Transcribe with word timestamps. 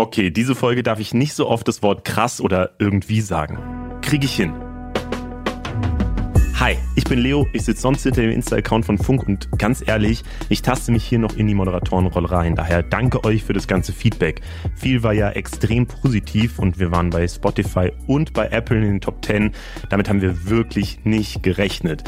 Okay, 0.00 0.30
diese 0.30 0.54
Folge 0.54 0.82
darf 0.82 0.98
ich 0.98 1.12
nicht 1.12 1.34
so 1.34 1.46
oft 1.46 1.68
das 1.68 1.82
Wort 1.82 2.06
krass 2.06 2.40
oder 2.40 2.70
irgendwie 2.78 3.20
sagen. 3.20 3.58
Kriege 4.00 4.24
ich 4.24 4.34
hin. 4.34 4.54
Hi, 6.58 6.78
ich 6.96 7.04
bin 7.04 7.18
Leo, 7.18 7.46
ich 7.52 7.66
sitze 7.66 7.82
sonst 7.82 8.04
hinter 8.04 8.22
dem 8.22 8.30
Insta-Account 8.30 8.86
von 8.86 8.96
Funk 8.96 9.28
und 9.28 9.50
ganz 9.58 9.86
ehrlich, 9.86 10.22
ich 10.48 10.62
taste 10.62 10.90
mich 10.90 11.04
hier 11.04 11.18
noch 11.18 11.36
in 11.36 11.46
die 11.46 11.54
Moderatorenrolle 11.54 12.30
rein. 12.30 12.56
Daher 12.56 12.82
danke 12.82 13.24
euch 13.24 13.44
für 13.44 13.52
das 13.52 13.68
ganze 13.68 13.92
Feedback. 13.92 14.40
Viel 14.74 15.02
war 15.02 15.12
ja 15.12 15.32
extrem 15.32 15.86
positiv 15.86 16.58
und 16.58 16.78
wir 16.78 16.90
waren 16.90 17.10
bei 17.10 17.28
Spotify 17.28 17.92
und 18.06 18.32
bei 18.32 18.46
Apple 18.46 18.78
in 18.78 18.84
den 18.84 19.00
Top 19.02 19.22
10. 19.22 19.52
Damit 19.90 20.08
haben 20.08 20.22
wir 20.22 20.48
wirklich 20.48 21.04
nicht 21.04 21.42
gerechnet. 21.42 22.04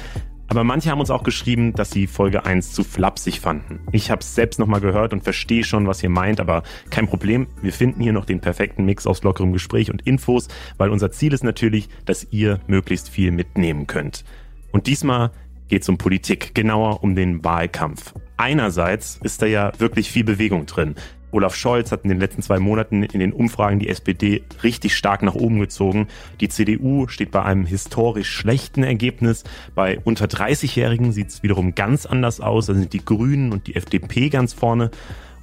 Aber 0.53 0.65
manche 0.65 0.91
haben 0.91 1.01
uns 1.01 1.11
auch 1.11 1.23
geschrieben, 1.23 1.73
dass 1.73 1.93
sie 1.93 2.07
Folge 2.07 2.45
1 2.45 2.75
zu 2.75 2.85
flapsig 2.85 3.41
fanden. 3.41 3.81
Ich 3.91 4.11
habe 4.11 4.21
es 4.21 4.35
selbst 4.35 4.59
nochmal 4.59 4.83
gehört 4.83 5.15
und 5.15 5.25
verstehe 5.25 5.65
schon, 5.65 5.87
was 5.87 6.03
ihr 6.03 6.11
meint, 6.11 6.41
aber 6.41 6.63
kein 6.91 7.07
Problem. 7.07 7.47
Wir 7.63 7.73
finden 7.73 8.03
hier 8.03 8.13
noch 8.13 8.27
den 8.27 8.41
perfekten 8.41 8.85
Mix 8.85 9.07
aus 9.07 9.23
lockerem 9.23 9.55
Gespräch 9.55 9.91
und 9.91 10.03
Infos, 10.03 10.49
weil 10.77 10.91
unser 10.91 11.11
Ziel 11.11 11.33
ist 11.33 11.43
natürlich, 11.43 11.89
dass 12.05 12.27
ihr 12.33 12.61
möglichst 12.67 13.09
viel 13.09 13.31
mitnehmen 13.31 13.87
könnt. 13.87 14.27
Und 14.73 14.89
diesmal 14.89 15.31
geht 15.69 15.85
es 15.85 15.89
um 15.89 15.97
Politik, 15.97 16.55
genauer 16.55 17.03
um 17.03 17.15
den 17.15 17.43
Wahlkampf. 17.43 18.13
Einerseits 18.37 19.21
ist 19.23 19.41
da 19.41 19.47
ja 19.47 19.73
wirklich 19.79 20.11
viel 20.11 20.25
Bewegung 20.25 20.67
drin. 20.67 20.97
Olaf 21.33 21.57
Scholz 21.57 21.91
hat 21.91 22.05
in 22.05 22.11
den 22.11 22.21
letzten 22.21 22.43
zwei 22.43 22.59
Monaten 22.59 23.03
in 23.03 23.19
den 23.19 23.33
Umfragen 23.33 23.79
die 23.79 23.89
SPD 23.89 24.45
richtig 24.63 24.95
stark 24.97 25.23
nach 25.23 25.35
oben 25.35 25.59
gezogen. 25.59 26.07
Die 26.41 26.49
CDU 26.49 27.09
steht 27.09 27.31
bei 27.31 27.43
einem 27.43 27.67
historisch 27.67 28.31
schlechten 28.31 28.85
Ergebnis. 28.85 29.43
Bei 29.75 29.99
unter 30.05 30.27
30-Jährigen 30.27 31.13
sieht 31.13 31.29
es 31.29 31.43
wiederum 31.43 31.75
ganz 31.75 32.07
anders 32.07 32.41
aus. 32.41 32.67
Da 32.67 32.75
sind 32.75 32.93
die 32.93 33.05
Grünen 33.05 33.53
und 33.53 33.67
die 33.67 33.75
FDP 33.75 34.29
ganz 34.29 34.53
vorne. 34.53 34.91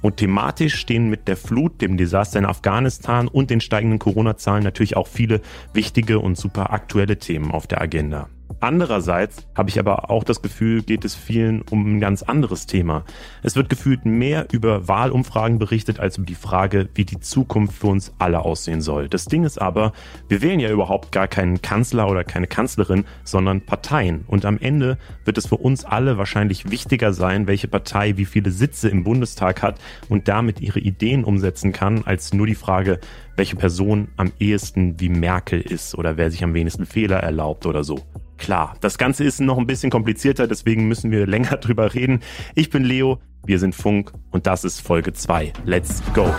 Und 0.00 0.16
thematisch 0.16 0.76
stehen 0.76 1.10
mit 1.10 1.28
der 1.28 1.36
Flut, 1.36 1.82
dem 1.82 1.96
Desaster 1.98 2.38
in 2.38 2.46
Afghanistan 2.46 3.28
und 3.28 3.50
den 3.50 3.60
steigenden 3.60 3.98
Corona-Zahlen 3.98 4.64
natürlich 4.64 4.96
auch 4.96 5.08
viele 5.08 5.42
wichtige 5.74 6.20
und 6.20 6.38
super 6.38 6.72
aktuelle 6.72 7.18
Themen 7.18 7.50
auf 7.50 7.66
der 7.66 7.82
Agenda. 7.82 8.28
Andererseits 8.58 9.46
habe 9.54 9.68
ich 9.70 9.78
aber 9.78 10.10
auch 10.10 10.24
das 10.24 10.42
Gefühl, 10.42 10.82
geht 10.82 11.04
es 11.04 11.14
vielen 11.14 11.62
um 11.62 11.96
ein 11.96 12.00
ganz 12.00 12.22
anderes 12.22 12.66
Thema. 12.66 13.04
Es 13.42 13.56
wird 13.56 13.68
gefühlt 13.68 14.04
mehr 14.04 14.48
über 14.52 14.88
Wahlumfragen 14.88 15.58
berichtet 15.58 16.00
als 16.00 16.18
über 16.18 16.26
die 16.26 16.34
Frage, 16.34 16.88
wie 16.94 17.04
die 17.04 17.20
Zukunft 17.20 17.78
für 17.78 17.86
uns 17.86 18.12
alle 18.18 18.40
aussehen 18.40 18.80
soll. 18.80 19.08
Das 19.08 19.26
Ding 19.26 19.44
ist 19.44 19.60
aber, 19.60 19.92
wir 20.28 20.42
wählen 20.42 20.60
ja 20.60 20.70
überhaupt 20.70 21.12
gar 21.12 21.28
keinen 21.28 21.62
Kanzler 21.62 22.10
oder 22.10 22.24
keine 22.24 22.46
Kanzlerin, 22.46 23.04
sondern 23.24 23.60
Parteien. 23.60 24.24
Und 24.26 24.44
am 24.44 24.58
Ende 24.58 24.98
wird 25.24 25.38
es 25.38 25.46
für 25.46 25.56
uns 25.56 25.84
alle 25.84 26.18
wahrscheinlich 26.18 26.70
wichtiger 26.70 27.12
sein, 27.12 27.46
welche 27.46 27.68
Partei 27.68 28.16
wie 28.16 28.24
viele 28.24 28.50
Sitze 28.50 28.88
im 28.88 29.04
Bundestag 29.04 29.62
hat 29.62 29.78
und 30.08 30.28
damit 30.28 30.60
ihre 30.60 30.80
Ideen 30.80 31.24
umsetzen 31.24 31.72
kann, 31.72 32.02
als 32.04 32.32
nur 32.32 32.46
die 32.46 32.54
Frage, 32.54 33.00
welche 33.40 33.56
Person 33.56 34.08
am 34.18 34.32
ehesten 34.38 35.00
wie 35.00 35.08
Merkel 35.08 35.62
ist 35.62 35.94
oder 35.94 36.18
wer 36.18 36.30
sich 36.30 36.44
am 36.44 36.52
wenigsten 36.52 36.84
Fehler 36.84 37.20
erlaubt 37.20 37.64
oder 37.64 37.84
so. 37.84 37.98
Klar, 38.36 38.76
das 38.82 38.98
Ganze 38.98 39.24
ist 39.24 39.40
noch 39.40 39.56
ein 39.56 39.66
bisschen 39.66 39.90
komplizierter, 39.90 40.46
deswegen 40.46 40.88
müssen 40.88 41.10
wir 41.10 41.26
länger 41.34 41.56
drüber 41.56 41.94
reden. 41.94 42.20
Ich 42.54 42.68
bin 42.68 42.84
Leo, 42.84 43.18
wir 43.46 43.58
sind 43.58 43.74
Funk 43.74 44.12
und 44.30 44.46
das 44.46 44.64
ist 44.64 44.82
Folge 44.82 45.14
2. 45.14 45.54
Let's 45.64 46.02
go! 46.12 46.30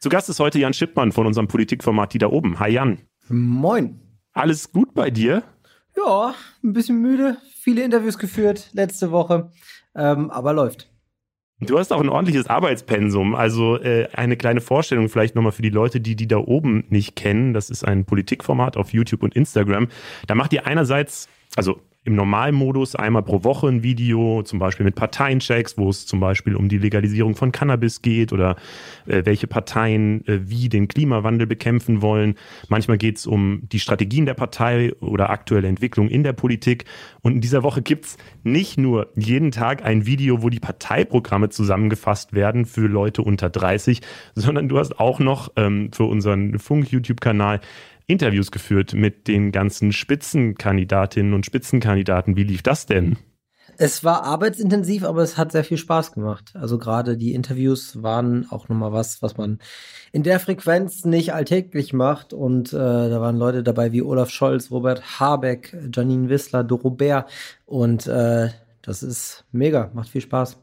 Zu 0.00 0.08
Gast 0.08 0.30
ist 0.30 0.40
heute 0.40 0.58
Jan 0.58 0.72
Schippmann 0.72 1.12
von 1.12 1.26
unserem 1.26 1.46
Politikformat 1.46 2.14
Die 2.14 2.18
da 2.18 2.28
oben. 2.28 2.58
Hi 2.58 2.70
Jan. 2.70 3.02
Moin. 3.28 4.00
Alles 4.32 4.72
gut 4.72 4.94
bei 4.94 5.10
dir? 5.10 5.42
Ja, 5.94 6.34
ein 6.64 6.72
bisschen 6.72 7.02
müde, 7.02 7.36
viele 7.60 7.84
Interviews 7.84 8.16
geführt 8.16 8.70
letzte 8.72 9.10
Woche, 9.10 9.50
ähm, 9.94 10.30
aber 10.30 10.54
läuft. 10.54 10.90
Du 11.66 11.78
hast 11.78 11.92
auch 11.92 12.00
ein 12.00 12.08
ordentliches 12.08 12.48
Arbeitspensum. 12.48 13.34
Also 13.34 13.76
äh, 13.78 14.08
eine 14.12 14.36
kleine 14.36 14.60
Vorstellung 14.60 15.08
vielleicht 15.08 15.34
nochmal 15.34 15.52
für 15.52 15.62
die 15.62 15.70
Leute, 15.70 16.00
die 16.00 16.16
die 16.16 16.26
da 16.26 16.38
oben 16.38 16.84
nicht 16.88 17.16
kennen. 17.16 17.54
Das 17.54 17.70
ist 17.70 17.84
ein 17.84 18.04
Politikformat 18.04 18.76
auf 18.76 18.92
YouTube 18.92 19.22
und 19.22 19.34
Instagram. 19.36 19.88
Da 20.26 20.34
macht 20.34 20.52
ihr 20.52 20.66
einerseits, 20.66 21.28
also 21.56 21.80
im 22.04 22.16
Normalmodus 22.16 22.96
einmal 22.96 23.22
pro 23.22 23.44
Woche 23.44 23.68
ein 23.68 23.84
Video, 23.84 24.42
zum 24.42 24.58
Beispiel 24.58 24.84
mit 24.84 24.96
Parteienchecks, 24.96 25.78
wo 25.78 25.88
es 25.88 26.04
zum 26.04 26.18
Beispiel 26.18 26.56
um 26.56 26.68
die 26.68 26.78
Legalisierung 26.78 27.36
von 27.36 27.52
Cannabis 27.52 28.02
geht 28.02 28.32
oder 28.32 28.56
äh, 29.06 29.22
welche 29.24 29.46
Parteien 29.46 30.26
äh, 30.26 30.40
wie 30.48 30.68
den 30.68 30.88
Klimawandel 30.88 31.46
bekämpfen 31.46 32.02
wollen. 32.02 32.34
Manchmal 32.68 32.98
geht 32.98 33.18
es 33.18 33.26
um 33.26 33.62
die 33.70 33.78
Strategien 33.78 34.26
der 34.26 34.34
Partei 34.34 34.92
oder 35.00 35.30
aktuelle 35.30 35.68
Entwicklung 35.68 36.08
in 36.08 36.24
der 36.24 36.32
Politik. 36.32 36.86
Und 37.20 37.34
in 37.34 37.40
dieser 37.40 37.62
Woche 37.62 37.82
gibt's 37.82 38.16
nicht 38.42 38.78
nur 38.78 39.12
jeden 39.14 39.52
Tag 39.52 39.84
ein 39.84 40.04
Video, 40.04 40.42
wo 40.42 40.48
die 40.48 40.60
Parteiprogramme 40.60 41.50
zusammengefasst 41.50 42.32
werden 42.32 42.66
für 42.66 42.88
Leute 42.88 43.22
unter 43.22 43.48
30, 43.48 44.00
sondern 44.34 44.68
du 44.68 44.78
hast 44.78 44.98
auch 44.98 45.20
noch 45.20 45.52
ähm, 45.54 45.90
für 45.92 46.04
unseren 46.04 46.58
Funk-YouTube-Kanal 46.58 47.60
Interviews 48.06 48.50
geführt 48.50 48.94
mit 48.94 49.28
den 49.28 49.52
ganzen 49.52 49.92
Spitzenkandidatinnen 49.92 51.34
und 51.34 51.46
Spitzenkandidaten. 51.46 52.36
Wie 52.36 52.44
lief 52.44 52.62
das 52.62 52.86
denn? 52.86 53.16
Es 53.78 54.04
war 54.04 54.24
arbeitsintensiv, 54.24 55.04
aber 55.04 55.22
es 55.22 55.38
hat 55.38 55.52
sehr 55.52 55.64
viel 55.64 55.78
Spaß 55.78 56.12
gemacht. 56.12 56.52
Also 56.54 56.78
gerade 56.78 57.16
die 57.16 57.32
Interviews 57.32 58.02
waren 58.02 58.46
auch 58.50 58.68
nochmal 58.68 58.92
was, 58.92 59.22
was 59.22 59.36
man 59.36 59.58
in 60.12 60.22
der 60.22 60.40
Frequenz 60.40 61.04
nicht 61.04 61.32
alltäglich 61.32 61.92
macht. 61.92 62.32
Und 62.32 62.72
äh, 62.72 62.76
da 62.76 63.20
waren 63.20 63.38
Leute 63.38 63.62
dabei 63.62 63.92
wie 63.92 64.02
Olaf 64.02 64.30
Scholz, 64.30 64.70
Robert 64.70 65.18
Habeck, 65.18 65.76
Janine 65.92 66.28
Wissler, 66.28 66.64
Dorobert. 66.64 67.30
Und 67.64 68.06
äh, 68.06 68.50
das 68.82 69.02
ist 69.02 69.44
mega, 69.52 69.90
macht 69.94 70.10
viel 70.10 70.20
Spaß. 70.20 70.58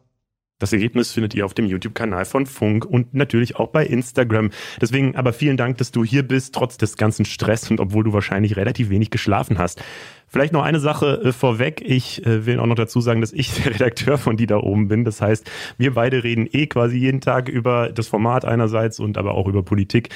Das 0.59 0.73
Ergebnis 0.73 1.13
findet 1.13 1.33
ihr 1.33 1.45
auf 1.45 1.53
dem 1.53 1.65
YouTube-Kanal 1.65 2.25
von 2.25 2.45
Funk 2.45 2.85
und 2.85 3.13
natürlich 3.13 3.55
auch 3.55 3.69
bei 3.69 3.85
Instagram. 3.85 4.49
Deswegen 4.81 5.15
aber 5.15 5.31
vielen 5.31 5.55
Dank, 5.55 5.77
dass 5.77 5.91
du 5.91 6.03
hier 6.03 6.23
bist, 6.23 6.53
trotz 6.53 6.77
des 6.77 6.97
ganzen 6.97 7.23
Stress 7.23 7.71
und 7.71 7.79
obwohl 7.79 8.03
du 8.03 8.11
wahrscheinlich 8.11 8.57
relativ 8.57 8.89
wenig 8.89 9.09
geschlafen 9.09 9.57
hast. 9.57 9.81
Vielleicht 10.27 10.51
noch 10.51 10.63
eine 10.63 10.81
Sache 10.81 11.21
äh, 11.23 11.31
vorweg. 11.31 11.81
Ich 11.83 12.25
äh, 12.25 12.45
will 12.45 12.59
auch 12.59 12.65
noch 12.65 12.75
dazu 12.75 12.99
sagen, 12.99 13.21
dass 13.21 13.31
ich 13.31 13.53
der 13.63 13.73
Redakteur 13.73 14.17
von 14.17 14.35
die 14.35 14.47
da 14.47 14.57
oben 14.57 14.89
bin. 14.89 15.05
Das 15.05 15.21
heißt, 15.21 15.49
wir 15.77 15.93
beide 15.93 16.25
reden 16.25 16.47
eh 16.51 16.67
quasi 16.67 16.97
jeden 16.97 17.21
Tag 17.21 17.47
über 17.47 17.89
das 17.93 18.07
Format 18.09 18.43
einerseits 18.43 18.99
und 18.99 19.17
aber 19.17 19.35
auch 19.35 19.47
über 19.47 19.63
Politik. 19.63 20.09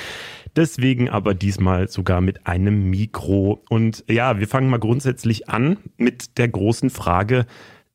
Deswegen 0.57 1.09
aber 1.09 1.33
diesmal 1.33 1.87
sogar 1.87 2.19
mit 2.19 2.45
einem 2.45 2.89
Mikro. 2.89 3.63
Und 3.69 4.03
ja, 4.09 4.39
wir 4.39 4.47
fangen 4.49 4.69
mal 4.69 4.77
grundsätzlich 4.77 5.49
an 5.49 5.77
mit 5.97 6.37
der 6.37 6.49
großen 6.49 6.89
Frage, 6.89 7.45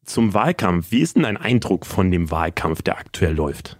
zum 0.08 0.34
Wahlkampf. 0.34 0.91
Wie 0.91 1.00
ist 1.00 1.16
denn 1.16 1.22
dein 1.22 1.36
Eindruck 1.36 1.86
von 1.86 2.10
dem 2.10 2.30
Wahlkampf, 2.30 2.82
der 2.82 2.98
aktuell 2.98 3.34
läuft? 3.34 3.78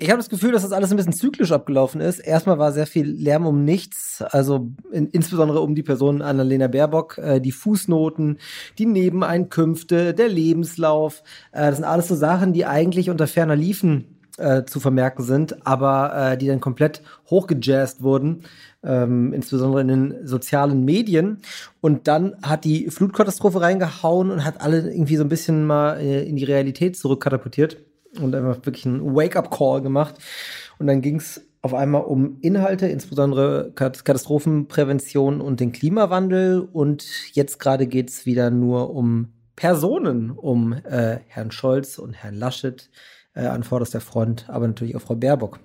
Ich 0.00 0.10
habe 0.10 0.18
das 0.18 0.28
Gefühl, 0.28 0.52
dass 0.52 0.62
das 0.62 0.70
alles 0.70 0.92
ein 0.92 0.96
bisschen 0.96 1.12
zyklisch 1.12 1.50
abgelaufen 1.50 2.00
ist. 2.00 2.20
Erstmal 2.20 2.58
war 2.58 2.70
sehr 2.70 2.86
viel 2.86 3.04
Lärm 3.08 3.46
um 3.46 3.64
nichts, 3.64 4.22
also 4.22 4.70
in, 4.92 5.08
insbesondere 5.08 5.60
um 5.60 5.74
die 5.74 5.82
Person 5.82 6.22
Annalena 6.22 6.68
Baerbock, 6.68 7.18
äh, 7.18 7.40
die 7.40 7.50
Fußnoten, 7.50 8.38
die 8.78 8.86
Nebeneinkünfte, 8.86 10.14
der 10.14 10.28
Lebenslauf. 10.28 11.24
Äh, 11.50 11.62
das 11.62 11.76
sind 11.76 11.84
alles 11.84 12.06
so 12.06 12.14
Sachen, 12.14 12.52
die 12.52 12.64
eigentlich 12.64 13.10
unter 13.10 13.26
ferner 13.26 13.56
Liefen 13.56 14.17
äh, 14.38 14.64
zu 14.64 14.80
vermerken 14.80 15.22
sind, 15.22 15.66
aber 15.66 16.32
äh, 16.32 16.38
die 16.38 16.46
dann 16.46 16.60
komplett 16.60 17.02
hochgejazzt 17.28 18.02
wurden, 18.02 18.44
ähm, 18.82 19.32
insbesondere 19.32 19.80
in 19.80 19.88
den 19.88 20.26
sozialen 20.26 20.84
Medien. 20.84 21.38
Und 21.80 22.08
dann 22.08 22.36
hat 22.42 22.64
die 22.64 22.90
Flutkatastrophe 22.90 23.60
reingehauen 23.60 24.30
und 24.30 24.44
hat 24.44 24.60
alle 24.60 24.90
irgendwie 24.90 25.16
so 25.16 25.24
ein 25.24 25.28
bisschen 25.28 25.66
mal 25.66 26.00
äh, 26.00 26.22
in 26.22 26.36
die 26.36 26.44
Realität 26.44 26.96
zurückkatapultiert 26.96 27.78
und 28.20 28.34
einfach 28.34 28.64
wirklich 28.64 28.86
einen 28.86 29.14
Wake-up-Call 29.14 29.82
gemacht. 29.82 30.16
Und 30.78 30.86
dann 30.86 31.02
ging 31.02 31.16
es 31.16 31.42
auf 31.60 31.74
einmal 31.74 32.02
um 32.02 32.38
Inhalte, 32.40 32.86
insbesondere 32.86 33.72
Katastrophenprävention 33.74 35.40
und 35.40 35.60
den 35.60 35.72
Klimawandel. 35.72 36.60
Und 36.60 37.06
jetzt 37.32 37.58
gerade 37.58 37.86
geht 37.86 38.10
es 38.10 38.26
wieder 38.26 38.50
nur 38.50 38.94
um 38.94 39.32
Personen, 39.56 40.30
um 40.30 40.72
äh, 40.72 41.18
Herrn 41.26 41.50
Scholz 41.50 41.98
und 41.98 42.14
Herrn 42.14 42.36
Laschet, 42.36 42.90
an 43.46 43.62
vorderster 43.62 44.00
Front, 44.00 44.46
aber 44.48 44.66
natürlich 44.66 44.96
auch 44.96 45.00
Frau 45.00 45.14
Baerbock. 45.14 45.60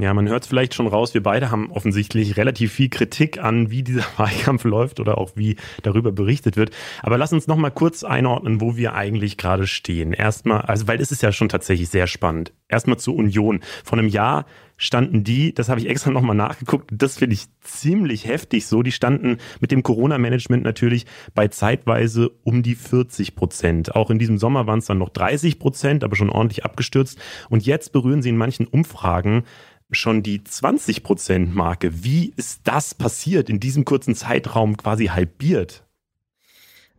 Ja, 0.00 0.14
man 0.14 0.26
hört 0.28 0.44
es 0.44 0.48
vielleicht 0.48 0.72
schon 0.72 0.86
raus, 0.86 1.12
wir 1.12 1.22
beide 1.22 1.50
haben 1.50 1.70
offensichtlich 1.70 2.38
relativ 2.38 2.72
viel 2.72 2.88
Kritik 2.88 3.38
an, 3.38 3.70
wie 3.70 3.82
dieser 3.82 4.06
Wahlkampf 4.16 4.64
läuft 4.64 4.98
oder 4.98 5.18
auch 5.18 5.32
wie 5.34 5.56
darüber 5.82 6.10
berichtet 6.10 6.56
wird. 6.56 6.70
Aber 7.02 7.18
lass 7.18 7.34
uns 7.34 7.46
noch 7.46 7.56
mal 7.56 7.68
kurz 7.68 8.02
einordnen, 8.02 8.62
wo 8.62 8.76
wir 8.76 8.94
eigentlich 8.94 9.36
gerade 9.36 9.66
stehen. 9.66 10.14
Erstmal, 10.14 10.62
also 10.62 10.88
weil 10.88 11.02
es 11.02 11.12
ist 11.12 11.22
ja 11.22 11.32
schon 11.32 11.50
tatsächlich 11.50 11.90
sehr 11.90 12.06
spannend. 12.06 12.54
Erstmal 12.66 12.98
zur 12.98 13.14
Union. 13.14 13.60
Vor 13.84 13.98
einem 13.98 14.08
Jahr 14.08 14.46
standen 14.78 15.22
die, 15.22 15.52
das 15.52 15.68
habe 15.68 15.78
ich 15.80 15.88
extra 15.88 16.10
nochmal 16.10 16.34
nachgeguckt, 16.34 16.90
das 16.90 17.18
finde 17.18 17.34
ich 17.34 17.48
ziemlich 17.60 18.26
heftig 18.26 18.66
so, 18.66 18.82
die 18.82 18.92
standen 18.92 19.36
mit 19.60 19.72
dem 19.72 19.82
Corona-Management 19.82 20.64
natürlich 20.64 21.04
bei 21.34 21.48
zeitweise 21.48 22.30
um 22.44 22.62
die 22.62 22.74
40 22.74 23.34
Prozent. 23.34 23.94
Auch 23.94 24.08
in 24.08 24.18
diesem 24.18 24.38
Sommer 24.38 24.66
waren 24.66 24.78
es 24.78 24.86
dann 24.86 24.96
noch 24.96 25.10
30 25.10 25.58
Prozent, 25.58 26.02
aber 26.02 26.16
schon 26.16 26.30
ordentlich 26.30 26.64
abgestürzt. 26.64 27.18
Und 27.50 27.66
jetzt 27.66 27.92
berühren 27.92 28.22
sie 28.22 28.30
in 28.30 28.38
manchen 28.38 28.66
Umfragen 28.66 29.44
schon 29.90 30.22
die 30.22 30.42
20 30.42 31.02
Prozent 31.02 31.54
Marke. 31.54 32.04
Wie 32.04 32.32
ist 32.36 32.60
das 32.64 32.94
passiert 32.94 33.50
in 33.50 33.60
diesem 33.60 33.84
kurzen 33.84 34.14
Zeitraum 34.14 34.76
quasi 34.76 35.06
halbiert? 35.06 35.84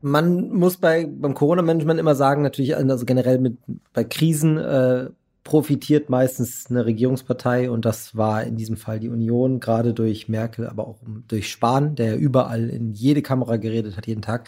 Man 0.02 0.50
muss 0.50 0.78
bei 0.78 1.06
beim 1.06 1.36
Corona-Management 1.36 2.00
immer 2.00 2.16
sagen, 2.16 2.42
natürlich, 2.42 2.76
also 2.76 3.06
generell 3.06 3.38
mit 3.38 3.58
bei 3.94 4.04
Krisen 4.04 4.58
äh, 4.58 5.10
profitiert 5.44 6.10
meistens 6.10 6.68
eine 6.70 6.86
Regierungspartei 6.86 7.70
und 7.72 7.86
das 7.86 8.16
war 8.16 8.44
in 8.44 8.58
diesem 8.58 8.78
Fall 8.78 9.00
die 9.00 9.10
Union, 9.10 9.60
gerade 9.60 9.94
durch 9.94 10.30
Merkel, 10.30 10.68
aber 10.68 10.88
auch 10.88 10.98
durch 11.28 11.50
Spahn, 11.50 11.96
der 11.96 12.08
ja 12.08 12.16
überall 12.16 12.70
in 12.70 12.94
jede 12.94 13.22
Kamera 13.22 13.58
geredet 13.58 13.98
hat, 13.98 14.08
jeden 14.08 14.22
Tag. 14.22 14.48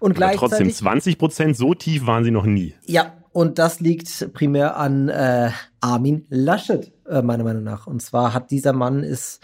Und 0.00 0.20
aber 0.20 0.32
trotzdem 0.32 0.70
20 0.70 1.18
Prozent, 1.18 1.56
so 1.56 1.74
tief 1.74 2.06
waren 2.06 2.24
sie 2.24 2.32
noch 2.32 2.44
nie. 2.44 2.74
Ja, 2.86 3.12
und 3.32 3.58
das 3.58 3.80
liegt 3.80 4.32
primär 4.34 4.76
an 4.76 5.08
äh, 5.08 5.50
Armin 5.80 6.26
Laschet, 6.28 6.92
äh, 7.08 7.22
meiner 7.22 7.44
Meinung 7.44 7.64
nach. 7.64 7.86
Und 7.86 8.02
zwar 8.02 8.34
hat 8.34 8.50
dieser 8.50 8.72
Mann 8.72 9.02
ist 9.02 9.40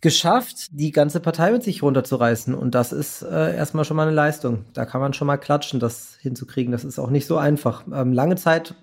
geschafft, 0.00 0.68
die 0.70 0.92
ganze 0.92 1.20
Partei 1.20 1.50
mit 1.50 1.62
sich 1.62 1.82
runterzureißen. 1.82 2.54
Und 2.54 2.74
das 2.74 2.92
ist 2.92 3.22
äh, 3.22 3.56
erstmal 3.56 3.84
schon 3.84 3.96
mal 3.96 4.06
eine 4.06 4.14
Leistung. 4.14 4.64
Da 4.72 4.84
kann 4.84 5.00
man 5.00 5.12
schon 5.12 5.26
mal 5.26 5.36
klatschen, 5.38 5.80
das 5.80 6.16
hinzukriegen. 6.20 6.72
Das 6.72 6.84
ist 6.84 6.98
auch 6.98 7.10
nicht 7.10 7.26
so 7.26 7.36
einfach. 7.36 7.84
Ähm, 7.92 8.12
lange 8.12 8.36
Zeit, 8.36 8.74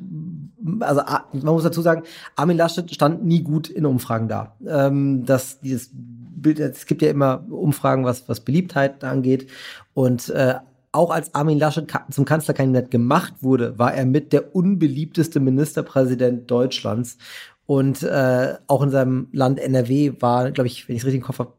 also 0.81 1.01
man 1.31 1.53
muss 1.53 1.63
dazu 1.63 1.81
sagen, 1.81 2.03
Armin 2.35 2.57
Laschet 2.57 2.93
stand 2.93 3.23
nie 3.25 3.43
gut 3.43 3.69
in 3.69 3.85
Umfragen 3.85 4.27
da. 4.27 4.55
Ähm, 4.67 5.25
das, 5.25 5.61
dieses 5.61 5.89
Bild, 5.93 6.59
es 6.59 6.85
gibt 6.85 7.01
ja 7.01 7.09
immer 7.09 7.45
Umfragen, 7.49 8.03
was, 8.03 8.27
was 8.27 8.41
Beliebtheit 8.41 9.03
angeht. 9.03 9.49
Und 9.93 10.29
äh, 10.29 10.55
auch 10.95 11.11
als 11.11 11.35
Armin 11.35 11.59
Laschet 11.59 11.85
zum 12.09 12.25
Kanzlerkandidat 12.25 12.89
gemacht 12.89 13.33
wurde, 13.41 13.77
war 13.77 13.93
er 13.93 14.05
mit 14.05 14.33
der 14.33 14.55
unbeliebteste 14.55 15.39
Ministerpräsident 15.39 16.49
Deutschlands. 16.49 17.17
Und 17.65 18.03
äh, 18.03 18.55
auch 18.67 18.81
in 18.81 18.91
seinem 18.91 19.27
Land 19.31 19.59
NRW 19.59 20.13
war, 20.19 20.51
glaube 20.51 20.67
ich, 20.67 20.87
wenn 20.87 20.95
ich 20.95 21.01
es 21.01 21.05
richtig 21.05 21.21
im 21.21 21.25
Kopf 21.25 21.39
habe, 21.39 21.53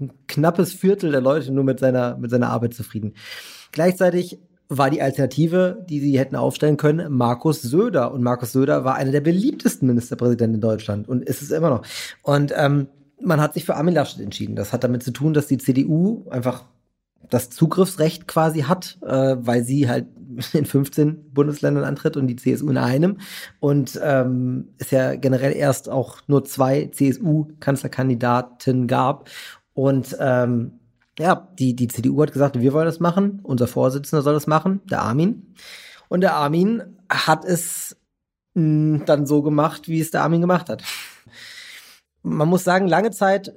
ein 0.00 0.12
knappes 0.26 0.72
Viertel 0.72 1.12
der 1.12 1.20
Leute 1.20 1.52
nur 1.52 1.64
mit 1.64 1.78
seiner, 1.78 2.16
mit 2.16 2.30
seiner 2.30 2.48
Arbeit 2.48 2.74
zufrieden. 2.74 3.14
Gleichzeitig 3.72 4.38
war 4.68 4.88
die 4.88 5.02
Alternative, 5.02 5.84
die 5.88 6.00
sie 6.00 6.18
hätten 6.18 6.36
aufstellen 6.36 6.76
können, 6.76 7.12
Markus 7.12 7.60
Söder. 7.60 8.12
Und 8.12 8.22
Markus 8.22 8.52
Söder 8.52 8.84
war 8.84 8.94
einer 8.94 9.10
der 9.10 9.20
beliebtesten 9.20 9.86
Ministerpräsidenten 9.88 10.54
in 10.54 10.60
Deutschland 10.60 11.08
und 11.08 11.24
ist 11.24 11.42
es 11.42 11.50
immer 11.50 11.70
noch. 11.70 11.82
Und 12.22 12.54
ähm, 12.56 12.86
man 13.20 13.40
hat 13.40 13.54
sich 13.54 13.64
für 13.64 13.76
Armin 13.76 13.94
Laschet 13.94 14.20
entschieden. 14.20 14.56
Das 14.56 14.72
hat 14.72 14.84
damit 14.84 15.02
zu 15.02 15.10
tun, 15.10 15.34
dass 15.34 15.48
die 15.48 15.58
CDU 15.58 16.24
einfach 16.30 16.64
das 17.30 17.50
Zugriffsrecht 17.50 18.28
quasi 18.28 18.62
hat, 18.62 18.98
äh, 19.02 19.36
weil 19.38 19.64
sie 19.64 19.88
halt 19.88 20.06
in 20.52 20.66
15 20.66 21.32
Bundesländern 21.32 21.84
antritt 21.84 22.16
und 22.16 22.26
die 22.26 22.36
CSU 22.36 22.68
in 22.70 22.78
einem. 22.78 23.18
Und 23.58 23.98
ähm, 24.02 24.68
es 24.78 24.90
ja 24.90 25.14
generell 25.16 25.52
erst 25.52 25.88
auch 25.88 26.18
nur 26.26 26.44
zwei 26.44 26.90
CSU-Kanzlerkandidaten 26.92 28.86
gab. 28.86 29.28
Und 29.72 30.16
ähm, 30.20 30.72
ja, 31.18 31.48
die, 31.58 31.74
die 31.74 31.88
CDU 31.88 32.22
hat 32.22 32.32
gesagt, 32.32 32.60
wir 32.60 32.72
wollen 32.72 32.86
das 32.86 33.00
machen. 33.00 33.40
Unser 33.42 33.66
Vorsitzender 33.66 34.22
soll 34.22 34.34
das 34.34 34.46
machen, 34.46 34.80
der 34.90 35.02
Armin. 35.02 35.54
Und 36.08 36.22
der 36.22 36.34
Armin 36.34 36.82
hat 37.08 37.44
es 37.44 37.96
mh, 38.54 38.62
hm, 38.98 39.02
dann 39.06 39.26
so 39.26 39.42
gemacht, 39.42 39.88
wie 39.88 40.00
es 40.00 40.10
der 40.10 40.22
Armin 40.22 40.40
gemacht 40.40 40.68
hat. 40.68 40.82
Man 42.22 42.48
muss 42.48 42.64
sagen, 42.64 42.86
lange 42.86 43.10
Zeit 43.10 43.52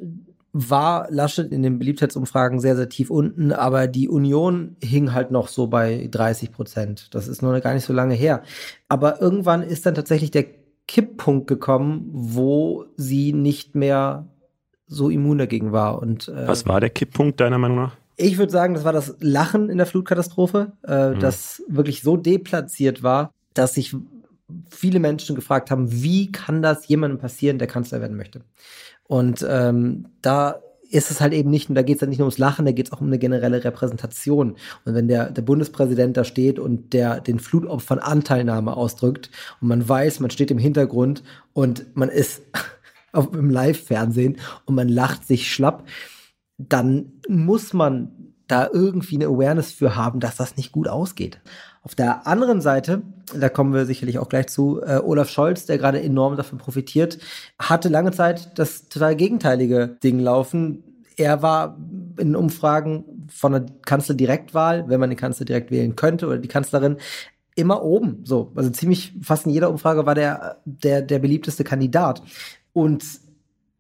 war 0.53 1.07
Laschet 1.09 1.51
in 1.51 1.63
den 1.63 1.79
Beliebtheitsumfragen 1.79 2.59
sehr, 2.59 2.75
sehr 2.75 2.88
tief 2.88 3.09
unten, 3.09 3.51
aber 3.51 3.88
die 3.88 4.07
Union 4.07 4.75
hing 4.81 5.11
halt 5.11 5.31
noch 5.31 5.47
so 5.47 5.65
bei 5.65 6.07
30 6.09 6.51
Prozent. 6.51 7.13
Das 7.15 7.27
ist 7.27 7.41
noch 7.41 7.59
gar 7.59 7.73
nicht 7.73 7.85
so 7.85 7.91
lange 7.91 8.13
her. 8.13 8.44
Aber 8.88 9.19
irgendwann 9.19 9.63
ist 9.63 9.88
dann 9.88 9.95
tatsächlich 9.95 10.29
der 10.29 10.45
Kipppunkt 10.88 11.47
gekommen, 11.47 12.07
wo 12.11 12.85
sie 12.97 13.33
nicht 13.33 13.73
mehr 13.73 14.27
so 14.85 15.09
immun 15.09 15.39
dagegen 15.39 15.71
war. 15.71 16.00
Und, 16.00 16.27
äh, 16.27 16.47
Was 16.47 16.67
war 16.67 16.79
der 16.79 16.91
Kipppunkt 16.91 17.39
deiner 17.39 17.57
Meinung 17.57 17.77
nach? 17.77 17.97
Ich 18.15 18.38
würde 18.38 18.51
sagen, 18.51 18.75
das 18.75 18.83
war 18.83 18.94
das 18.94 19.15
Lachen 19.19 19.69
in 19.69 19.79
der 19.79 19.88
Flutkatastrophe, 19.88 20.73
äh, 20.88 21.09
mhm. 21.09 21.19
das 21.19 21.63
wirklich 21.67 22.03
so 22.03 22.15
deplatziert 22.15 23.01
war, 23.01 23.31
dass 23.55 23.73
sich 23.73 23.95
viele 24.69 25.00
Menschen 25.00 25.35
gefragt 25.35 25.71
haben, 25.71 25.91
wie 25.91 26.31
kann 26.31 26.61
das 26.61 26.88
jemandem 26.88 27.19
passieren, 27.19 27.57
der 27.57 27.67
Kanzler 27.67 28.01
werden 28.01 28.17
möchte? 28.17 28.41
Und 29.13 29.45
ähm, 29.48 30.07
da 30.24 30.60
ist 30.89 31.12
es 31.12 31.21
halt 31.21 31.33
eben 31.33 31.51
nicht, 31.51 31.69
und 31.69 31.75
da 31.75 31.83
geht 31.83 31.98
es 31.98 32.00
dann 32.00 32.10
nicht 32.10 32.18
nur 32.18 32.25
ums 32.25 32.39
Lachen, 32.39 32.65
da 32.65 32.71
geht 32.71 32.88
es 32.88 32.92
auch 32.92 33.00
um 33.00 33.06
eine 33.06 33.19
generelle 33.19 33.63
Repräsentation. 33.63 34.56
Und 34.86 34.95
wenn 34.95 35.07
der, 35.07 35.30
der 35.30 35.44
Bundespräsident 35.44 36.18
da 36.18 36.24
steht 36.24 36.57
und 36.57 36.94
der 36.94 37.19
den 37.19 37.38
Flutopfern 37.38 38.00
Anteilnahme 38.00 38.75
ausdrückt 38.75 39.30
und 39.62 39.68
man 39.68 39.88
weiß, 39.88 40.19
man 40.19 40.31
steht 40.31 40.50
im 40.50 40.57
Hintergrund 40.57 41.21
und 41.54 41.95
man 41.95 42.10
ist 42.10 42.42
auf, 43.12 43.31
im 43.36 43.51
Live-Fernsehen 43.51 44.38
und 44.65 44.74
man 44.74 44.89
lacht 44.89 45.27
sich 45.27 45.54
schlapp, 45.54 45.88
dann 46.57 47.12
muss 47.27 47.71
man 47.71 48.33
da 48.48 48.68
irgendwie 48.74 49.18
eine 49.18 49.27
Awareness 49.27 49.71
für 49.71 49.95
haben, 49.95 50.21
dass 50.21 50.38
das 50.38 50.57
nicht 50.57 50.71
gut 50.71 50.88
ausgeht. 50.88 51.39
Auf 51.85 51.95
der 51.95 52.27
anderen 52.27 52.62
Seite, 52.62 53.01
da 53.38 53.50
kommen 53.50 53.74
wir 53.74 53.85
sicherlich 53.85 54.18
auch 54.18 54.30
gleich 54.30 54.47
zu, 54.47 54.81
äh, 54.81 55.01
Olaf 55.03 55.30
Scholz, 55.30 55.65
der 55.65 55.77
gerade 55.77 56.01
enorm 56.01 56.38
davon 56.38 56.57
profitiert, 56.57 57.18
hatte 57.59 57.89
lange 57.89 58.12
Zeit 58.12 58.57
das 58.57 58.88
total 58.88 59.18
gegenteilige 59.18 59.97
Ding 60.01 60.19
laufen. 60.19 60.83
Er 61.18 61.41
war 61.41 61.77
in 62.18 62.38
Umfragen 62.38 63.27
von 63.30 63.51
der 63.51 63.65
Kanzlerdirektwahl, 63.85 64.85
wenn 64.88 65.01
man 65.01 65.09
den 65.09 65.19
Kanzler 65.19 65.45
direkt 65.45 65.71
wählen 65.71 65.97
könnte 65.97 66.27
oder 66.27 66.38
die 66.38 66.47
Kanzlerin, 66.47 66.97
immer 67.56 67.83
oben. 67.83 68.21
So, 68.24 68.53
also 68.56 68.69
ziemlich 68.69 69.13
fast 69.21 69.45
in 69.45 69.51
jeder 69.51 69.69
Umfrage 69.69 70.06
war 70.06 70.15
der 70.15 70.62
der 70.65 71.01
der 71.01 71.19
beliebteste 71.19 71.65
Kandidat. 71.65 72.24
Und 72.71 73.03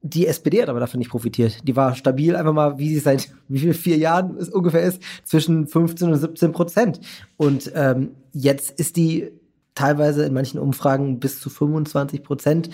die 0.05 0.27
SPD 0.27 0.61
hat 0.61 0.69
aber 0.69 0.81
davon 0.81 0.99
nicht 0.99 1.09
profitiert. 1.09 1.65
Die 1.65 1.75
war 1.77 1.95
stabil, 1.95 2.35
einfach 2.35 2.53
mal, 2.53 2.77
wie 2.77 2.93
sie 2.93 2.99
seit 2.99 3.29
wie 3.47 3.59
viel, 3.59 3.73
vier 3.73 3.97
Jahren 3.97 4.37
es 4.37 4.49
ungefähr 4.49 4.83
ist, 4.83 5.01
zwischen 5.23 5.65
15 5.65 6.11
und 6.11 6.17
17 6.17 6.51
Prozent. 6.51 6.99
Und 7.37 7.71
ähm, 7.73 8.11
jetzt 8.33 8.77
ist 8.79 8.97
die 8.97 9.31
teilweise 9.75 10.25
in 10.25 10.33
manchen 10.33 10.59
Umfragen 10.59 11.19
bis 11.19 11.39
zu 11.39 11.49
25 11.49 12.21
Prozent, 12.21 12.69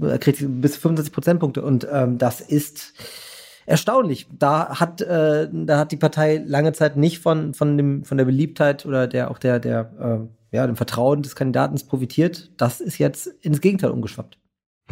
äh, 0.00 0.18
kriegt 0.18 0.44
bis 0.60 0.74
zu 0.74 0.80
25 0.80 1.12
Prozentpunkte. 1.12 1.62
Und 1.62 1.88
ähm, 1.90 2.18
das 2.18 2.42
ist 2.42 2.92
erstaunlich. 3.64 4.28
Da 4.38 4.78
hat, 4.78 5.00
äh, 5.00 5.48
da 5.50 5.78
hat 5.78 5.92
die 5.92 5.96
Partei 5.96 6.42
lange 6.46 6.74
Zeit 6.74 6.98
nicht 6.98 7.20
von, 7.20 7.54
von, 7.54 7.76
dem, 7.78 8.04
von 8.04 8.18
der 8.18 8.26
Beliebtheit 8.26 8.84
oder 8.84 9.06
der 9.06 9.30
auch 9.30 9.38
der, 9.38 9.60
der 9.60 10.28
äh, 10.52 10.56
ja, 10.56 10.66
dem 10.66 10.76
Vertrauen 10.76 11.22
des 11.22 11.34
Kandidaten 11.34 11.78
profitiert. 11.88 12.50
Das 12.58 12.82
ist 12.82 12.98
jetzt 12.98 13.26
ins 13.40 13.62
Gegenteil 13.62 13.90
umgeschwappt. 13.90 14.38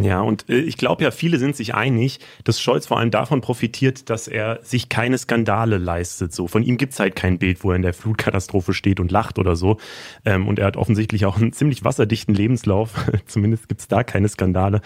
Ja, 0.00 0.22
und 0.22 0.48
äh, 0.48 0.58
ich 0.58 0.76
glaube 0.76 1.04
ja, 1.04 1.12
viele 1.12 1.38
sind 1.38 1.54
sich 1.54 1.74
einig, 1.74 2.18
dass 2.42 2.60
Scholz 2.60 2.86
vor 2.86 2.98
allem 2.98 3.12
davon 3.12 3.40
profitiert, 3.40 4.10
dass 4.10 4.26
er 4.26 4.58
sich 4.62 4.88
keine 4.88 5.18
Skandale 5.18 5.78
leistet. 5.78 6.32
So 6.32 6.48
Von 6.48 6.64
ihm 6.64 6.78
gibt's 6.78 6.98
halt 6.98 7.14
kein 7.14 7.38
Bild, 7.38 7.62
wo 7.62 7.70
er 7.70 7.76
in 7.76 7.82
der 7.82 7.94
Flutkatastrophe 7.94 8.74
steht 8.74 8.98
und 8.98 9.12
lacht 9.12 9.38
oder 9.38 9.54
so. 9.54 9.78
Ähm, 10.24 10.48
und 10.48 10.58
er 10.58 10.66
hat 10.66 10.76
offensichtlich 10.76 11.26
auch 11.26 11.36
einen 11.36 11.52
ziemlich 11.52 11.84
wasserdichten 11.84 12.34
Lebenslauf. 12.34 12.92
Zumindest 13.26 13.68
gibt's 13.68 13.86
da 13.86 14.02
keine 14.02 14.28
Skandale. 14.28 14.80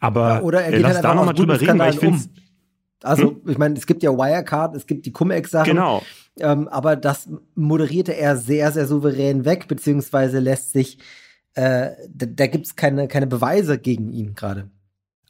Aber 0.00 0.28
ja, 0.28 0.42
oder 0.42 0.62
er 0.62 0.72
geht 0.72 0.82
lass 0.82 0.94
halt 0.94 1.04
da 1.04 1.14
nochmal 1.14 1.34
drüber 1.34 1.60
reden, 1.60 1.78
weil 1.78 1.94
ich 1.94 2.00
finde. 2.00 2.18
Um. 2.18 2.30
Also, 3.02 3.30
hm? 3.30 3.40
ich 3.46 3.56
meine, 3.56 3.76
es 3.76 3.86
gibt 3.86 4.02
ja 4.02 4.10
Wirecard, 4.10 4.74
es 4.74 4.86
gibt 4.86 5.06
die 5.06 5.12
Cum-Ex-Sachen. 5.12 5.70
Genau. 5.70 6.02
Ähm, 6.38 6.68
aber 6.68 6.96
das 6.96 7.30
moderierte 7.54 8.14
er 8.16 8.36
sehr, 8.36 8.72
sehr 8.72 8.86
souverän 8.86 9.44
weg, 9.44 9.68
beziehungsweise 9.68 10.38
lässt 10.38 10.72
sich 10.72 10.98
äh, 11.60 11.94
da, 12.08 12.26
da 12.26 12.46
gibt 12.46 12.66
es 12.66 12.76
keine, 12.76 13.06
keine 13.06 13.26
Beweise 13.26 13.78
gegen 13.78 14.10
ihn 14.12 14.34
gerade. 14.34 14.70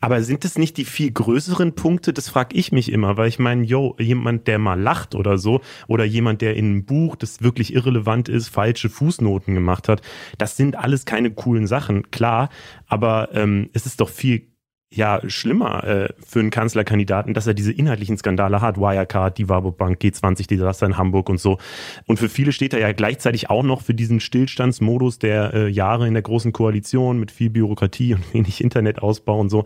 Aber 0.03 0.23
sind 0.23 0.47
es 0.47 0.57
nicht 0.57 0.79
die 0.79 0.87
viel 0.87 1.11
größeren 1.11 1.75
Punkte? 1.75 2.15
Das 2.15 2.31
frage 2.31 2.57
ich 2.57 2.73
mich 2.73 2.91
immer, 2.91 3.19
weil 3.19 3.29
ich 3.29 3.39
meine, 3.39 3.65
yo, 3.65 3.97
jemand, 3.99 4.47
der 4.47 4.59
mal 4.59 4.81
lacht 4.81 5.15
oder 5.15 5.37
so, 5.37 5.61
oder 5.89 6.05
jemand, 6.05 6.41
der 6.41 6.57
in 6.57 6.67
einem 6.67 6.85
Buch, 6.87 7.17
das 7.17 7.43
wirklich 7.43 7.75
irrelevant 7.75 8.31
ist, 8.31 8.49
falsche 8.49 8.89
Fußnoten 8.89 9.55
gemacht 9.55 9.89
hat, 9.89 10.01
das 10.39 10.57
sind 10.57 10.77
alles 10.77 11.05
keine 11.05 11.33
coolen 11.33 11.67
Sachen, 11.67 12.11
klar. 12.11 12.49
Aber 12.87 13.29
ähm, 13.35 13.69
es 13.75 13.85
ist 13.85 14.01
doch 14.01 14.09
viel 14.09 14.51
ja 14.93 15.21
schlimmer 15.29 15.85
äh, 15.85 16.09
für 16.27 16.41
einen 16.41 16.51
Kanzlerkandidaten, 16.51 17.33
dass 17.33 17.47
er 17.47 17.55
diese 17.55 17.73
inhaltlichen 17.73 18.19
Skandale 18.19 18.61
hat. 18.61 18.77
Wirecard, 18.77 19.39
die 19.39 19.49
Warburg 19.49 19.77
Bank, 19.77 20.01
G20 20.01 20.49
Desaster 20.49 20.87
in 20.87 20.99
Hamburg 20.99 21.29
und 21.29 21.39
so. 21.39 21.59
Und 22.07 22.19
für 22.19 22.29
viele 22.29 22.53
steht 22.53 22.73
er 22.73 22.81
ja 22.81 22.93
gleichzeitig 22.93 23.51
auch 23.51 23.63
noch 23.63 23.83
für 23.83 23.95
diesen 23.95 24.19
Stillstandsmodus 24.19 25.21
der 25.21 25.55
äh, 25.55 25.69
Jahre 25.69 26.09
in 26.09 26.15
der 26.15 26.23
großen 26.23 26.53
Koalition 26.53 27.21
mit 27.21 27.31
viel 27.31 27.51
Bürokratie 27.51 28.15
und 28.15 28.35
wenig 28.35 28.63
Internetausbau 28.63 29.39
und 29.39 29.49
so. 29.49 29.65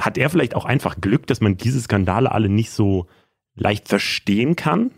Hat 0.00 0.18
er 0.18 0.30
vielleicht 0.30 0.56
auch 0.56 0.64
einfach 0.64 1.00
Glück, 1.00 1.26
dass 1.28 1.40
man 1.40 1.56
diese 1.56 1.80
Skandale 1.80 2.32
alle 2.32 2.48
nicht 2.48 2.70
so 2.70 3.06
leicht 3.54 3.88
verstehen 3.88 4.56
kann? 4.56 4.90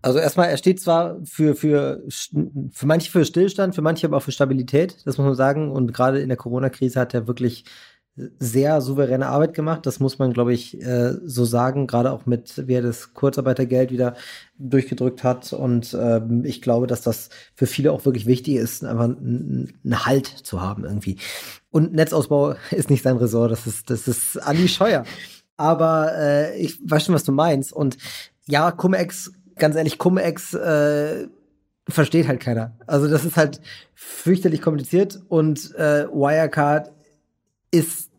Also 0.00 0.18
erstmal, 0.18 0.50
er 0.50 0.58
steht 0.58 0.80
zwar 0.80 1.16
für, 1.24 1.54
für, 1.54 2.02
für 2.08 2.86
manche 2.86 3.10
für 3.10 3.24
Stillstand, 3.24 3.74
für 3.74 3.80
manche 3.80 4.06
aber 4.06 4.18
auch 4.18 4.22
für 4.22 4.32
Stabilität, 4.32 4.98
das 5.06 5.16
muss 5.16 5.24
man 5.24 5.34
sagen. 5.34 5.70
Und 5.70 5.94
gerade 5.94 6.20
in 6.20 6.28
der 6.28 6.36
Corona-Krise 6.36 7.00
hat 7.00 7.14
er 7.14 7.26
wirklich 7.26 7.64
sehr 8.16 8.80
souveräne 8.80 9.26
Arbeit 9.26 9.54
gemacht. 9.54 9.86
Das 9.86 9.98
muss 9.98 10.18
man, 10.18 10.32
glaube 10.32 10.52
ich, 10.52 10.80
äh, 10.80 11.14
so 11.24 11.44
sagen, 11.44 11.88
gerade 11.88 12.12
auch 12.12 12.26
mit, 12.26 12.68
wie 12.68 12.74
er 12.74 12.82
das 12.82 13.12
Kurzarbeitergeld 13.12 13.90
wieder 13.90 14.14
durchgedrückt 14.56 15.24
hat. 15.24 15.52
Und 15.52 15.96
ähm, 16.00 16.44
ich 16.44 16.62
glaube, 16.62 16.86
dass 16.86 17.02
das 17.02 17.30
für 17.54 17.66
viele 17.66 17.90
auch 17.90 18.04
wirklich 18.04 18.26
wichtig 18.26 18.56
ist, 18.56 18.84
einfach 18.84 19.04
einen 19.04 20.06
Halt 20.06 20.26
zu 20.26 20.60
haben 20.62 20.84
irgendwie. 20.84 21.18
Und 21.70 21.92
Netzausbau 21.92 22.54
ist 22.70 22.88
nicht 22.88 23.02
sein 23.02 23.16
Ressort, 23.16 23.50
das 23.50 23.66
ist, 23.66 23.90
das 23.90 24.06
ist 24.06 24.36
Andi 24.36 24.68
Scheuer. 24.68 25.04
Aber 25.56 26.12
äh, 26.16 26.56
ich 26.58 26.78
weiß 26.88 27.04
schon, 27.04 27.14
was 27.14 27.24
du 27.24 27.32
meinst. 27.32 27.72
Und 27.72 27.96
ja, 28.46 28.70
Cum-Ex, 28.70 29.32
ganz 29.56 29.74
ehrlich, 29.74 29.98
Cum-Ex 29.98 30.54
äh, 30.54 31.26
versteht 31.88 32.28
halt 32.28 32.40
keiner. 32.40 32.76
Also 32.86 33.08
das 33.08 33.24
ist 33.24 33.36
halt 33.36 33.60
fürchterlich 33.94 34.62
kompliziert 34.62 35.20
und 35.28 35.74
äh, 35.74 36.06
Wirecard 36.08 36.93
ist 37.74 38.10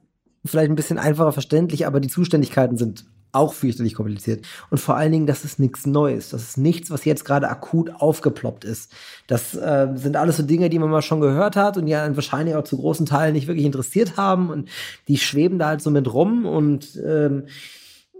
vielleicht 0.43 0.69
ein 0.69 0.75
bisschen 0.75 0.99
einfacher 0.99 1.31
verständlich, 1.31 1.87
aber 1.87 1.99
die 1.99 2.09
Zuständigkeiten 2.09 2.77
sind 2.77 3.05
auch 3.31 3.53
fürchterlich 3.53 3.95
kompliziert. 3.95 4.45
Und 4.69 4.77
vor 4.77 4.95
allen 4.95 5.11
Dingen, 5.11 5.27
das 5.27 5.43
ist 5.43 5.59
nichts 5.59 5.85
Neues. 5.85 6.29
Das 6.29 6.41
ist 6.43 6.57
nichts, 6.57 6.89
was 6.89 7.03
jetzt 7.03 7.25
gerade 7.25 7.49
akut 7.49 7.91
aufgeploppt 7.93 8.63
ist. 8.63 8.93
Das 9.27 9.53
äh, 9.55 9.89
sind 9.95 10.15
alles 10.15 10.37
so 10.37 10.43
Dinge, 10.43 10.69
die 10.69 10.79
man 10.79 10.89
mal 10.89 11.01
schon 11.01 11.19
gehört 11.19 11.57
hat 11.57 11.77
und 11.77 11.85
die 11.85 11.95
einen 11.95 12.15
wahrscheinlich 12.15 12.55
auch 12.55 12.63
zu 12.63 12.77
großen 12.77 13.05
Teilen 13.05 13.33
nicht 13.33 13.47
wirklich 13.47 13.65
interessiert 13.65 14.15
haben. 14.15 14.49
Und 14.49 14.69
die 15.09 15.17
schweben 15.17 15.59
da 15.59 15.67
halt 15.67 15.81
so 15.81 15.91
mit 15.91 16.11
rum 16.11 16.45
und 16.45 16.97
ähm, 17.05 17.47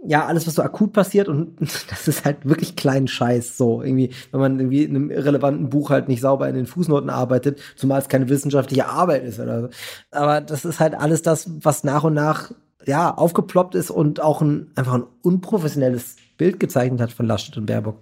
ja, 0.04 0.26
alles, 0.26 0.46
was 0.46 0.54
so 0.54 0.62
akut 0.62 0.92
passiert 0.92 1.28
und 1.28 1.60
das 1.90 2.08
ist 2.08 2.24
halt 2.24 2.44
wirklich 2.44 2.76
kleinen 2.76 3.08
Scheiß, 3.08 3.56
so 3.56 3.82
irgendwie, 3.82 4.10
wenn 4.30 4.40
man 4.40 4.58
irgendwie 4.58 4.84
in 4.84 4.96
einem 4.96 5.10
irrelevanten 5.10 5.70
Buch 5.70 5.90
halt 5.90 6.08
nicht 6.08 6.20
sauber 6.20 6.48
in 6.48 6.54
den 6.54 6.66
Fußnoten 6.66 7.10
arbeitet, 7.10 7.60
zumal 7.76 8.00
es 8.00 8.08
keine 8.08 8.28
wissenschaftliche 8.28 8.88
Arbeit 8.88 9.24
ist 9.24 9.40
oder 9.40 9.62
so. 9.62 9.68
Aber 10.10 10.40
das 10.40 10.64
ist 10.64 10.80
halt 10.80 10.94
alles 10.94 11.22
das, 11.22 11.50
was 11.62 11.84
nach 11.84 12.04
und 12.04 12.14
nach, 12.14 12.52
ja, 12.84 13.12
aufgeploppt 13.12 13.74
ist 13.74 13.90
und 13.90 14.20
auch 14.20 14.42
ein, 14.42 14.70
einfach 14.76 14.94
ein 14.94 15.04
unprofessionelles 15.22 16.16
Bild 16.36 16.60
gezeichnet 16.60 17.00
hat 17.00 17.12
von 17.12 17.26
Laschet 17.26 17.56
und 17.56 17.66
Baerbock. 17.66 18.00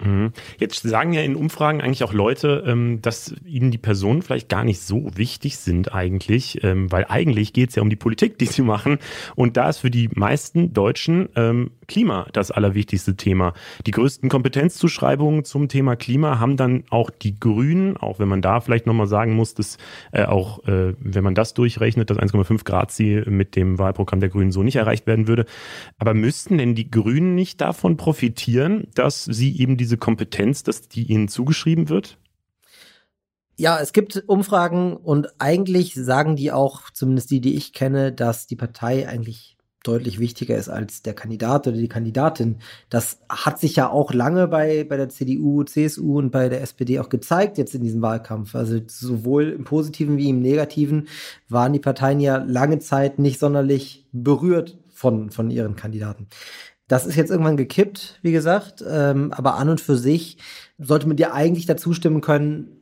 Mhm. 0.00 0.32
Jetzt 0.58 0.82
sagen 0.82 1.12
ja 1.12 1.22
in 1.22 1.36
Umfragen 1.36 1.80
eigentlich 1.80 2.04
auch 2.04 2.12
Leute, 2.12 2.64
ähm, 2.66 3.02
dass 3.02 3.34
ihnen 3.44 3.70
die 3.70 3.78
Personen 3.78 4.22
vielleicht 4.22 4.48
gar 4.48 4.64
nicht 4.64 4.80
so 4.80 5.10
wichtig 5.16 5.56
sind 5.56 5.92
eigentlich, 5.92 6.62
ähm, 6.62 6.90
weil 6.92 7.06
eigentlich 7.08 7.52
geht 7.52 7.70
es 7.70 7.76
ja 7.76 7.82
um 7.82 7.90
die 7.90 7.96
Politik, 7.96 8.38
die 8.38 8.46
sie 8.46 8.62
machen. 8.62 8.98
Und 9.34 9.56
da 9.56 9.68
ist 9.68 9.78
für 9.78 9.90
die 9.90 10.08
meisten 10.14 10.72
Deutschen 10.72 11.28
ähm, 11.34 11.70
Klima 11.88 12.26
das 12.32 12.50
allerwichtigste 12.50 13.16
Thema. 13.16 13.54
Die 13.86 13.90
größten 13.90 14.28
Kompetenzzuschreibungen 14.28 15.44
zum 15.44 15.68
Thema 15.68 15.96
Klima 15.96 16.38
haben 16.38 16.56
dann 16.56 16.84
auch 16.90 17.10
die 17.10 17.40
Grünen, 17.40 17.96
auch 17.96 18.20
wenn 18.20 18.28
man 18.28 18.42
da 18.42 18.60
vielleicht 18.60 18.86
nochmal 18.86 19.08
sagen 19.08 19.34
muss, 19.34 19.54
dass 19.54 19.78
äh, 20.12 20.24
auch, 20.24 20.62
äh, 20.68 20.94
wenn 21.00 21.24
man 21.24 21.34
das 21.34 21.54
durchrechnet, 21.54 22.10
das 22.10 22.18
1,5 22.18 22.64
Grad 22.64 22.92
Ziel 22.92 23.24
mit 23.28 23.56
dem 23.56 23.78
Wahlprogramm 23.78 24.20
der 24.20 24.28
Grünen 24.28 24.52
so 24.52 24.62
nicht 24.62 24.76
erreicht 24.76 25.06
werden 25.06 25.26
würde. 25.26 25.46
Aber 25.98 26.14
müssten 26.14 26.58
denn 26.58 26.74
die 26.74 26.90
Grünen 26.90 27.34
nicht 27.34 27.60
davon 27.60 27.96
profitieren, 27.96 28.88
dass 28.94 29.24
sie 29.24 29.58
eben 29.58 29.76
diese 29.76 29.96
Kompetenz, 29.96 30.62
dass 30.62 30.88
die 30.88 31.04
ihnen 31.04 31.28
zugeschrieben 31.28 31.88
wird? 31.88 32.18
Ja, 33.60 33.80
es 33.80 33.92
gibt 33.92 34.22
Umfragen 34.28 34.96
und 34.96 35.40
eigentlich 35.40 35.94
sagen 35.94 36.36
die 36.36 36.52
auch, 36.52 36.90
zumindest 36.90 37.32
die, 37.32 37.40
die 37.40 37.56
ich 37.56 37.72
kenne, 37.72 38.12
dass 38.12 38.46
die 38.46 38.54
Partei 38.54 39.08
eigentlich 39.08 39.57
deutlich 39.84 40.18
wichtiger 40.18 40.56
ist 40.56 40.68
als 40.68 41.02
der 41.02 41.14
Kandidat 41.14 41.66
oder 41.66 41.76
die 41.76 41.88
Kandidatin. 41.88 42.56
Das 42.90 43.20
hat 43.28 43.60
sich 43.60 43.76
ja 43.76 43.88
auch 43.88 44.12
lange 44.12 44.48
bei, 44.48 44.84
bei 44.84 44.96
der 44.96 45.08
CDU, 45.08 45.62
CSU 45.62 46.18
und 46.18 46.30
bei 46.30 46.48
der 46.48 46.62
SPD 46.62 46.98
auch 46.98 47.08
gezeigt 47.08 47.58
jetzt 47.58 47.74
in 47.74 47.82
diesem 47.82 48.02
Wahlkampf. 48.02 48.54
Also 48.54 48.80
sowohl 48.86 49.50
im 49.50 49.64
Positiven 49.64 50.16
wie 50.16 50.30
im 50.30 50.40
Negativen 50.40 51.08
waren 51.48 51.72
die 51.72 51.78
Parteien 51.78 52.20
ja 52.20 52.38
lange 52.38 52.80
Zeit 52.80 53.18
nicht 53.18 53.38
sonderlich 53.38 54.06
berührt 54.12 54.78
von, 54.88 55.30
von 55.30 55.50
ihren 55.50 55.76
Kandidaten. 55.76 56.26
Das 56.88 57.06
ist 57.06 57.16
jetzt 57.16 57.30
irgendwann 57.30 57.58
gekippt, 57.58 58.18
wie 58.22 58.32
gesagt, 58.32 58.82
ähm, 58.86 59.32
aber 59.32 59.56
an 59.56 59.68
und 59.68 59.80
für 59.80 59.96
sich 59.96 60.38
sollte 60.78 61.06
man 61.06 61.18
dir 61.18 61.34
eigentlich 61.34 61.66
dazu 61.66 61.92
stimmen 61.92 62.22
können, 62.22 62.77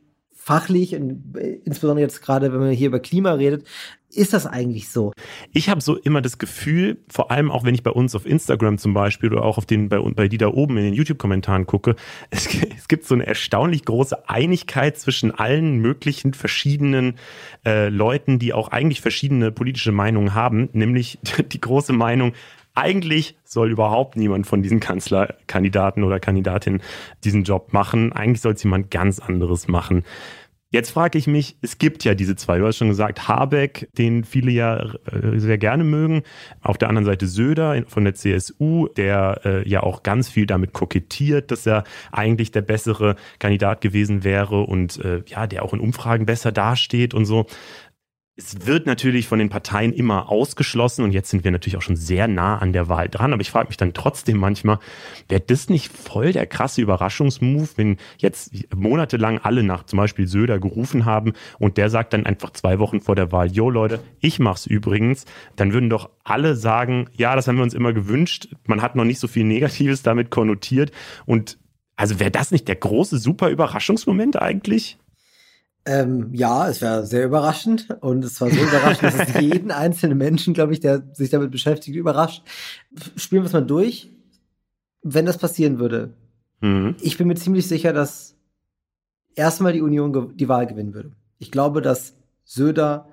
fachlich, 0.47 0.95
und 0.95 1.37
insbesondere 1.65 2.03
jetzt 2.03 2.23
gerade, 2.23 2.53
wenn 2.53 2.61
man 2.61 2.71
hier 2.71 2.87
über 2.87 3.01
Klima 3.01 3.33
redet, 3.33 3.67
ist 4.11 4.33
das 4.33 4.47
eigentlich 4.47 4.89
so? 4.91 5.13
Ich 5.53 5.69
habe 5.69 5.81
so 5.81 5.97
immer 5.97 6.23
das 6.23 6.39
Gefühl, 6.39 6.99
vor 7.09 7.33
allem 7.33 7.51
auch 7.51 7.65
wenn 7.65 7.75
ich 7.75 7.83
bei 7.83 7.91
uns 7.91 8.15
auf 8.15 8.25
Instagram 8.25 8.79
zum 8.79 8.95
Beispiel 8.95 9.33
oder 9.33 9.43
auch 9.43 9.59
auf 9.59 9.67
den 9.67 9.89
bei, 9.89 9.99
bei 9.99 10.29
die 10.29 10.39
da 10.39 10.47
oben 10.47 10.77
in 10.77 10.85
den 10.85 10.95
YouTube-Kommentaren 10.95 11.67
gucke, 11.67 11.97
es, 12.31 12.49
es, 12.77 12.87
gibt 12.87 13.05
so 13.07 13.17
eine 13.17 13.27
erstaunlich 13.27 13.85
große 13.85 14.29
Einigkeit 14.29 14.97
zwischen 14.97 15.33
allen 15.33 15.79
möglichen 15.79 16.33
verschiedenen 16.33 17.17
äh, 17.67 17.89
Leuten, 17.89 18.39
die 18.39 18.53
auch 18.53 18.69
eigentlich 18.69 19.01
verschiedene 19.01 19.51
politische 19.51 19.91
Meinungen 19.91 20.33
haben, 20.33 20.69
nämlich 20.75 21.19
die 21.53 21.61
große 21.61 21.93
Meinung, 21.93 22.35
eigentlich 22.77 23.37
soll 23.45 23.71
überhaupt 23.71 24.17
niemand 24.17 24.47
von 24.47 24.63
diesen 24.63 24.81
Kanzlerkandidaten 24.81 26.05
oder 26.05 26.21
Kandidatinnen 26.21 26.83
diesen 27.25 27.43
Job 27.43 27.73
machen. 27.73 28.13
Eigentlich 28.13 28.43
soll 28.43 28.53
es 28.53 28.63
jemand 28.63 28.91
ganz 28.91 29.19
anderes 29.19 29.67
machen. 29.67 30.05
Jetzt 30.71 30.91
frage 30.91 31.17
ich 31.17 31.29
mich, 31.29 31.57
es 31.63 31.79
gibt 31.79 32.03
ja 32.03 32.15
diese 32.15 32.35
zwei. 32.35 32.59
Du 32.59 32.67
hast 32.67 32.77
schon 32.77 32.89
gesagt, 32.89 33.29
Habeck, 33.29 33.89
den 33.97 34.25
viele 34.25 34.51
ja 34.51 34.79
äh, 35.11 35.39
sehr 35.39 35.59
gerne 35.59 35.85
mögen. 35.85 36.23
Auf 36.61 36.77
der 36.77 36.89
anderen 36.89 37.07
Seite 37.07 37.29
Söder 37.29 37.85
von 37.87 38.05
der 38.05 38.15
CSU, 38.15 38.89
der 38.89 39.41
äh, 39.45 39.69
ja 39.69 39.85
auch 39.85 40.03
ganz 40.03 40.29
viel 40.29 40.45
damit 40.45 40.73
kokettiert, 40.73 41.53
dass 41.53 41.67
er 41.67 41.85
eigentlich 42.11 42.51
der 42.51 42.63
bessere 42.63 43.15
Kandidat 43.39 43.81
gewesen 43.81 44.25
wäre 44.25 44.65
und 44.65 45.03
äh, 45.05 45.23
ja, 45.27 45.47
der 45.47 45.65
auch 45.65 45.73
in 45.73 45.79
Umfragen 45.79 46.27
besser 46.27 46.51
dasteht 46.51 47.15
und 47.15 47.27
so 47.27 47.47
es 48.39 48.67
wird 48.67 48.87
natürlich 48.87 49.29
von 49.29 49.39
den 49.39 49.49
Parteien 49.49 49.95
immer 49.95 50.29
ausgeschlossen 50.29 51.03
und 51.03 51.13
jetzt 51.13 51.31
sind 51.31 51.43
wir 51.43 51.51
natürlich 51.51 51.79
auch 51.79 51.83
schon 51.83 51.97
sehr 51.97 52.29
nah 52.29 52.59
an 52.59 52.75
der 52.75 52.87
Wahl 52.91 53.09
dran. 53.09 53.33
Aber 53.33 53.41
ich 53.41 53.51
frage 53.51 53.69
mich 53.69 53.79
dann 53.79 53.95
trotzdem 53.95 54.37
manchmal, 54.37 54.79
wäre 55.29 55.41
das 55.41 55.71
nicht 55.71 55.91
voll 55.91 56.33
der 56.33 56.47
krasse 56.47 56.83
Überraschungsmove, 56.83 57.79
wenn 57.79 57.97
jetzt 58.19 58.53
monatelang 58.75 59.39
alle 59.39 59.63
nach 59.63 59.85
zum 59.85 59.97
Beispiel 59.97 60.27
Söder 60.27 60.59
gerufen 60.59 61.07
haben 61.07 61.33
und 61.59 61.79
der 61.79 61.89
sagt 61.89 62.13
dann 62.13 62.27
einfach 62.27 62.51
zwei 62.51 62.79
Wochen 62.79 63.01
vor 63.01 63.17
der 63.17 63.33
Wahl, 63.33 63.51
jo 63.51 63.71
Leute, 63.71 64.01
ich 64.21 64.39
mach's 64.39 64.67
übrigens, 64.67 65.25
dann 65.57 65.73
würden 65.73 65.89
doch 65.89 66.11
alle 66.23 66.57
sagen, 66.57 67.09
ja, 67.15 67.37
das 67.37 67.49
haben 67.49 67.57
wir 67.57 67.63
uns 67.63 67.75
immer 67.75 67.95
gewünscht. 67.95 68.49
Man 68.67 68.83
hat 68.83 68.97
noch 68.97 69.05
nicht 69.05 69.19
so 69.19 69.29
viel 69.29 69.45
Negatives 69.45 70.03
damit 70.03 70.31
konnotiert 70.31 70.93
und 71.25 71.57
also 71.97 72.21
wäre 72.21 72.31
das 72.31 72.51
nicht 72.51 72.69
der 72.69 72.77
große 72.77 73.17
super 73.17 73.49
Überraschungsmoment 73.49 74.41
eigentlich? 74.43 74.99
Ähm, 75.89 76.35
ja, 76.35 76.69
es 76.69 76.81
wäre 76.81 77.07
sehr 77.07 77.25
überraschend 77.25 77.97
und 78.01 78.25
es 78.25 78.41
war 78.41 78.51
so 78.51 78.61
überraschend, 78.61 79.15
dass 79.15 79.29
es 79.29 79.35
jeden 79.41 79.71
einzelnen 79.71 80.19
Menschen, 80.19 80.53
glaube 80.53 80.73
ich, 80.73 80.81
der 80.81 81.05
sich 81.15 81.31
damit 81.31 81.53
beschäftigt, 81.53 81.97
überrascht. 81.97 82.43
Spielen 83.15 83.43
wir 83.43 83.47
es 83.47 83.53
mal 83.53 83.65
durch. 83.65 84.13
Wenn 85.03 85.27
das 85.27 85.39
passieren 85.39 85.79
würde, 85.79 86.15
mhm. 86.61 86.97
ich 87.01 87.17
bin 87.17 87.29
mir 87.29 87.37
ziemlich 87.37 87.69
sicher, 87.69 87.93
dass 87.93 88.35
erstmal 89.37 89.73
die 89.73 89.81
Union 89.81 90.37
die 90.37 90.49
Wahl 90.49 90.67
gewinnen 90.67 90.93
würde. 90.93 91.13
Ich 91.39 91.53
glaube, 91.53 91.81
dass 91.83 92.17
Söder 92.43 93.09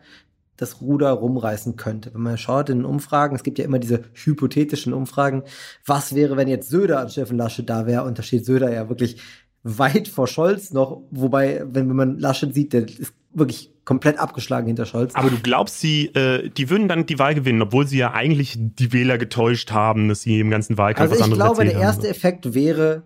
das 0.58 0.82
Ruder 0.82 1.12
rumreißen 1.12 1.76
könnte. 1.76 2.14
Wenn 2.14 2.22
man 2.22 2.38
schaut 2.38 2.70
in 2.70 2.80
den 2.80 2.86
Umfragen, 2.86 3.36
es 3.36 3.44
gibt 3.44 3.60
ja 3.60 3.66
immer 3.66 3.80
diese 3.80 4.04
hypothetischen 4.14 4.94
Umfragen, 4.94 5.44
was 5.86 6.16
wäre, 6.16 6.38
wenn 6.38 6.48
jetzt 6.48 6.70
Söder 6.70 7.00
an 7.00 7.10
Steffen 7.10 7.38
Lasche 7.38 7.64
da 7.64 7.86
wäre 7.86 8.04
und 8.04 8.18
da 8.18 8.24
steht 8.24 8.46
Söder 8.46 8.72
ja 8.72 8.90
wirklich 8.90 9.22
weit 9.64 10.08
vor 10.08 10.28
Scholz 10.28 10.72
noch, 10.72 11.02
wobei, 11.12 11.64
wenn, 11.66 11.90
wenn 11.90 11.96
man 11.96 12.20
Laschet 12.20 12.54
sieht, 12.54 12.74
der 12.74 12.88
ist 12.88 13.14
wirklich 13.34 13.72
komplett 13.86 14.20
abgeschlagen 14.20 14.68
hinter 14.68 14.86
Scholz. 14.86 15.16
Aber 15.16 15.30
du 15.30 15.40
glaubst, 15.40 15.80
sie, 15.80 16.08
äh, 16.08 16.50
die 16.50 16.70
würden 16.70 16.88
dann 16.88 17.06
die 17.06 17.20
Wahl 17.20 17.36
gewinnen, 17.36 17.62
obwohl 17.62 17.88
sie 17.88 17.98
ja 17.98 18.14
eigentlich 18.14 18.58
die 18.58 18.94
Wähler 18.94 19.18
getäuscht 19.18 19.72
haben, 19.72 20.10
dass 20.10 20.22
sie 20.22 20.40
im 20.40 20.50
ganzen 20.50 20.78
Wahlkampf 20.78 21.12
also 21.12 21.20
was 21.20 21.26
anderes 21.26 21.42
Also 21.42 21.62
ich 21.62 21.68
glaube, 21.68 21.72
der 21.72 21.82
erste 21.82 22.04
haben. 22.04 22.12
Effekt 22.12 22.54
wäre, 22.54 23.04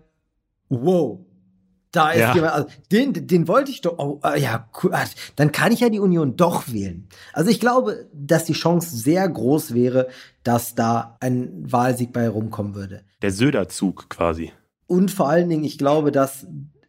wow, 0.68 1.20
da 1.90 2.10
ist 2.10 2.20
ja. 2.20 2.34
jemand, 2.34 2.52
also 2.52 2.68
den, 2.92 3.26
den 3.26 3.48
wollte 3.48 3.70
ich 3.70 3.80
doch, 3.80 3.98
oh, 3.98 4.20
äh, 4.22 4.40
ja, 4.40 4.68
cool, 4.82 4.90
ah, 4.92 5.04
dann 5.36 5.52
kann 5.52 5.72
ich 5.72 5.80
ja 5.80 5.88
die 5.88 6.00
Union 6.00 6.36
doch 6.36 6.70
wählen. 6.70 7.08
Also 7.32 7.50
ich 7.50 7.60
glaube, 7.60 8.08
dass 8.12 8.44
die 8.44 8.52
Chance 8.52 8.96
sehr 8.96 9.28
groß 9.28 9.74
wäre, 9.74 10.08
dass 10.42 10.74
da 10.74 11.16
ein 11.20 11.50
Wahlsieg 11.70 12.12
bei 12.12 12.28
rumkommen 12.28 12.74
würde. 12.74 13.02
Der 13.22 13.30
Söder-Zug 13.30 14.10
quasi. 14.10 14.52
Und 14.88 15.12
vor 15.12 15.28
allen 15.28 15.48
Dingen, 15.48 15.64
ich 15.64 15.78
glaube, 15.78 16.10
dass 16.10 16.46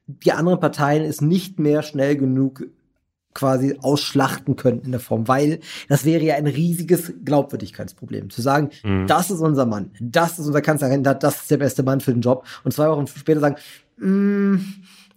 die 0.08 0.32
anderen 0.32 0.60
Parteien 0.60 1.04
es 1.04 1.22
nicht 1.22 1.60
mehr 1.60 1.84
schnell 1.84 2.18
genug 2.18 2.66
quasi 3.36 3.78
ausschlachten 3.82 4.56
könnten 4.56 4.86
in 4.88 4.92
der 4.92 5.00
Form, 5.00 5.28
weil 5.28 5.60
das 5.88 6.04
wäre 6.04 6.24
ja 6.24 6.36
ein 6.36 6.48
riesiges 6.48 7.14
Glaubwürdigkeitsproblem. 7.24 8.32
Zu 8.32 8.42
sagen, 8.42 8.72
mhm. 8.84 9.06
das 9.06 9.30
ist 9.30 9.42
unser 9.42 9.68
Mann, 9.68 9.92
das 10.02 10.40
ist 10.40 10.48
unser 10.48 10.62
Kanzlerkandidat, 10.62 11.22
das 11.22 11.42
ist 11.42 11.52
der 11.52 11.58
beste 11.58 11.84
Mann 11.84 12.02
für 12.02 12.12
den 12.12 12.22
Job 12.22 12.46
und 12.64 12.72
zwei 12.74 12.90
Wochen 12.90 13.06
später 13.06 13.40
sagen, 13.40 13.56
mm, 13.98 14.56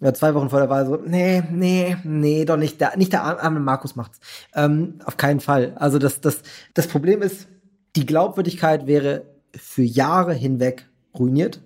ja, 0.01 0.13
zwei 0.13 0.35
Wochen 0.35 0.51
vor 0.51 0.59
der 0.59 0.69
Wahl 0.69 0.85
so, 0.85 0.97
nee, 0.97 1.43
nee, 1.51 1.97
nee, 2.05 2.45
doch 2.45 2.59
nicht, 2.59 2.81
der, 2.81 2.97
nicht 2.97 3.13
der 3.13 3.23
arme 3.23 3.61
Markus 3.61 3.97
macht's. 3.97 4.21
Ähm, 4.55 4.97
auf 5.05 5.17
keinen 5.17 5.41
Fall. 5.41 5.73
Also 5.77 5.99
das, 5.99 6.21
das, 6.21 6.43
das 6.75 6.89
Problem 6.89 7.23
ist, 7.23 7.49
die 7.97 8.05
Glaubwürdigkeit 8.05 8.87
wäre 8.87 9.23
für 9.57 9.83
Jahre 9.83 10.35
hinweg 10.35 10.89
ruiniert 11.19 11.61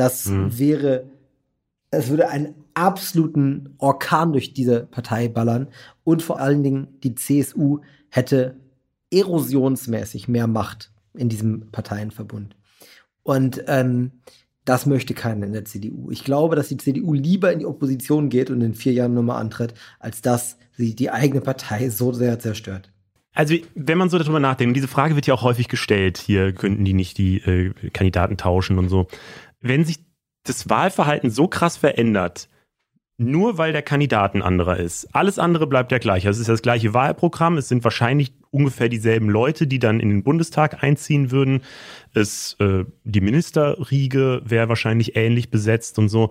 das 0.00 0.24
mhm. 0.24 0.58
wäre, 0.58 1.10
es 1.90 2.08
würde 2.08 2.30
einen 2.30 2.54
absoluten 2.72 3.74
Orkan 3.76 4.32
durch 4.32 4.54
diese 4.54 4.86
Partei 4.86 5.28
ballern 5.28 5.68
und 6.04 6.22
vor 6.22 6.40
allen 6.40 6.62
Dingen 6.62 6.88
die 7.02 7.14
CSU 7.14 7.80
hätte 8.08 8.56
erosionsmäßig 9.12 10.26
mehr 10.26 10.46
Macht 10.46 10.90
in 11.12 11.28
diesem 11.28 11.70
Parteienverbund. 11.70 12.56
Und 13.22 13.62
ähm, 13.66 14.12
das 14.64 14.86
möchte 14.86 15.12
keiner 15.12 15.44
in 15.44 15.52
der 15.52 15.66
CDU. 15.66 16.10
Ich 16.10 16.24
glaube, 16.24 16.56
dass 16.56 16.68
die 16.68 16.78
CDU 16.78 17.12
lieber 17.12 17.52
in 17.52 17.58
die 17.58 17.66
Opposition 17.66 18.30
geht 18.30 18.48
und 18.48 18.62
in 18.62 18.74
vier 18.74 18.94
Jahren 18.94 19.12
nochmal 19.12 19.40
antritt, 19.40 19.74
als 19.98 20.22
dass 20.22 20.56
sie 20.72 20.94
die 20.94 21.10
eigene 21.10 21.42
Partei 21.42 21.90
so 21.90 22.12
sehr 22.12 22.38
zerstört. 22.38 22.90
Also, 23.32 23.54
wenn 23.74 23.98
man 23.98 24.10
so 24.10 24.18
darüber 24.18 24.40
nachdenkt, 24.40 24.76
diese 24.76 24.88
Frage 24.88 25.14
wird 25.14 25.26
ja 25.26 25.34
auch 25.34 25.42
häufig 25.42 25.68
gestellt, 25.68 26.18
hier 26.18 26.52
könnten 26.52 26.84
die 26.84 26.94
nicht 26.94 27.16
die 27.18 27.36
äh, 27.38 27.90
Kandidaten 27.90 28.36
tauschen 28.36 28.78
und 28.78 28.88
so 28.88 29.06
wenn 29.60 29.84
sich 29.84 29.98
das 30.44 30.68
Wahlverhalten 30.68 31.30
so 31.30 31.48
krass 31.48 31.76
verändert, 31.76 32.48
nur 33.20 33.58
weil 33.58 33.72
der 33.72 33.82
Kandidat 33.82 34.34
ein 34.34 34.40
anderer 34.40 34.78
ist. 34.78 35.14
Alles 35.14 35.38
andere 35.38 35.66
bleibt 35.66 35.92
ja 35.92 35.98
gleich. 35.98 36.26
Also 36.26 36.38
es 36.38 36.48
ist 36.48 36.48
das 36.48 36.62
gleiche 36.62 36.94
Wahlprogramm. 36.94 37.58
Es 37.58 37.68
sind 37.68 37.84
wahrscheinlich 37.84 38.32
ungefähr 38.50 38.88
dieselben 38.88 39.28
Leute, 39.28 39.66
die 39.66 39.78
dann 39.78 40.00
in 40.00 40.08
den 40.08 40.22
Bundestag 40.22 40.82
einziehen 40.82 41.30
würden. 41.30 41.60
Es, 42.14 42.56
äh, 42.60 42.86
die 43.04 43.20
Ministerriege 43.20 44.40
wäre 44.46 44.70
wahrscheinlich 44.70 45.16
ähnlich 45.16 45.50
besetzt 45.50 45.98
und 45.98 46.08
so. 46.08 46.30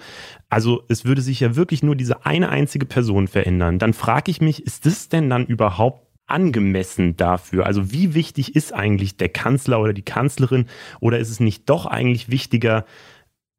Also 0.49 0.83
es 0.89 1.05
würde 1.05 1.21
sich 1.21 1.41
ja 1.41 1.55
wirklich 1.55 1.83
nur 1.83 1.95
diese 1.95 2.25
eine 2.25 2.49
einzige 2.49 2.87
Person 2.87 3.27
verändern. 3.27 3.77
Dann 3.77 3.93
frage 3.93 4.31
ich 4.31 4.41
mich, 4.41 4.65
ist 4.65 4.87
das 4.87 5.09
denn 5.09 5.29
dann 5.29 5.45
überhaupt 5.45 6.07
angemessen 6.25 7.15
dafür? 7.15 7.67
Also 7.67 7.91
wie 7.91 8.15
wichtig 8.15 8.55
ist 8.55 8.73
eigentlich 8.73 9.15
der 9.15 9.29
Kanzler 9.29 9.79
oder 9.79 9.93
die 9.93 10.01
Kanzlerin? 10.01 10.65
Oder 11.01 11.19
ist 11.19 11.29
es 11.29 11.39
nicht 11.39 11.69
doch 11.69 11.85
eigentlich 11.85 12.29
wichtiger, 12.29 12.85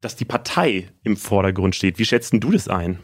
dass 0.01 0.15
die 0.15 0.25
Partei 0.25 0.89
im 1.03 1.15
Vordergrund 1.15 1.75
steht? 1.75 1.99
Wie 1.99 2.05
schätzt 2.05 2.33
du 2.33 2.51
das 2.51 2.67
ein? 2.67 2.99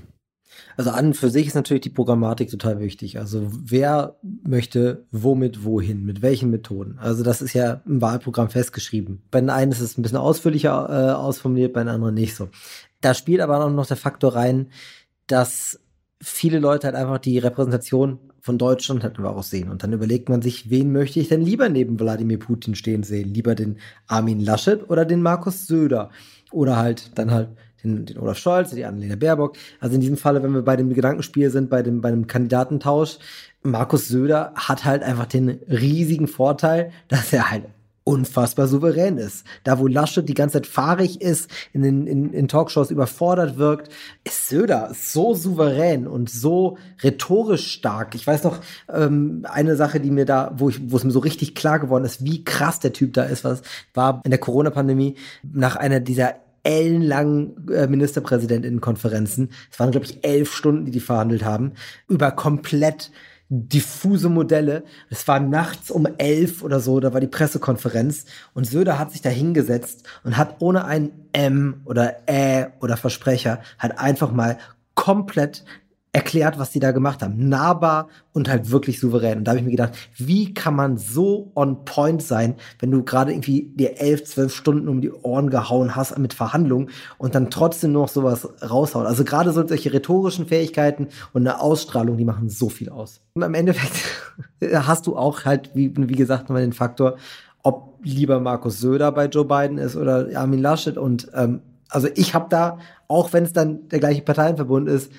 Also 0.76 0.92
an 0.92 1.08
und 1.08 1.14
für 1.16 1.30
sich 1.30 1.48
ist 1.48 1.56
natürlich 1.56 1.82
die 1.82 1.90
Programmatik 1.90 2.52
total 2.52 2.80
wichtig. 2.80 3.18
Also 3.18 3.48
wer 3.52 4.18
möchte 4.44 5.06
womit 5.12 5.64
wohin, 5.64 6.06
mit 6.06 6.22
welchen 6.22 6.52
Methoden. 6.52 7.00
Also 7.00 7.24
das 7.24 7.42
ist 7.42 7.54
ja 7.54 7.82
im 7.86 8.02
Wahlprogramm 8.02 8.50
festgeschrieben. 8.50 9.24
Bei 9.32 9.40
den 9.40 9.50
einen 9.50 9.72
ist 9.72 9.80
es 9.80 9.98
ein 9.98 10.04
bisschen 10.04 10.20
ausführlicher 10.20 10.88
äh, 10.90 11.14
ausformuliert, 11.14 11.74
bei 11.74 11.82
den 11.82 11.90
anderen 11.90 12.14
nicht 12.14 12.36
so. 12.36 12.50
Da 13.02 13.16
spielt 13.16 13.42
aber 13.42 13.64
auch 13.64 13.72
noch 13.72 13.88
der 13.88 13.98
Faktor 13.98 14.36
rein, 14.36 14.70
dass 15.26 15.80
viele 16.22 16.60
Leute 16.60 16.88
halt 16.88 16.96
einfach 16.96 17.20
die 17.20 17.40
Repräsentation 17.40 18.20
von 18.48 18.58
Deutschland 18.58 19.04
halt 19.04 19.18
einfach 19.18 19.36
auch 19.36 19.44
sehen. 19.44 19.70
Und 19.70 19.84
dann 19.84 19.92
überlegt 19.92 20.30
man 20.30 20.42
sich, 20.42 20.70
wen 20.70 20.94
möchte 20.94 21.20
ich 21.20 21.28
denn 21.28 21.42
lieber 21.42 21.68
neben 21.68 22.00
Wladimir 22.00 22.40
Putin 22.40 22.76
stehen 22.76 23.04
sehen? 23.04 23.34
Lieber 23.34 23.56
den 23.56 23.76
Armin 24.08 24.40
Laschet 24.40 24.90
oder 24.90 25.04
den 25.04 25.22
Markus 25.22 25.68
Söder? 25.68 26.12
Oder 26.54 26.78
halt 26.78 27.12
dann 27.16 27.30
halt 27.30 27.50
den, 27.84 28.06
den 28.06 28.18
Olaf 28.18 28.38
Scholz, 28.38 28.70
die 28.70 28.86
Annalena 28.86 29.18
Baerbock. 29.18 29.58
Also 29.82 29.96
in 29.96 30.02
diesem 30.02 30.16
Falle, 30.16 30.42
wenn 30.44 30.54
wir 30.54 30.62
bei 30.62 30.78
dem 30.78 30.94
Gedankenspiel 30.94 31.50
sind, 31.50 31.70
bei 31.70 31.84
dem, 31.84 32.00
bei 32.00 32.10
dem 32.10 32.26
Kandidatentausch, 32.26 33.18
Markus 33.64 34.08
Söder 34.08 34.54
hat 34.56 34.86
halt 34.86 35.04
einfach 35.04 35.26
den 35.26 35.50
riesigen 35.68 36.30
Vorteil, 36.30 36.92
dass 37.10 37.34
er 37.34 37.52
halt 37.52 37.66
unfassbar 38.08 38.68
souverän 38.68 39.18
ist. 39.18 39.46
Da, 39.66 39.80
wo 39.80 39.88
Laschet 39.88 40.28
die 40.28 40.34
ganze 40.34 40.54
Zeit 40.54 40.68
fahrig 40.68 41.22
ist, 41.22 41.52
in 41.74 41.82
den 41.82 42.08
in, 42.08 42.32
in 42.32 42.48
Talkshows 42.48 42.90
überfordert 42.90 43.58
wirkt, 43.58 43.92
ist 44.24 44.48
Söder 44.48 44.92
so 44.94 45.36
souverän 45.36 46.08
und 46.08 46.30
so 46.30 46.78
rhetorisch 47.04 47.70
stark. 47.70 48.16
Ich 48.16 48.26
weiß 48.26 48.46
noch, 48.46 48.62
ähm, 48.88 49.46
eine 49.52 49.76
Sache, 49.76 50.00
die 50.00 50.10
mir 50.10 50.26
da, 50.26 50.54
wo 50.56 50.70
ich, 50.70 50.90
wo 50.90 50.96
es 50.96 51.04
mir 51.04 51.12
so 51.12 51.20
richtig 51.20 51.54
klar 51.54 51.80
geworden 51.80 52.06
ist, 52.06 52.24
wie 52.24 52.46
krass 52.46 52.80
der 52.80 52.94
Typ 52.94 53.14
da 53.14 53.24
ist, 53.24 53.44
was 53.44 53.62
war 53.94 54.22
in 54.24 54.32
der 54.32 54.40
Corona-Pandemie 54.40 55.16
nach 55.44 55.76
einer 55.76 56.00
dieser 56.00 56.36
ellenlangen 56.64 57.68
äh, 57.70 57.88
Ministerpräsidentinnenkonferenzen. 57.88 59.50
Es 59.70 59.80
waren, 59.80 59.92
glaube 59.92 60.06
ich, 60.06 60.24
elf 60.24 60.54
Stunden, 60.54 60.86
die 60.86 60.92
die 60.92 61.00
verhandelt 61.02 61.44
haben, 61.44 61.74
über 62.08 62.32
komplett 62.32 63.12
diffuse 63.50 64.30
Modelle. 64.30 64.84
Es 65.10 65.28
war 65.28 65.40
nachts 65.40 65.90
um 65.90 66.08
elf 66.18 66.64
oder 66.64 66.80
so, 66.80 67.00
da 67.00 67.14
war 67.14 67.22
die 67.22 67.28
Pressekonferenz 67.28 68.26
und 68.54 68.66
Söder 68.66 69.00
hat 69.00 69.12
sich 69.12 69.22
da 69.22 69.30
hingesetzt 69.30 70.08
und 70.24 70.38
hat 70.38 70.58
ohne 70.60 70.86
ein 70.86 71.12
M 71.32 71.82
oder 71.86 72.28
Ä 72.28 72.68
oder 72.80 72.98
Versprecher 72.98 73.62
hat 73.78 74.00
einfach 74.00 74.32
mal 74.32 74.58
komplett 74.96 75.64
erklärt, 76.18 76.58
was 76.58 76.72
die 76.72 76.80
da 76.80 76.94
gemacht 76.94 77.22
haben. 77.22 77.48
Nahbar 77.48 78.08
und 78.34 78.50
halt 78.50 78.72
wirklich 78.72 79.00
souverän. 79.00 79.38
Und 79.38 79.44
da 79.44 79.52
habe 79.52 79.60
ich 79.60 79.66
mir 79.66 79.70
gedacht, 79.70 79.94
wie 80.18 80.52
kann 80.52 80.76
man 80.76 80.98
so 80.98 81.52
on 81.54 81.86
point 81.86 82.24
sein, 82.24 82.56
wenn 82.80 82.90
du 82.90 83.04
gerade 83.04 83.32
irgendwie 83.32 83.72
dir 83.76 84.02
elf, 84.02 84.24
zwölf 84.24 84.52
Stunden 84.56 84.88
um 84.88 85.00
die 85.00 85.12
Ohren 85.12 85.52
gehauen 85.52 85.96
hast 85.96 86.18
mit 86.18 86.34
Verhandlungen 86.34 86.90
und 87.20 87.36
dann 87.36 87.52
trotzdem 87.52 87.92
noch 87.92 88.08
sowas 88.08 88.50
raushauen. 88.68 89.06
Also 89.06 89.24
gerade 89.26 89.52
solche 89.52 89.94
rhetorischen 89.94 90.48
Fähigkeiten 90.48 91.10
und 91.34 91.48
eine 91.48 91.62
Ausstrahlung, 91.62 92.18
die 92.18 92.26
machen 92.26 92.50
so 92.50 92.70
viel 92.70 92.90
aus. 92.90 93.22
Und 93.36 93.44
am 93.44 93.54
Endeffekt 93.54 93.96
hast 94.74 95.06
du 95.06 95.16
auch 95.16 95.46
halt, 95.46 95.70
wie, 95.76 95.94
wie 95.96 96.16
gesagt, 96.16 96.50
mal 96.50 96.62
den 96.62 96.74
Faktor, 96.74 97.18
ob 97.62 98.00
lieber 98.02 98.40
Markus 98.40 98.80
Söder 98.80 99.12
bei 99.12 99.28
Joe 99.28 99.46
Biden 99.46 99.78
ist 99.78 99.96
oder 99.96 100.30
Armin 100.34 100.64
Laschet. 100.64 100.98
Und 100.98 101.30
ähm, 101.36 101.62
also 101.90 102.08
ich 102.16 102.34
habe 102.34 102.48
da, 102.50 102.80
auch 103.08 103.34
wenn 103.34 103.44
es 103.44 103.54
dann 103.54 103.88
der 103.90 104.00
gleiche 104.00 104.24
Parteienverbund 104.24 104.90
ist, 104.90 105.12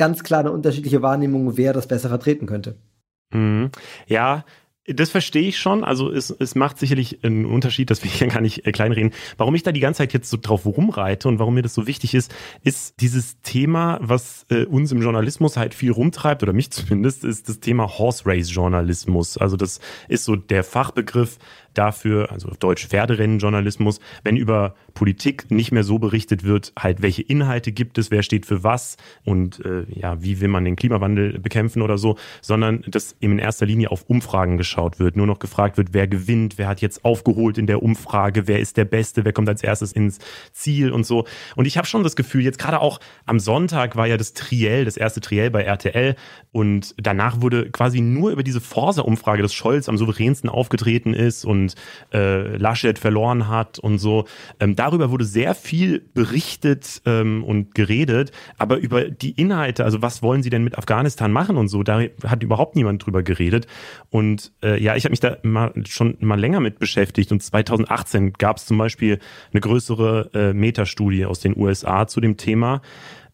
ganz 0.00 0.24
klar 0.24 0.40
eine 0.40 0.50
unterschiedliche 0.50 1.02
Wahrnehmung, 1.02 1.58
wer 1.58 1.74
das 1.74 1.86
besser 1.86 2.08
vertreten 2.08 2.46
könnte. 2.46 2.76
Mhm. 3.34 3.70
Ja, 4.06 4.46
das 4.86 5.10
verstehe 5.10 5.46
ich 5.46 5.58
schon. 5.58 5.84
Also 5.84 6.10
es, 6.10 6.30
es 6.30 6.54
macht 6.54 6.78
sicherlich 6.78 7.22
einen 7.22 7.44
Unterschied, 7.44 7.90
das 7.90 8.02
will 8.02 8.10
ich 8.12 8.18
ja 8.18 8.26
gar 8.26 8.40
nicht 8.40 8.66
äh, 8.66 8.72
kleinreden. 8.72 9.12
Warum 9.36 9.54
ich 9.54 9.62
da 9.62 9.72
die 9.72 9.80
ganze 9.80 9.98
Zeit 9.98 10.14
jetzt 10.14 10.30
so 10.30 10.38
drauf 10.40 10.64
rumreite 10.64 11.28
und 11.28 11.38
warum 11.38 11.52
mir 11.52 11.60
das 11.60 11.74
so 11.74 11.86
wichtig 11.86 12.14
ist, 12.14 12.34
ist 12.64 12.98
dieses 13.02 13.42
Thema, 13.42 13.98
was 14.00 14.46
äh, 14.48 14.64
uns 14.64 14.90
im 14.90 15.02
Journalismus 15.02 15.58
halt 15.58 15.74
viel 15.74 15.92
rumtreibt, 15.92 16.42
oder 16.42 16.54
mich 16.54 16.70
zumindest, 16.70 17.22
ist 17.24 17.50
das 17.50 17.60
Thema 17.60 17.98
Horse 17.98 18.24
Race 18.24 18.50
Journalismus. 18.50 19.36
Also 19.36 19.58
das 19.58 19.80
ist 20.08 20.24
so 20.24 20.34
der 20.34 20.64
Fachbegriff 20.64 21.36
dafür, 21.74 22.32
also 22.32 22.48
auf 22.48 22.56
Deutsch 22.56 22.86
Pferderennenjournalismus, 22.86 24.00
wenn 24.24 24.36
über 24.36 24.74
Politik 24.94 25.50
nicht 25.50 25.72
mehr 25.72 25.84
so 25.84 25.98
berichtet 25.98 26.44
wird, 26.44 26.72
halt 26.78 27.02
welche 27.02 27.22
Inhalte 27.22 27.72
gibt 27.72 27.98
es, 27.98 28.10
wer 28.10 28.22
steht 28.22 28.46
für 28.46 28.64
was 28.64 28.96
und 29.24 29.64
äh, 29.64 29.84
ja, 29.88 30.22
wie 30.22 30.40
will 30.40 30.48
man 30.48 30.64
den 30.64 30.76
Klimawandel 30.76 31.38
bekämpfen 31.38 31.82
oder 31.82 31.98
so, 31.98 32.16
sondern 32.40 32.82
dass 32.88 33.16
eben 33.20 33.34
in 33.34 33.38
erster 33.38 33.66
Linie 33.66 33.90
auf 33.90 34.04
Umfragen 34.08 34.56
geschaut 34.56 34.98
wird, 34.98 35.16
nur 35.16 35.26
noch 35.26 35.38
gefragt 35.38 35.76
wird, 35.76 35.88
wer 35.92 36.08
gewinnt, 36.08 36.58
wer 36.58 36.68
hat 36.68 36.80
jetzt 36.80 37.04
aufgeholt 37.04 37.58
in 37.58 37.66
der 37.66 37.82
Umfrage, 37.82 38.48
wer 38.48 38.60
ist 38.60 38.76
der 38.76 38.84
Beste, 38.84 39.24
wer 39.24 39.32
kommt 39.32 39.48
als 39.48 39.62
erstes 39.62 39.92
ins 39.92 40.18
Ziel 40.52 40.90
und 40.90 41.04
so. 41.04 41.24
Und 41.56 41.66
ich 41.66 41.76
habe 41.76 41.86
schon 41.86 42.02
das 42.02 42.16
Gefühl, 42.16 42.42
jetzt 42.42 42.58
gerade 42.58 42.80
auch 42.80 43.00
am 43.26 43.38
Sonntag 43.38 43.96
war 43.96 44.06
ja 44.06 44.16
das 44.16 44.32
Triell, 44.32 44.84
das 44.84 44.96
erste 44.96 45.20
Triell 45.20 45.50
bei 45.50 45.62
RTL 45.62 46.16
und 46.52 46.94
danach 46.98 47.40
wurde 47.40 47.70
quasi 47.70 48.00
nur 48.00 48.30
über 48.30 48.42
diese 48.42 48.60
Forsa-Umfrage, 48.60 49.42
dass 49.42 49.54
Scholz 49.54 49.88
am 49.88 49.96
souveränsten 49.96 50.50
aufgetreten 50.50 51.14
ist 51.14 51.44
und 51.44 51.59
und 51.60 51.74
äh, 52.12 52.56
Laschet 52.56 52.98
verloren 52.98 53.48
hat 53.48 53.78
und 53.78 53.98
so. 53.98 54.24
Ähm, 54.58 54.76
darüber 54.76 55.10
wurde 55.10 55.24
sehr 55.24 55.54
viel 55.54 56.00
berichtet 56.14 57.02
ähm, 57.06 57.44
und 57.44 57.74
geredet, 57.74 58.32
aber 58.58 58.78
über 58.78 59.10
die 59.10 59.32
Inhalte, 59.32 59.84
also 59.84 60.02
was 60.02 60.22
wollen 60.22 60.42
sie 60.42 60.50
denn 60.50 60.64
mit 60.64 60.78
Afghanistan 60.78 61.32
machen 61.32 61.56
und 61.56 61.68
so, 61.68 61.82
da 61.82 62.00
hat 62.24 62.42
überhaupt 62.42 62.76
niemand 62.76 63.04
drüber 63.04 63.22
geredet. 63.22 63.66
Und 64.10 64.52
äh, 64.62 64.82
ja, 64.82 64.96
ich 64.96 65.04
habe 65.04 65.12
mich 65.12 65.20
da 65.20 65.36
mal, 65.42 65.72
schon 65.86 66.16
mal 66.20 66.38
länger 66.38 66.60
mit 66.60 66.78
beschäftigt 66.78 67.32
und 67.32 67.42
2018 67.42 68.32
gab 68.34 68.56
es 68.56 68.66
zum 68.66 68.78
Beispiel 68.78 69.18
eine 69.52 69.60
größere 69.60 70.30
äh, 70.34 70.52
Metastudie 70.52 71.26
aus 71.26 71.40
den 71.40 71.56
USA 71.56 72.06
zu 72.06 72.20
dem 72.20 72.36
Thema 72.36 72.80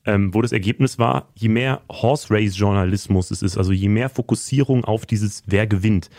ähm, 0.07 0.33
wo 0.33 0.41
das 0.43 0.53
Ergebnis 0.53 0.99
war, 0.99 1.33
je 1.35 1.49
mehr 1.49 1.83
Horse 1.91 2.29
Race 2.31 2.57
Journalismus 2.57 3.31
es 3.31 3.43
ist, 3.43 3.59
also 3.59 3.73
je 3.73 3.89
mehr 3.89 4.09
Fokussierung 4.09 4.85
auf 4.85 5.05
dieses 5.05 5.43
Wer 5.47 5.67
gewinnt, 5.67 6.11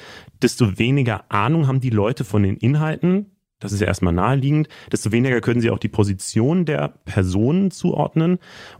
desto 0.41 0.77
weniger 0.77 1.31
Ahnung 1.31 1.67
haben 1.67 1.79
die 1.79 1.89
Leute 1.89 2.23
von 2.23 2.43
den 2.43 2.57
Inhalten. 2.57 3.31
Das 3.59 3.71
ist 3.71 3.79
ja 3.79 3.87
erstmal 3.87 4.13
naheliegend. 4.13 4.67
Desto 4.91 5.11
weniger 5.11 5.41
können 5.41 5.61
sie 5.61 5.71
auch 5.71 5.79
die 5.79 5.87
Position 5.87 6.65
der 6.65 6.89
Personen 7.05 7.71
zuordnen. 7.71 8.37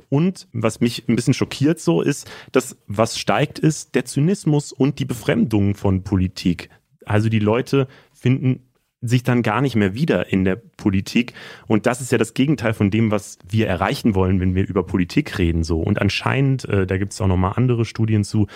Und 0.09 0.47
was 0.53 0.81
mich 0.81 1.07
ein 1.09 1.15
bisschen 1.15 1.33
schockiert 1.33 1.79
so 1.79 2.01
ist, 2.01 2.29
dass 2.51 2.77
was 2.85 3.17
steigt 3.17 3.57
ist 3.57 3.95
der 3.95 4.05
Zynismus 4.05 4.71
und 4.71 4.99
die 4.99 5.05
Befremdung 5.05 5.73
von 5.73 6.03
Politik. 6.03 6.69
Also 7.05 7.29
die 7.29 7.39
Leute 7.39 7.87
finden 8.13 8.66
sich 9.01 9.23
dann 9.23 9.43
gar 9.43 9.61
nicht 9.61 9.75
mehr 9.75 9.93
wieder 9.93 10.31
in 10.31 10.43
der 10.43 10.55
Politik. 10.55 11.33
Und 11.67 11.85
das 11.85 12.01
ist 12.01 12.11
ja 12.11 12.17
das 12.17 12.33
Gegenteil 12.33 12.73
von 12.73 12.89
dem, 12.89 13.11
was 13.11 13.37
wir 13.47 13.67
erreichen 13.67 14.15
wollen, 14.15 14.39
wenn 14.39 14.55
wir 14.55 14.67
über 14.67 14.85
Politik 14.85 15.37
reden. 15.37 15.63
So. 15.63 15.79
Und 15.79 16.01
anscheinend, 16.01 16.65
äh, 16.65 16.87
da 16.87 16.97
gibt 16.97 17.13
es 17.13 17.21
auch 17.21 17.27
nochmal 17.27 17.53
andere 17.55 17.85
Studien 17.85 18.23
zu, 18.23 18.47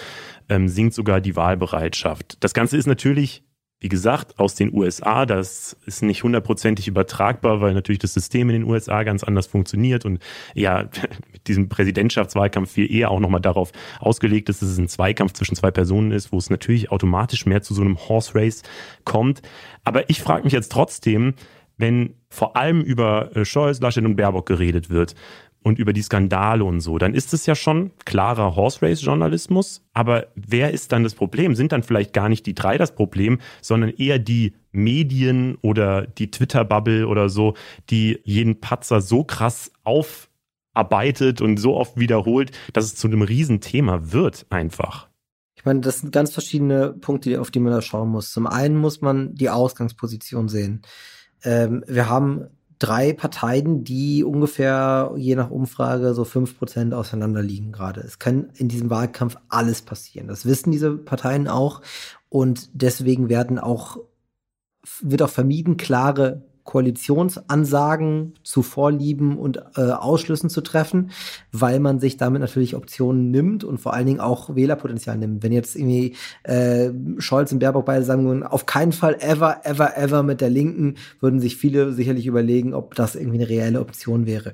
ähm, 0.50 0.68
sinkt 0.68 0.96
sogar 0.96 1.22
die 1.22 1.36
Wahlbereitschaft. 1.36 2.38
Das 2.44 2.54
Ganze 2.54 2.78
ist 2.78 2.88
natürlich 2.88 3.44
wie 3.82 3.90
gesagt, 3.90 4.40
aus 4.40 4.54
den 4.54 4.74
USA. 4.74 5.26
Das 5.26 5.76
ist 5.88 6.04
nicht 6.04 6.24
hundertprozentig 6.24 6.88
übertragbar, 6.88 7.62
weil 7.62 7.74
natürlich 7.74 8.00
das 8.00 8.14
System 8.14 8.50
in 8.52 8.62
den 8.62 8.70
USA 8.70 9.02
ganz 9.02 9.24
anders 9.24 9.48
funktioniert 9.48 10.06
und 10.06 10.20
ja, 10.54 10.88
mit 11.34 11.48
diesem 11.48 11.68
Präsidentschaftswahlkampf 11.68 12.72
viel 12.72 12.90
eher 12.90 13.10
auch 13.10 13.20
nochmal 13.20 13.42
darauf 13.42 13.72
ausgelegt 14.00 14.50
ist, 14.50 14.62
dass 14.62 14.70
es 14.70 14.78
ein 14.78 14.88
Zweikampf 14.88 15.34
zwischen 15.34 15.56
zwei 15.56 15.72
Personen 15.72 16.12
ist, 16.12 16.32
wo 16.32 16.38
es 16.38 16.52
natürlich 16.52 16.92
automatisch 16.92 17.48
mehr 17.48 17.64
zu 17.64 17.74
so 17.74 17.82
einem 17.82 17.98
Horse 17.98 18.36
Race 18.36 18.62
kommt. 19.04 19.42
Aber 19.84 20.10
ich 20.12 20.22
frage 20.22 20.44
mich 20.44 20.54
jetzt 20.54 20.72
trotzdem, 20.72 21.34
wenn 21.78 22.14
vor 22.30 22.56
allem 22.56 22.82
über 22.82 23.36
äh, 23.36 23.46
Scholz, 23.46 23.82
Laschet 23.82 24.06
und 24.06 24.16
Baerbock 24.16 24.46
geredet 24.46 24.92
wird, 24.92 25.16
und 25.64 25.78
über 25.80 25.94
die 25.94 26.02
Skandale 26.02 26.64
und 26.64 26.82
so, 26.82 26.98
dann 26.98 27.14
ist 27.14 27.34
es 27.34 27.46
ja 27.46 27.56
schon 27.56 27.92
klarer 28.06 28.56
Horse 28.56 28.82
Race 28.82 29.02
Journalismus. 29.02 29.84
Aber 29.94 30.28
wer 30.36 30.72
ist 30.72 30.92
dann 30.92 31.04
das 31.04 31.14
Problem? 31.14 31.56
Sind 31.56 31.72
dann 31.72 31.84
vielleicht 31.84 32.14
gar 32.14 32.30
nicht 32.30 32.46
die 32.46 32.56
drei 32.56 32.78
das 32.78 32.96
Problem, 32.96 33.40
sondern 33.62 33.92
eher 33.92 34.20
die 34.20 34.54
Medien 34.72 35.58
oder 35.62 36.08
die 36.08 36.32
Twitter-Bubble 36.32 37.08
oder 37.08 37.30
so, 37.30 37.56
die 37.90 38.20
jeden 38.24 38.60
Patzer 38.60 39.02
so 39.02 39.24
krass 39.24 39.72
aufarbeitet 39.84 41.42
und 41.42 41.58
so 41.58 41.76
oft 41.76 41.98
wiederholt, 41.98 42.52
dass 42.74 42.86
es 42.86 42.96
zu 42.96 43.08
einem 43.08 43.22
Riesenthema 43.22 44.12
wird 44.12 44.48
einfach. 44.50 45.10
Ich 45.56 45.66
meine, 45.66 45.82
das 45.82 46.00
sind 46.00 46.12
ganz 46.12 46.34
verschiedene 46.34 46.94
Punkte, 46.94 47.40
auf 47.40 47.52
die 47.52 47.60
man 47.60 47.72
da 47.72 47.84
schauen 47.84 48.10
muss. 48.10 48.32
Zum 48.32 48.48
einen 48.48 48.78
muss 48.78 49.02
man 49.02 49.36
die 49.36 49.50
Ausgangsposition 49.50 50.50
sehen. 50.50 50.82
Ähm, 51.44 51.84
wir 51.88 52.10
haben 52.10 52.48
drei 52.82 53.14
Parteien, 53.14 53.84
die 53.84 54.24
ungefähr 54.24 55.14
je 55.16 55.36
nach 55.36 55.52
Umfrage 55.52 56.16
so 56.16 56.24
fünf 56.26 56.58
Prozent 56.58 56.96
auseinander 56.96 57.44
liegen 57.44 57.72
gerade. 57.72 58.02
Es 58.02 58.18
kann 58.18 58.50
in 58.56 58.70
diesem 58.70 58.90
Wahlkampf 58.90 59.38
alles 59.50 59.84
passieren. 59.84 60.28
Das 60.28 60.48
wissen 60.48 60.72
diese 60.72 60.98
Parteien 60.98 61.48
auch. 61.48 61.82
Und 62.30 62.70
deswegen 62.74 63.30
werden 63.30 63.60
auch, 63.60 64.00
wird 65.00 65.22
auch 65.22 65.30
vermieden, 65.30 65.78
klare 65.78 66.44
Koalitionsansagen 66.64 68.34
zu 68.44 68.62
Vorlieben 68.62 69.38
und 69.38 69.58
äh, 69.76 69.92
Ausschlüssen 69.92 70.50
zu 70.50 70.62
treffen, 70.62 71.12
weil 71.52 71.80
man 71.80 72.00
sich 72.00 72.18
damit 72.18 72.42
natürlich 72.42 72.76
Optionen 72.76 73.32
nimmt 73.32 73.64
und 73.64 73.80
vor 73.80 73.94
allen 73.94 74.06
Dingen 74.06 74.20
auch 74.20 74.56
Wählerpotenzial 74.56 75.18
nimmt. 75.18 75.44
Wenn 75.44 75.52
jetzt 75.52 75.76
irgendwie 75.76 76.16
äh, 76.44 76.92
Scholz 77.18 77.52
und 77.52 77.60
Baerbock 77.60 77.86
beide 77.86 78.06
sagen 78.06 78.26
würden, 78.26 78.44
auf 78.44 78.66
keinen 78.66 78.92
Fall 78.92 79.18
ever, 79.20 79.62
ever, 79.64 79.98
ever 79.98 80.24
mit 80.24 80.42
der 80.42 80.50
Linken, 80.50 80.96
würden 81.20 81.40
sich 81.40 81.58
viele 81.58 81.94
sicherlich 81.94 82.28
überlegen, 82.28 82.74
ob 82.74 82.96
das 82.96 83.16
irgendwie 83.16 83.40
eine 83.40 83.50
reelle 83.50 83.82
Option 83.82 84.26
wäre. 84.26 84.54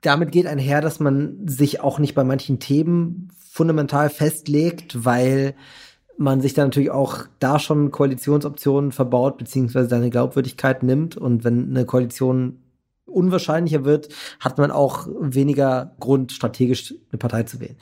Damit 0.00 0.32
geht 0.32 0.46
einher, 0.46 0.80
dass 0.80 1.00
man 1.00 1.46
sich 1.46 1.80
auch 1.80 1.98
nicht 1.98 2.14
bei 2.14 2.24
manchen 2.24 2.58
Themen 2.58 3.28
fundamental 3.38 4.08
festlegt, 4.08 5.04
weil 5.04 5.54
man 6.20 6.42
sich 6.42 6.52
dann 6.52 6.66
natürlich 6.66 6.90
auch 6.90 7.24
da 7.38 7.58
schon 7.58 7.90
Koalitionsoptionen 7.90 8.92
verbaut, 8.92 9.38
beziehungsweise 9.38 9.88
seine 9.88 10.10
Glaubwürdigkeit 10.10 10.82
nimmt. 10.82 11.16
Und 11.16 11.44
wenn 11.44 11.70
eine 11.70 11.86
Koalition 11.86 12.58
unwahrscheinlicher 13.06 13.84
wird, 13.86 14.10
hat 14.38 14.58
man 14.58 14.70
auch 14.70 15.08
weniger 15.18 15.96
Grund, 15.98 16.32
strategisch 16.32 16.94
eine 17.10 17.18
Partei 17.18 17.44
zu 17.44 17.58
wählen. 17.58 17.76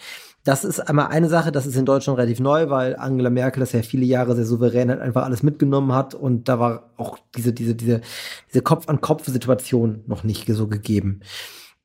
Das 0.44 0.64
ist 0.64 0.78
einmal 0.78 1.08
eine 1.08 1.28
Sache, 1.28 1.50
das 1.50 1.66
ist 1.66 1.74
in 1.76 1.84
Deutschland 1.84 2.16
relativ 2.16 2.38
neu, 2.38 2.70
weil 2.70 2.94
Angela 2.96 3.28
Merkel 3.28 3.58
das 3.60 3.72
ja 3.72 3.82
viele 3.82 4.06
Jahre 4.06 4.36
sehr 4.36 4.46
souverän 4.46 4.90
hat, 4.90 5.00
einfach 5.00 5.24
alles 5.24 5.42
mitgenommen 5.42 5.92
hat 5.92 6.14
und 6.14 6.48
da 6.48 6.60
war 6.60 6.90
auch 6.96 7.18
diese, 7.36 7.52
diese, 7.52 7.74
diese, 7.74 8.00
diese 8.48 8.62
Kopf-an-Kopf-Situation 8.62 10.04
noch 10.06 10.22
nicht 10.22 10.46
so 10.46 10.68
gegeben. 10.68 11.20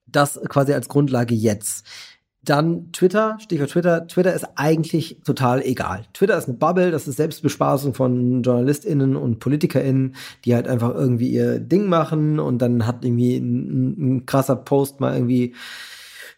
Das 0.05 0.39
quasi 0.47 0.71
als 0.71 0.87
Grundlage 0.87 1.33
jetzt. 1.33 1.85
Dann 2.45 2.91
Twitter, 2.91 3.37
Stichwort 3.39 3.69
Twitter. 3.69 4.07
Twitter 4.07 4.33
ist 4.33 4.45
eigentlich 4.55 5.17
total 5.23 5.61
egal. 5.61 6.03
Twitter 6.13 6.37
ist 6.37 6.49
eine 6.49 6.57
Bubble, 6.57 6.91
das 6.91 7.07
ist 7.07 7.15
Selbstbespaßung 7.15 7.93
von 7.93 8.43
JournalistInnen 8.43 9.15
und 9.15 9.39
PolitikerInnen, 9.39 10.15
die 10.43 10.53
halt 10.53 10.67
einfach 10.67 10.93
irgendwie 10.93 11.29
ihr 11.29 11.59
Ding 11.59 11.87
machen 11.87 12.39
und 12.39 12.61
dann 12.61 12.85
hat 12.85 13.05
irgendwie 13.05 13.37
ein, 13.37 14.17
ein 14.17 14.25
krasser 14.25 14.57
Post 14.57 14.99
mal 14.99 15.13
irgendwie 15.13 15.55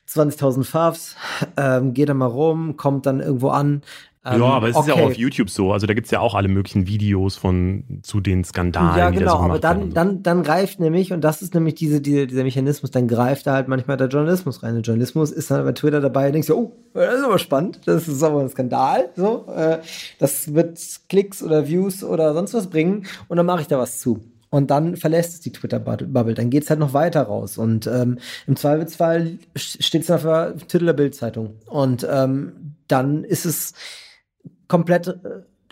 20.000 0.08 0.64
Favs, 0.64 1.16
ähm, 1.58 1.94
geht 1.94 2.10
dann 2.10 2.18
mal 2.18 2.28
rum, 2.28 2.78
kommt 2.78 3.06
dann 3.08 3.20
irgendwo 3.20 3.50
an, 3.50 3.82
ähm, 4.26 4.42
ja, 4.42 4.48
aber 4.48 4.70
es 4.70 4.76
okay. 4.76 4.90
ist 4.90 4.98
ja 4.98 5.04
auch 5.04 5.08
auf 5.08 5.18
YouTube 5.18 5.50
so. 5.52 5.72
Also 5.72 5.86
da 5.86 5.94
gibt's 5.94 6.10
ja 6.10 6.20
auch 6.20 6.34
alle 6.34 6.48
möglichen 6.48 6.88
Videos 6.88 7.36
von 7.36 7.84
zu 8.02 8.20
den 8.20 8.44
Skandalen. 8.44 8.98
Ja, 8.98 9.10
genau, 9.12 9.38
so 9.38 9.44
aber 9.44 9.60
dann, 9.60 9.90
so. 9.90 9.94
dann, 9.94 10.24
dann 10.24 10.42
greift 10.42 10.80
nämlich, 10.80 11.14
und 11.14 11.22
das 11.22 11.44
ist 11.44 11.54
nämlich 11.54 11.76
diese, 11.76 12.02
diese, 12.02 12.26
dieser 12.26 12.44
Mechanismus, 12.44 12.90
dann 12.90 13.08
greift 13.08 13.46
da 13.46 13.54
halt 13.54 13.68
manchmal 13.68 13.98
der 13.98 14.08
Journalismus 14.08 14.64
rein. 14.64 14.74
Der 14.74 14.82
Journalismus 14.82 15.32
ist 15.32 15.52
dann 15.52 15.64
bei 15.64 15.74
Twitter 15.74 16.02
dabei 16.02 16.28
und 16.28 16.34
denkst 16.34 16.48
so, 16.48 16.58
oh, 16.58 16.72
das 16.94 17.20
ist 17.20 17.24
aber 17.24 17.38
spannend, 17.38 17.82
das 17.86 18.08
ist 18.08 18.24
aber 18.24 18.42
ein 18.42 18.50
Skandal. 18.50 19.10
So, 19.16 19.46
äh, 19.56 19.78
das 20.18 20.56
wird 20.56 20.80
Klicks 21.08 21.44
oder 21.44 21.68
Views 21.68 22.04
oder 22.04 22.34
sonst 22.34 22.56
was 22.56 22.68
bringen 22.68 23.06
und 23.28 23.38
dann 23.38 23.46
mache 23.46 23.62
ich 23.62 23.68
da 23.68 23.78
was 23.78 24.00
zu. 24.00 24.22
Und 24.50 24.72
dann 24.72 24.96
verlässt 24.96 25.34
es 25.34 25.42
die 25.42 25.52
Twitter-Bubble. 25.52 26.34
Dann 26.34 26.50
geht's 26.50 26.70
halt 26.70 26.80
noch 26.80 26.94
weiter 26.94 27.24
raus. 27.24 27.58
Und 27.58 27.88
ähm, 27.88 28.20
im 28.48 28.56
Zweifelsfall 28.56 29.38
steht 29.56 30.04
es 30.04 30.12
auf 30.12 30.22
der 30.22 30.56
Titel 30.56 30.86
der 30.86 30.94
Bildzeitung. 30.94 31.56
Und 31.66 32.08
ähm, 32.10 32.76
dann 32.88 33.26
ist 33.26 33.46
es 33.46 33.74
komplett 34.68 35.08
äh, 35.08 35.14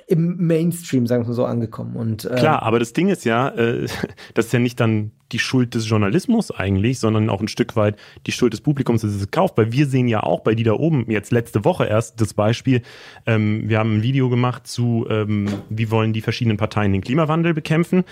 im 0.08 0.45
Mainstream, 0.45 1.08
sagen 1.08 1.25
wir 1.27 1.34
so, 1.34 1.45
angekommen. 1.45 1.95
Und, 1.95 2.25
äh, 2.25 2.36
Klar, 2.36 2.63
aber 2.63 2.79
das 2.79 2.93
Ding 2.93 3.10
ist 3.10 3.25
ja, 3.25 3.49
äh, 3.49 3.88
das 4.34 4.47
ist 4.47 4.53
ja 4.53 4.60
nicht 4.60 4.79
dann 4.79 5.12
die 5.34 5.39
Schuld 5.39 5.74
des 5.76 5.89
Journalismus 5.89 6.52
eigentlich, 6.52 7.00
sondern 7.00 7.30
auch 7.30 7.41
ein 7.41 7.48
Stück 7.48 7.76
weit 7.76 7.98
die 8.26 8.32
Schuld 8.32 8.54
des 8.54 8.62
Publikums, 8.62 9.02
dass 9.02 9.12
es 9.12 9.32
kauft. 9.32 9.58
Weil 9.58 9.72
wir 9.72 9.88
sehen 9.88 10.08
ja 10.08 10.22
auch 10.22 10.41
bei 10.41 10.56
die 10.56 10.63
da 10.63 10.74
oben, 10.74 11.10
jetzt 11.10 11.32
letzte 11.32 11.65
Woche 11.65 11.86
erst 11.86 12.22
das 12.22 12.34
Beispiel, 12.34 12.82
ähm, 13.26 13.67
wir 13.67 13.80
haben 13.80 13.98
ein 13.98 14.04
Video 14.04 14.30
gemacht 14.30 14.67
zu, 14.67 15.06
ähm, 15.10 15.48
wie 15.69 15.91
wollen 15.91 16.13
die 16.13 16.22
verschiedenen 16.22 16.58
Parteien 16.58 16.93
den 16.93 17.02
Klimawandel 17.02 17.54
bekämpfen, 17.54 18.04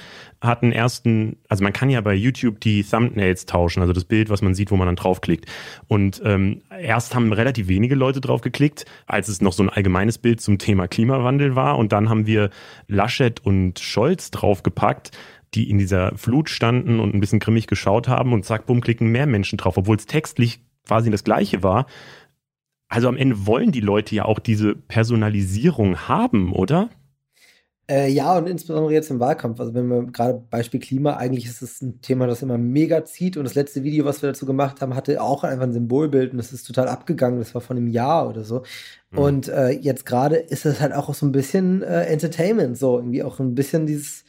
hatten 0.42 0.72
ersten, 0.72 1.38
also 1.48 1.64
man 1.64 1.74
kann 1.74 1.90
ja 1.90 2.02
bei 2.02 2.14
YouTube 2.14 2.60
die 2.60 2.84
Thumbnails 2.84 3.46
tauschen, 3.46 3.82
also 3.82 3.94
das 3.94 4.06
Bild, 4.06 4.30
was 4.30 4.42
man 4.42 4.56
sieht, 4.56 4.72
wo 4.72 4.76
man 4.76 4.88
dann 4.88 4.96
draufklickt. 4.96 5.46
Und 5.88 6.22
ähm, 6.26 6.62
erst 6.82 7.14
haben 7.14 7.32
relativ 7.32 7.68
wenige 7.68 7.96
Leute 7.96 8.22
drauf 8.22 8.42
geklickt, 8.42 8.86
als 9.06 9.28
es 9.28 9.42
noch 9.42 9.54
so 9.54 9.64
ein 9.64 9.70
allgemeines 9.70 10.18
Bild 10.18 10.42
zum 10.42 10.58
Thema 10.58 10.88
Klimawandel 10.88 11.56
war. 11.56 11.78
Und 11.78 11.92
dann 11.92 12.10
haben 12.10 12.26
wir 12.26 12.50
Laschet 12.88 13.40
und 13.46 13.80
Scholz 13.80 14.32
draufgepackt 14.32 15.12
die 15.54 15.70
in 15.70 15.78
dieser 15.78 16.18
Flut 16.18 16.50
standen 16.50 17.00
und 17.00 17.14
ein 17.14 17.20
bisschen 17.20 17.40
grimmig 17.40 17.68
geschaut 17.68 18.08
haben 18.08 18.34
und 18.34 18.46
zack, 18.46 18.66
bumm, 18.66 18.82
klicken 18.82 19.08
mehr 19.08 19.26
Menschen 19.26 19.58
drauf, 19.58 19.78
obwohl 19.78 19.98
es 19.98 20.06
textlich 20.06 20.62
quasi 20.86 21.10
das 21.12 21.24
gleiche 21.24 21.64
war. 21.64 21.86
Also 22.88 23.08
am 23.08 23.18
Ende 23.18 23.46
wollen 23.46 23.72
die 23.72 23.80
Leute 23.80 24.16
ja 24.16 24.26
auch 24.26 24.40
diese 24.40 24.76
Personalisierung 24.76 26.08
haben, 26.08 26.54
oder? 26.54 26.90
Äh, 27.92 28.10
ja, 28.10 28.38
und 28.38 28.48
insbesondere 28.48 28.94
jetzt 28.94 29.12
im 29.12 29.20
Wahlkampf. 29.20 29.60
Also 29.60 29.74
wenn 29.74 29.88
wir 29.88 30.06
gerade 30.06 30.42
Beispiel 30.50 30.80
Klima, 30.80 31.18
eigentlich 31.18 31.46
ist 31.46 31.62
es 31.62 31.82
ein 31.82 32.02
Thema, 32.02 32.26
das 32.26 32.42
immer 32.42 32.58
mega 32.58 33.04
zieht. 33.04 33.36
Und 33.36 33.44
das 33.44 33.56
letzte 33.56 33.84
Video, 33.84 34.06
was 34.06 34.22
wir 34.22 34.30
dazu 34.30 34.46
gemacht 34.46 34.82
haben, 34.82 34.96
hatte 34.96 35.22
auch 35.22 35.44
einfach 35.44 35.64
ein 35.64 35.74
Symbolbild 35.74 36.32
und 36.32 36.38
das 36.38 36.54
ist 36.54 36.66
total 36.66 36.88
abgegangen. 36.88 37.40
Das 37.40 37.54
war 37.54 37.62
von 37.62 37.76
einem 37.76 37.88
Jahr 37.88 38.30
oder 38.30 38.46
so. 38.46 38.64
Mhm. 39.12 39.18
Und 39.18 39.48
äh, 39.50 39.72
jetzt 39.72 40.06
gerade 40.06 40.38
ist 40.38 40.66
es 40.66 40.80
halt 40.80 40.94
auch 40.94 41.14
so 41.14 41.26
ein 41.26 41.34
bisschen 41.34 41.82
äh, 41.82 42.04
Entertainment, 42.04 42.78
so 42.78 42.98
irgendwie 42.98 43.24
auch 43.24 43.40
ein 43.40 43.56
bisschen 43.56 43.88
dieses 43.88 44.24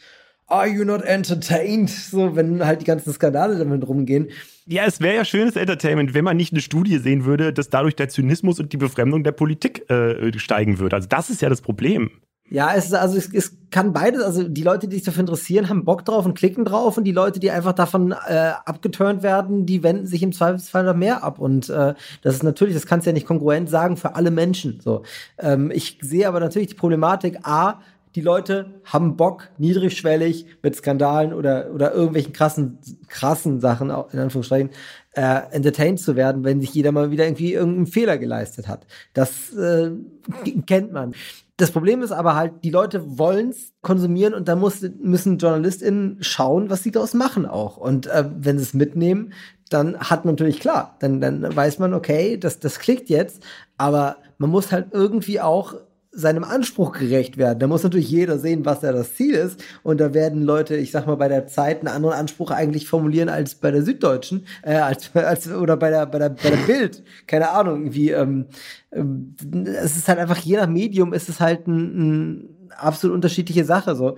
Are 0.52 0.68
you 0.68 0.84
not 0.84 1.02
entertained? 1.02 1.88
So, 1.88 2.36
wenn 2.36 2.64
halt 2.64 2.82
die 2.82 2.84
ganzen 2.84 3.10
Skandale 3.10 3.56
damit 3.56 3.88
rumgehen. 3.88 4.28
Ja, 4.66 4.84
es 4.84 5.00
wäre 5.00 5.16
ja 5.16 5.24
schönes 5.24 5.56
Entertainment, 5.56 6.12
wenn 6.12 6.24
man 6.24 6.36
nicht 6.36 6.52
eine 6.52 6.60
Studie 6.60 6.98
sehen 6.98 7.24
würde, 7.24 7.54
dass 7.54 7.70
dadurch 7.70 7.96
der 7.96 8.10
Zynismus 8.10 8.60
und 8.60 8.70
die 8.70 8.76
Befremdung 8.76 9.24
der 9.24 9.32
Politik 9.32 9.88
äh, 9.90 10.38
steigen 10.38 10.78
würde. 10.78 10.96
Also 10.96 11.08
das 11.08 11.30
ist 11.30 11.40
ja 11.40 11.48
das 11.48 11.62
Problem. 11.62 12.10
Ja, 12.50 12.74
es 12.74 12.84
ist, 12.84 12.94
also 12.94 13.16
es, 13.16 13.32
es 13.32 13.56
kann 13.70 13.94
beides, 13.94 14.22
also 14.22 14.46
die 14.46 14.62
Leute, 14.62 14.86
die 14.86 14.96
sich 14.96 15.06
dafür 15.06 15.20
interessieren, 15.20 15.70
haben 15.70 15.86
Bock 15.86 16.04
drauf 16.04 16.26
und 16.26 16.34
klicken 16.34 16.66
drauf 16.66 16.98
und 16.98 17.04
die 17.04 17.12
Leute, 17.12 17.40
die 17.40 17.50
einfach 17.50 17.72
davon 17.72 18.12
äh, 18.12 18.52
abgeturnt 18.66 19.22
werden, 19.22 19.64
die 19.64 19.82
wenden 19.82 20.06
sich 20.06 20.22
im 20.22 20.32
Zweifelsfall 20.32 20.84
noch 20.84 20.94
mehr 20.94 21.24
ab 21.24 21.38
und 21.38 21.70
äh, 21.70 21.94
das 22.20 22.34
ist 22.34 22.42
natürlich, 22.42 22.74
das 22.74 22.84
kannst 22.84 23.06
du 23.06 23.10
ja 23.10 23.14
nicht 23.14 23.26
konkurrent 23.26 23.70
sagen 23.70 23.96
für 23.96 24.16
alle 24.16 24.30
Menschen. 24.30 24.80
So, 24.80 25.02
ähm, 25.38 25.70
ich 25.70 25.96
sehe 26.02 26.28
aber 26.28 26.40
natürlich 26.40 26.68
die 26.68 26.74
Problematik. 26.74 27.38
A, 27.44 27.80
die 28.14 28.20
Leute 28.20 28.80
haben 28.84 29.16
Bock, 29.16 29.48
niedrigschwellig 29.58 30.46
mit 30.62 30.76
Skandalen 30.76 31.32
oder, 31.32 31.70
oder 31.72 31.92
irgendwelchen 31.92 32.32
krassen, 32.32 32.78
krassen 33.08 33.60
Sachen, 33.60 33.88
in 33.88 34.18
Anführungsstrichen, 34.18 34.70
äh, 35.12 35.40
entertained 35.50 36.00
zu 36.00 36.16
werden, 36.16 36.44
wenn 36.44 36.60
sich 36.60 36.74
jeder 36.74 36.92
mal 36.92 37.10
wieder 37.10 37.24
irgendwie 37.24 37.54
irgendeinen 37.54 37.86
Fehler 37.86 38.18
geleistet 38.18 38.68
hat. 38.68 38.86
Das 39.14 39.52
äh, 39.54 39.90
kennt 40.66 40.92
man. 40.92 41.14
Das 41.56 41.70
Problem 41.70 42.02
ist 42.02 42.12
aber 42.12 42.34
halt, 42.34 42.64
die 42.64 42.70
Leute 42.70 43.18
wollen's 43.18 43.72
konsumieren 43.82 44.34
und 44.34 44.48
da 44.48 44.56
muss, 44.56 44.80
müssen 45.00 45.38
JournalistInnen 45.38 46.18
schauen, 46.20 46.70
was 46.70 46.82
sie 46.82 46.90
daraus 46.90 47.14
machen 47.14 47.46
auch. 47.46 47.76
Und 47.76 48.06
äh, 48.06 48.24
wenn 48.36 48.58
sie 48.58 48.64
es 48.64 48.74
mitnehmen, 48.74 49.32
dann 49.70 49.98
hat 49.98 50.24
man 50.24 50.34
natürlich 50.34 50.60
klar, 50.60 50.96
dann, 51.00 51.20
dann 51.20 51.54
weiß 51.54 51.78
man, 51.78 51.94
okay, 51.94 52.36
das, 52.36 52.58
das 52.58 52.78
klickt 52.78 53.08
jetzt, 53.08 53.42
aber 53.78 54.16
man 54.38 54.50
muss 54.50 54.72
halt 54.72 54.88
irgendwie 54.92 55.40
auch 55.40 55.74
seinem 56.14 56.44
Anspruch 56.44 56.92
gerecht 56.92 57.38
werden. 57.38 57.58
Da 57.58 57.66
muss 57.66 57.82
natürlich 57.82 58.10
jeder 58.10 58.38
sehen, 58.38 58.66
was 58.66 58.80
da 58.80 58.92
das 58.92 59.14
Ziel 59.14 59.34
ist. 59.34 59.64
Und 59.82 59.98
da 59.98 60.12
werden 60.12 60.42
Leute, 60.42 60.76
ich 60.76 60.90
sag 60.90 61.06
mal, 61.06 61.16
bei 61.16 61.28
der 61.28 61.46
Zeit 61.46 61.78
einen 61.78 61.88
anderen 61.88 62.14
Anspruch 62.14 62.50
eigentlich 62.50 62.86
formulieren 62.86 63.30
als 63.30 63.54
bei 63.54 63.70
der 63.70 63.82
Süddeutschen, 63.82 64.46
äh, 64.62 64.74
als, 64.74 65.10
als 65.16 65.50
oder 65.50 65.76
bei 65.76 65.90
der 65.90 66.06
bei 66.06 66.18
der 66.18 66.28
bei 66.28 66.50
der 66.50 66.66
Bild. 66.66 67.02
Keine 67.26 67.50
Ahnung, 67.50 67.80
irgendwie. 67.80 68.10
Ähm, 68.10 68.46
ähm, 68.92 69.34
es 69.64 69.96
ist 69.96 70.08
halt 70.08 70.18
einfach 70.18 70.38
je 70.38 70.56
nach 70.56 70.68
Medium 70.68 71.14
ist 71.14 71.30
es 71.30 71.40
halt 71.40 71.66
ein, 71.66 71.78
ein 71.78 72.68
absolut 72.76 73.14
unterschiedliche 73.14 73.64
Sache 73.64 73.96
so. 73.96 74.16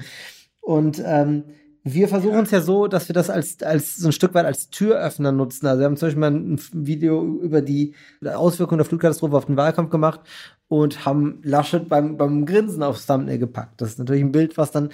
Und 0.60 1.00
ähm, 1.04 1.44
wir 1.86 2.08
versuchen 2.08 2.40
es 2.40 2.50
ja 2.50 2.62
so, 2.62 2.86
dass 2.86 3.08
wir 3.08 3.12
das 3.12 3.28
als, 3.28 3.62
als 3.62 3.96
so 3.96 4.08
ein 4.08 4.12
Stück 4.12 4.32
weit 4.32 4.46
als 4.46 4.70
Türöffner 4.70 5.32
nutzen. 5.32 5.66
Also 5.66 5.80
wir 5.80 5.84
haben 5.84 5.98
zum 5.98 6.06
Beispiel 6.06 6.20
mal 6.20 6.30
ein 6.30 6.58
Video 6.72 7.22
über 7.22 7.60
die 7.60 7.94
Auswirkungen 8.24 8.78
der 8.78 8.86
Flutkatastrophe 8.86 9.36
auf 9.36 9.44
den 9.44 9.58
Wahlkampf 9.58 9.90
gemacht 9.90 10.20
und 10.68 11.04
haben 11.04 11.40
Laschet 11.42 11.88
beim, 11.88 12.16
beim 12.16 12.46
Grinsen 12.46 12.82
aufs 12.82 13.06
Thumbnail 13.06 13.38
gepackt. 13.38 13.80
Das 13.80 13.90
ist 13.90 13.98
natürlich 13.98 14.22
ein 14.22 14.32
Bild, 14.32 14.56
was 14.56 14.70
dann 14.70 14.90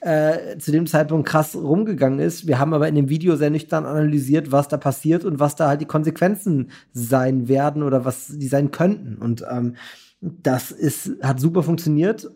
äh, 0.00 0.58
zu 0.58 0.72
dem 0.72 0.86
Zeitpunkt 0.86 1.28
krass 1.28 1.54
rumgegangen 1.54 2.18
ist. 2.18 2.46
Wir 2.46 2.58
haben 2.58 2.74
aber 2.74 2.88
in 2.88 2.94
dem 2.96 3.08
Video 3.08 3.36
sehr 3.36 3.50
nüchtern 3.50 3.86
analysiert, 3.86 4.52
was 4.52 4.68
da 4.68 4.76
passiert 4.76 5.24
und 5.24 5.38
was 5.38 5.56
da 5.56 5.68
halt 5.68 5.80
die 5.80 5.86
Konsequenzen 5.86 6.70
sein 6.92 7.48
werden 7.48 7.82
oder 7.82 8.04
was 8.04 8.28
die 8.28 8.48
sein 8.48 8.72
könnten. 8.72 9.16
Und 9.16 9.44
ähm, 9.48 9.76
das 10.20 10.70
ist, 10.70 11.12
hat 11.22 11.40
super 11.40 11.62
funktioniert 11.62 12.28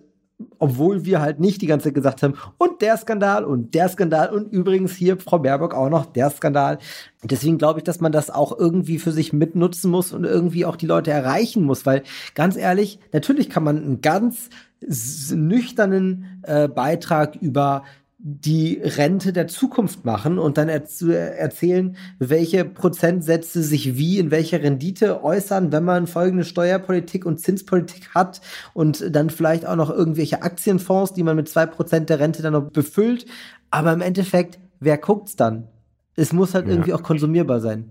obwohl 0.59 1.05
wir 1.05 1.21
halt 1.21 1.41
nicht 1.41 1.63
die 1.63 1.67
ganze 1.67 1.85
Zeit 1.85 1.95
gesagt 1.95 2.23
haben, 2.23 2.35
und 2.59 2.83
der 2.83 2.97
Skandal 2.97 3.45
und 3.45 3.75
der 3.75 3.89
Skandal 3.89 4.31
und 4.35 4.53
übrigens 4.53 4.95
hier 4.95 5.19
Frau 5.19 5.39
Baerbock 5.39 5.75
auch 5.75 5.89
noch 5.89 6.07
der 6.07 6.31
Skandal. 6.31 6.79
Deswegen 7.23 7.59
glaube 7.59 7.81
ich, 7.81 7.85
dass 7.85 8.01
man 8.01 8.13
das 8.13 8.31
auch 8.31 8.57
irgendwie 8.59 8.99
für 8.99 9.13
sich 9.13 9.33
mitnutzen 9.33 9.91
muss 9.91 10.13
und 10.13 10.25
irgendwie 10.25 10.67
auch 10.67 10.77
die 10.77 10.87
Leute 10.87 11.11
erreichen 11.11 11.63
muss, 11.65 11.87
weil 11.87 12.03
ganz 12.35 12.57
ehrlich, 12.57 12.99
natürlich 13.13 13.49
kann 13.49 13.65
man 13.65 13.77
einen 13.79 14.01
ganz 14.01 14.51
nüchternen 14.81 16.43
äh, 16.43 16.69
Beitrag 16.69 17.37
über 17.37 17.85
die 18.19 18.81
Rente 18.83 19.33
der 19.33 19.47
Zukunft 19.47 20.07
machen 20.07 20.39
und 20.39 20.57
dann 20.57 20.71
erzählen, 20.71 21.97
welche 22.19 22.65
Prozentsätze 22.65 23.63
sich 23.63 23.97
wie 23.97 24.19
in 24.19 24.31
welcher 24.31 24.63
Rendite 24.63 25.23
äußern, 25.23 25.71
wenn 25.71 25.85
man 25.85 26.07
folgende 26.07 26.45
Steuerpolitik 26.45 27.27
und 27.27 27.41
Zinspolitik 27.41 28.15
hat 28.15 28.41
und 28.73 29.15
dann 29.15 29.29
vielleicht 29.29 29.67
auch 29.67 29.77
noch 29.77 29.91
irgendwelche 29.91 30.43
Aktienfonds, 30.43 31.13
die 31.13 31.23
man 31.23 31.37
mit 31.37 31.49
zwei 31.49 31.67
Prozent 31.67 32.09
der 32.09 32.19
Rente 32.19 32.43
dann 32.43 32.55
noch 32.55 32.71
befüllt. 32.71 33.27
Aber 33.71 33.93
im 33.93 34.01
Endeffekt, 34.01 34.59
wer 34.81 34.97
guckt's 34.97 35.37
dann? 35.37 35.69
Es 36.15 36.33
muss 36.33 36.55
halt 36.55 36.67
ja. 36.67 36.73
irgendwie 36.73 36.95
auch 36.95 37.03
konsumierbar 37.03 37.61
sein. 37.61 37.91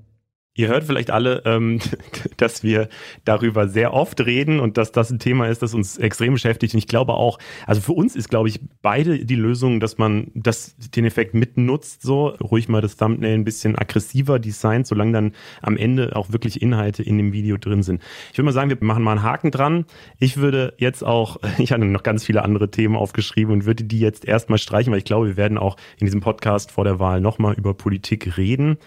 Ihr 0.57 0.69
hört 0.69 0.85
vielleicht 0.85 1.11
alle, 1.11 1.41
ähm, 1.45 1.79
dass 2.37 2.63
wir 2.63 2.87
darüber 3.25 3.67
sehr 3.67 3.93
oft 3.93 4.25
reden 4.25 4.61
und 4.61 4.77
dass 4.77 4.93
das 4.93 5.11
ein 5.11 5.19
Thema 5.19 5.47
ist, 5.47 5.61
das 5.61 5.73
uns 5.73 5.97
extrem 5.97 6.33
beschäftigt. 6.33 6.73
Und 6.73 6.77
ich 6.77 6.87
glaube 6.87 7.13
auch, 7.13 7.39
also 7.67 7.81
für 7.81 7.91
uns 7.91 8.15
ist, 8.15 8.29
glaube 8.29 8.47
ich, 8.47 8.61
beide 8.81 9.25
die 9.25 9.35
Lösung, 9.35 9.81
dass 9.81 9.97
man 9.97 10.31
das, 10.33 10.77
den 10.77 11.03
Effekt 11.03 11.33
mitnutzt, 11.33 12.03
so 12.03 12.29
ruhig 12.29 12.69
mal 12.69 12.81
das 12.81 12.95
Thumbnail 12.95 13.33
ein 13.33 13.43
bisschen 13.43 13.77
aggressiver 13.77 14.39
designt, 14.39 14.87
solange 14.87 15.11
dann 15.11 15.31
am 15.61 15.75
Ende 15.75 16.15
auch 16.15 16.31
wirklich 16.31 16.61
Inhalte 16.61 17.03
in 17.03 17.17
dem 17.17 17.33
Video 17.33 17.57
drin 17.57 17.83
sind. 17.83 18.01
Ich 18.31 18.37
würde 18.37 18.45
mal 18.45 18.53
sagen, 18.53 18.69
wir 18.69 18.77
machen 18.79 19.03
mal 19.03 19.11
einen 19.11 19.23
Haken 19.23 19.51
dran. 19.51 19.85
Ich 20.19 20.37
würde 20.37 20.73
jetzt 20.77 21.03
auch, 21.03 21.37
ich 21.57 21.73
hatte 21.73 21.83
noch 21.83 22.03
ganz 22.03 22.23
viele 22.23 22.43
andere 22.43 22.71
Themen 22.71 22.95
aufgeschrieben 22.95 23.53
und 23.53 23.65
würde 23.65 23.83
die 23.83 23.99
jetzt 23.99 24.23
erstmal 24.23 24.59
streichen, 24.59 24.91
weil 24.91 24.99
ich 24.99 25.05
glaube, 25.05 25.27
wir 25.27 25.37
werden 25.37 25.57
auch 25.57 25.75
in 25.99 26.05
diesem 26.05 26.21
Podcast 26.21 26.71
vor 26.71 26.85
der 26.85 26.97
Wahl 26.97 27.19
nochmal 27.19 27.55
über 27.55 27.73
Politik 27.73 28.37
reden. 28.37 28.77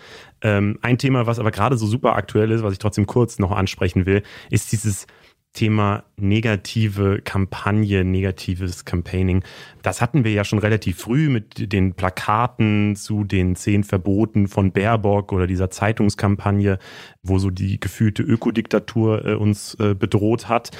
Ähm, 0.42 0.78
ein 0.82 0.98
Thema, 0.98 1.26
was 1.26 1.38
aber 1.38 1.50
gerade 1.50 1.76
so 1.76 1.86
super 1.86 2.14
aktuell 2.14 2.50
ist, 2.50 2.62
was 2.62 2.72
ich 2.72 2.78
trotzdem 2.78 3.06
kurz 3.06 3.38
noch 3.38 3.50
ansprechen 3.50 4.06
will, 4.06 4.22
ist 4.50 4.72
dieses 4.72 5.06
Thema 5.52 6.04
negative 6.16 7.20
Kampagne, 7.24 8.04
negatives 8.04 8.84
Campaigning. 8.84 9.42
Das 9.82 10.00
hatten 10.00 10.22
wir 10.22 10.32
ja 10.32 10.44
schon 10.44 10.58
relativ 10.58 10.98
früh 10.98 11.28
mit 11.28 11.72
den 11.72 11.94
Plakaten 11.94 12.94
zu 12.94 13.24
den 13.24 13.56
zehn 13.56 13.82
Verboten 13.82 14.46
von 14.46 14.72
Baerbock 14.72 15.32
oder 15.32 15.46
dieser 15.46 15.70
Zeitungskampagne, 15.70 16.78
wo 17.22 17.38
so 17.38 17.50
die 17.50 17.80
gefühlte 17.80 18.22
Ökodiktatur 18.22 19.24
äh, 19.24 19.34
uns 19.34 19.74
äh, 19.80 19.94
bedroht 19.94 20.48
hat. 20.48 20.70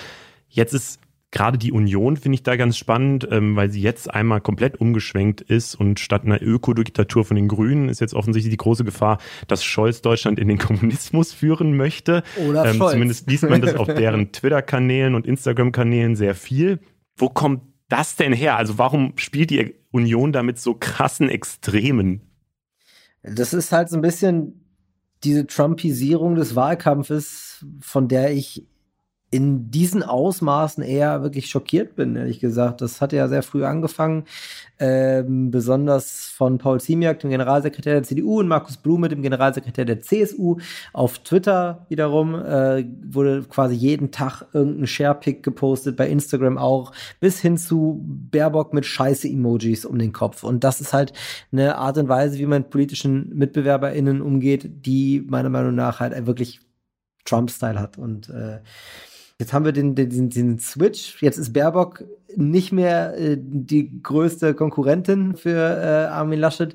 Jetzt 0.49 0.75
ist 0.75 1.01
Gerade 1.30 1.58
die 1.58 1.72
Union 1.72 2.16
finde 2.16 2.36
ich 2.36 2.42
da 2.42 2.56
ganz 2.56 2.78
spannend, 2.78 3.28
ähm, 3.30 3.54
weil 3.54 3.70
sie 3.70 3.82
jetzt 3.82 4.12
einmal 4.12 4.40
komplett 4.40 4.80
umgeschwenkt 4.80 5.42
ist 5.42 5.74
und 5.74 6.00
statt 6.00 6.24
einer 6.24 6.40
Ökodiktatur 6.40 7.22
von 7.24 7.36
den 7.36 7.48
Grünen 7.48 7.90
ist 7.90 8.00
jetzt 8.00 8.14
offensichtlich 8.14 8.50
die 8.50 8.56
große 8.56 8.84
Gefahr, 8.84 9.18
dass 9.46 9.62
Scholz 9.62 10.00
Deutschland 10.00 10.38
in 10.38 10.48
den 10.48 10.56
Kommunismus 10.58 11.34
führen 11.34 11.76
möchte. 11.76 12.22
Oder 12.48 12.64
ähm, 12.64 12.76
Scholz. 12.76 12.92
Zumindest 12.92 13.30
liest 13.30 13.48
man 13.48 13.60
das 13.60 13.74
auf 13.74 13.86
deren 13.94 14.32
Twitter-Kanälen 14.32 15.14
und 15.14 15.26
Instagram-Kanälen 15.26 16.16
sehr 16.16 16.34
viel. 16.34 16.80
Wo 17.16 17.28
kommt 17.28 17.62
das 17.88 18.16
denn 18.16 18.32
her? 18.32 18.56
Also 18.56 18.78
warum 18.78 19.12
spielt 19.16 19.50
die 19.50 19.74
Union 19.90 20.32
damit 20.32 20.58
so 20.58 20.74
krassen 20.74 21.28
Extremen? 21.28 22.22
Das 23.22 23.52
ist 23.52 23.72
halt 23.72 23.90
so 23.90 23.96
ein 23.96 24.02
bisschen 24.02 24.64
diese 25.24 25.46
Trumpisierung 25.46 26.36
des 26.36 26.54
Wahlkampfes, 26.54 27.66
von 27.80 28.08
der 28.08 28.32
ich 28.32 28.67
in 29.30 29.70
diesen 29.70 30.02
Ausmaßen 30.02 30.82
eher 30.82 31.22
wirklich 31.22 31.48
schockiert 31.48 31.96
bin, 31.96 32.16
ehrlich 32.16 32.40
gesagt. 32.40 32.80
Das 32.80 33.02
hat 33.02 33.12
ja 33.12 33.28
sehr 33.28 33.42
früh 33.42 33.64
angefangen, 33.64 34.24
ähm, 34.78 35.50
besonders 35.50 36.28
von 36.28 36.56
Paul 36.56 36.80
Ziemiak, 36.80 37.20
dem 37.20 37.30
Generalsekretär 37.30 37.94
der 37.94 38.02
CDU, 38.04 38.38
und 38.40 38.48
Markus 38.48 38.78
Blume, 38.78 39.08
dem 39.08 39.20
Generalsekretär 39.20 39.84
der 39.84 40.00
CSU. 40.00 40.56
Auf 40.94 41.18
Twitter 41.18 41.84
wiederum 41.90 42.34
äh, 42.36 42.84
wurde 43.04 43.42
quasi 43.42 43.74
jeden 43.74 44.12
Tag 44.12 44.46
irgendein 44.54 44.86
Sharepick 44.86 45.42
gepostet, 45.42 45.96
bei 45.96 46.08
Instagram 46.08 46.56
auch, 46.56 46.92
bis 47.20 47.40
hin 47.40 47.58
zu 47.58 48.02
Baerbock 48.06 48.72
mit 48.72 48.86
Scheiße-Emojis 48.86 49.84
um 49.84 49.98
den 49.98 50.12
Kopf. 50.12 50.42
Und 50.42 50.64
das 50.64 50.80
ist 50.80 50.94
halt 50.94 51.12
eine 51.52 51.76
Art 51.76 51.98
und 51.98 52.08
Weise, 52.08 52.38
wie 52.38 52.46
man 52.46 52.62
mit 52.62 52.70
politischen 52.70 53.28
MitbewerberInnen 53.34 54.22
umgeht, 54.22 54.86
die 54.86 55.22
meiner 55.26 55.50
Meinung 55.50 55.74
nach 55.74 56.00
halt 56.00 56.26
wirklich 56.26 56.60
Trump-Style 57.28 57.78
hat. 57.78 57.98
Und 57.98 58.30
äh, 58.30 58.60
Jetzt 59.40 59.53
haben 59.53 59.64
wir 59.64 59.72
den, 59.72 59.94
den, 59.94 60.31
den 60.31 60.59
Switch. 60.59 61.22
Jetzt 61.22 61.38
ist 61.38 61.53
Baerbock 61.53 62.05
nicht 62.35 62.72
mehr 62.72 63.16
äh, 63.16 63.37
die 63.38 64.03
größte 64.03 64.53
Konkurrentin 64.53 65.37
für 65.37 65.57
äh, 65.57 66.07
Armin 66.09 66.40
Laschet 66.40 66.74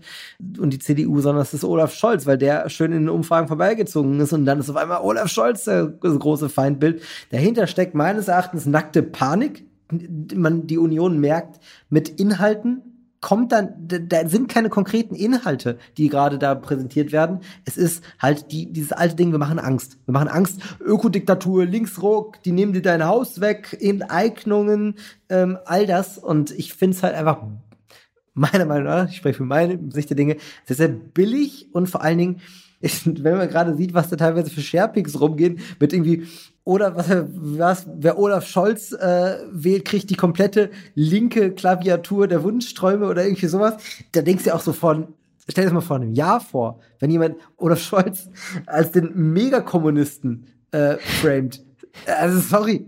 und 0.58 0.72
die 0.72 0.80
CDU, 0.80 1.20
sondern 1.20 1.42
es 1.42 1.54
ist 1.54 1.66
Olaf 1.66 1.94
Scholz, 1.94 2.26
weil 2.26 2.38
der 2.38 2.70
schön 2.70 2.94
in 2.94 3.02
den 3.04 3.10
Umfragen 3.10 3.50
vorbeigezogen 3.50 4.18
ist 4.22 4.32
und 4.32 4.46
dann 4.46 4.62
ist 4.62 4.70
auf 4.70 4.78
einmal 4.78 5.02
Olaf 5.02 5.30
Scholz 5.30 5.66
das 5.66 5.92
große 6.00 6.48
Feindbild. 6.48 7.02
Dahinter 7.32 7.68
steckt 7.68 7.96
meines 7.96 8.30
Erachtens 8.30 8.66
nackte 8.66 9.04
Panik. 9.04 9.66
Man, 10.34 10.66
die 10.66 10.78
Union 10.78 11.20
merkt 11.20 11.60
mit 11.90 12.08
Inhalten, 12.10 12.93
kommt 13.24 13.54
dann, 13.54 13.74
da 13.80 14.28
sind 14.28 14.50
keine 14.50 14.70
konkreten 14.70 15.16
Inhalte, 15.16 15.80
die 15.98 16.10
gerade 16.10 16.38
da 16.38 16.54
präsentiert 16.54 17.12
werden. 17.12 17.40
Es 17.66 17.78
ist 17.78 18.04
halt 18.20 18.52
die, 18.52 18.72
dieses 18.72 18.92
alte 18.92 19.16
Ding, 19.16 19.32
wir 19.32 19.40
machen 19.40 19.58
Angst. 19.58 19.98
Wir 20.06 20.12
machen 20.12 20.28
Angst, 20.28 20.60
Ökodiktatur, 20.80 21.66
Linksruck, 21.66 22.44
die 22.44 22.52
nehmen 22.52 22.74
dir 22.74 22.82
dein 22.82 23.06
Haus 23.06 23.40
weg, 23.40 23.78
Enteignungen, 23.80 24.96
ähm, 25.30 25.58
all 25.66 25.88
das. 25.88 26.18
Und 26.18 26.52
ich 26.52 26.74
finde 26.74 26.98
es 26.98 27.02
halt 27.02 27.16
einfach, 27.16 27.42
meiner 28.34 28.66
Meinung 28.66 28.86
nach, 28.86 29.10
ich 29.10 29.16
spreche 29.16 29.38
für 29.38 29.46
meine 29.46 29.80
Sicht 29.92 30.10
der 30.10 30.18
Dinge, 30.18 30.36
sehr, 30.66 30.76
sehr 30.76 30.90
billig 30.90 31.70
und 31.72 31.90
vor 31.90 32.02
allen 32.04 32.18
Dingen, 32.18 32.42
wenn 33.06 33.38
man 33.38 33.48
gerade 33.48 33.76
sieht, 33.78 33.94
was 33.94 34.10
da 34.10 34.18
teilweise 34.18 34.50
für 34.50 34.62
Sharepics 34.62 35.20
rumgehen, 35.20 35.60
mit 35.80 35.94
irgendwie 35.94 36.28
oder 36.64 36.96
was, 36.96 37.10
was 37.34 37.88
wer 37.96 38.18
Olaf 38.18 38.48
Scholz 38.48 38.92
äh, 38.92 39.38
wählt, 39.52 39.86
kriegt 39.86 40.10
die 40.10 40.16
komplette 40.16 40.72
linke 40.96 41.52
Klaviatur 41.52 42.28
der 42.28 42.44
Wunschträume 42.44 43.08
oder 43.08 43.24
irgendwie 43.24 43.48
sowas. 43.48 43.76
Da 44.12 44.22
denkst 44.22 44.46
du 44.46 44.54
auch 44.54 44.62
so 44.62 44.74
von, 44.74 45.14
stell 45.48 45.64
dir 45.64 45.70
das 45.70 45.74
mal 45.74 45.82
vor 45.82 45.98
einem 45.98 46.14
Jahr 46.14 46.40
vor, 46.40 46.80
wenn 47.00 47.12
jemand 47.12 47.38
Olaf 47.58 47.80
Scholz 47.80 48.30
als 48.66 48.92
den 48.92 49.12
Megakommunisten 49.34 50.48
äh, 50.72 50.98
framed. 51.22 51.64
Also 52.08 52.40
sorry, 52.40 52.86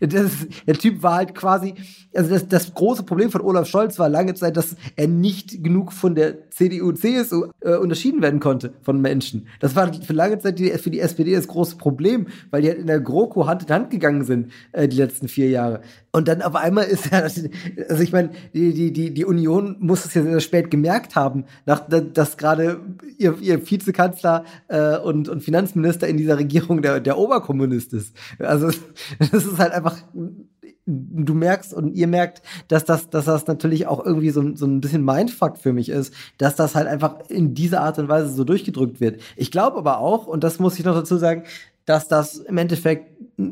das, 0.00 0.30
der 0.66 0.74
Typ 0.74 1.02
war 1.02 1.16
halt 1.16 1.34
quasi, 1.34 1.74
also 2.14 2.30
das, 2.30 2.48
das 2.48 2.74
große 2.74 3.02
Problem 3.02 3.30
von 3.30 3.40
Olaf 3.40 3.68
Scholz 3.68 3.98
war 3.98 4.08
lange 4.08 4.34
Zeit, 4.34 4.56
dass 4.56 4.76
er 4.96 5.08
nicht 5.08 5.62
genug 5.62 5.92
von 5.92 6.14
der 6.14 6.50
CDU, 6.50 6.92
CSU 6.92 7.46
äh, 7.60 7.76
unterschieden 7.76 8.22
werden 8.22 8.40
konnte 8.40 8.72
von 8.82 9.00
Menschen. 9.00 9.46
Das 9.60 9.76
war 9.76 9.92
für 9.92 10.12
lange 10.12 10.38
Zeit 10.38 10.58
die, 10.58 10.70
für 10.70 10.90
die 10.90 11.00
SPD 11.00 11.34
das 11.34 11.48
große 11.48 11.76
Problem, 11.76 12.26
weil 12.50 12.62
die 12.62 12.68
halt 12.68 12.78
in 12.78 12.86
der 12.86 13.00
GroKo 13.00 13.46
Hand 13.46 13.64
in 13.64 13.74
Hand 13.74 13.90
gegangen 13.90 14.24
sind 14.24 14.52
äh, 14.72 14.88
die 14.88 14.96
letzten 14.96 15.28
vier 15.28 15.48
Jahre. 15.48 15.80
Und 16.10 16.26
dann 16.26 16.42
auf 16.42 16.56
einmal 16.56 16.84
ist 16.84 17.12
ja, 17.12 17.20
also 17.20 18.02
ich 18.02 18.12
meine, 18.12 18.30
die, 18.54 18.72
die, 18.72 18.92
die, 18.92 19.14
die 19.14 19.24
Union 19.24 19.76
muss 19.78 20.04
es 20.04 20.14
ja 20.14 20.22
sehr 20.22 20.40
spät 20.40 20.70
gemerkt 20.70 21.14
haben, 21.16 21.44
nach, 21.66 21.82
dass 21.88 22.36
gerade 22.36 22.80
ihr, 23.18 23.36
ihr 23.40 23.70
Vizekanzler 23.70 24.44
äh, 24.68 24.96
und, 24.98 25.28
und 25.28 25.42
Finanzminister 25.42 26.08
in 26.08 26.16
dieser 26.16 26.38
Regierung 26.38 26.82
der, 26.82 27.00
der 27.00 27.18
Oberkommunist 27.18 27.92
ist. 27.92 28.16
Also 28.38 28.70
das 29.18 29.44
ist 29.44 29.58
halt 29.58 29.72
einfach 29.78 30.02
du 30.88 31.34
merkst 31.34 31.74
und 31.74 31.94
ihr 31.94 32.06
merkt, 32.06 32.42
dass 32.68 32.84
das, 32.84 33.10
dass 33.10 33.26
das 33.26 33.46
natürlich 33.46 33.86
auch 33.86 34.04
irgendwie 34.04 34.30
so, 34.30 34.54
so 34.56 34.66
ein 34.66 34.80
bisschen 34.80 35.04
Mindfuck 35.04 35.58
für 35.58 35.72
mich 35.72 35.90
ist, 35.90 36.14
dass 36.38 36.56
das 36.56 36.74
halt 36.74 36.86
einfach 36.86 37.28
in 37.28 37.54
dieser 37.54 37.82
Art 37.82 37.98
und 37.98 38.08
Weise 38.08 38.30
so 38.30 38.44
durchgedrückt 38.44 39.00
wird. 39.00 39.20
Ich 39.36 39.50
glaube 39.50 39.76
aber 39.76 39.98
auch, 39.98 40.26
und 40.26 40.44
das 40.44 40.58
muss 40.58 40.78
ich 40.78 40.84
noch 40.84 40.94
dazu 40.94 41.18
sagen, 41.18 41.44
dass 41.84 42.08
das 42.08 42.36
im 42.36 42.58
Endeffekt 42.58 43.10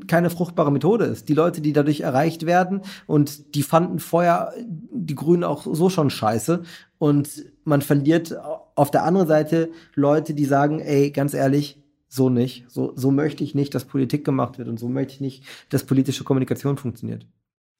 keine 0.08 0.30
fruchtbare 0.30 0.72
Methode 0.72 1.04
ist. 1.04 1.28
Die 1.28 1.34
Leute, 1.34 1.60
die 1.60 1.72
dadurch 1.72 2.00
erreicht 2.00 2.44
werden 2.44 2.82
und 3.06 3.54
die 3.54 3.62
fanden 3.62 3.98
vorher 3.98 4.52
die 4.66 5.14
Grünen 5.14 5.44
auch 5.44 5.66
so 5.70 5.88
schon 5.88 6.10
scheiße 6.10 6.62
und 6.98 7.44
man 7.64 7.82
verliert 7.82 8.34
auf 8.74 8.90
der 8.90 9.04
anderen 9.04 9.28
Seite 9.28 9.70
Leute, 9.94 10.34
die 10.34 10.44
sagen, 10.44 10.80
ey, 10.80 11.10
ganz 11.10 11.34
ehrlich, 11.34 11.82
so 12.16 12.28
nicht. 12.28 12.64
So, 12.68 12.92
so 12.96 13.10
möchte 13.12 13.44
ich 13.44 13.54
nicht, 13.54 13.74
dass 13.74 13.84
Politik 13.84 14.24
gemacht 14.24 14.58
wird 14.58 14.68
und 14.68 14.78
so 14.78 14.88
möchte 14.88 15.14
ich 15.14 15.20
nicht, 15.20 15.44
dass 15.68 15.84
politische 15.84 16.24
Kommunikation 16.24 16.76
funktioniert. 16.76 17.26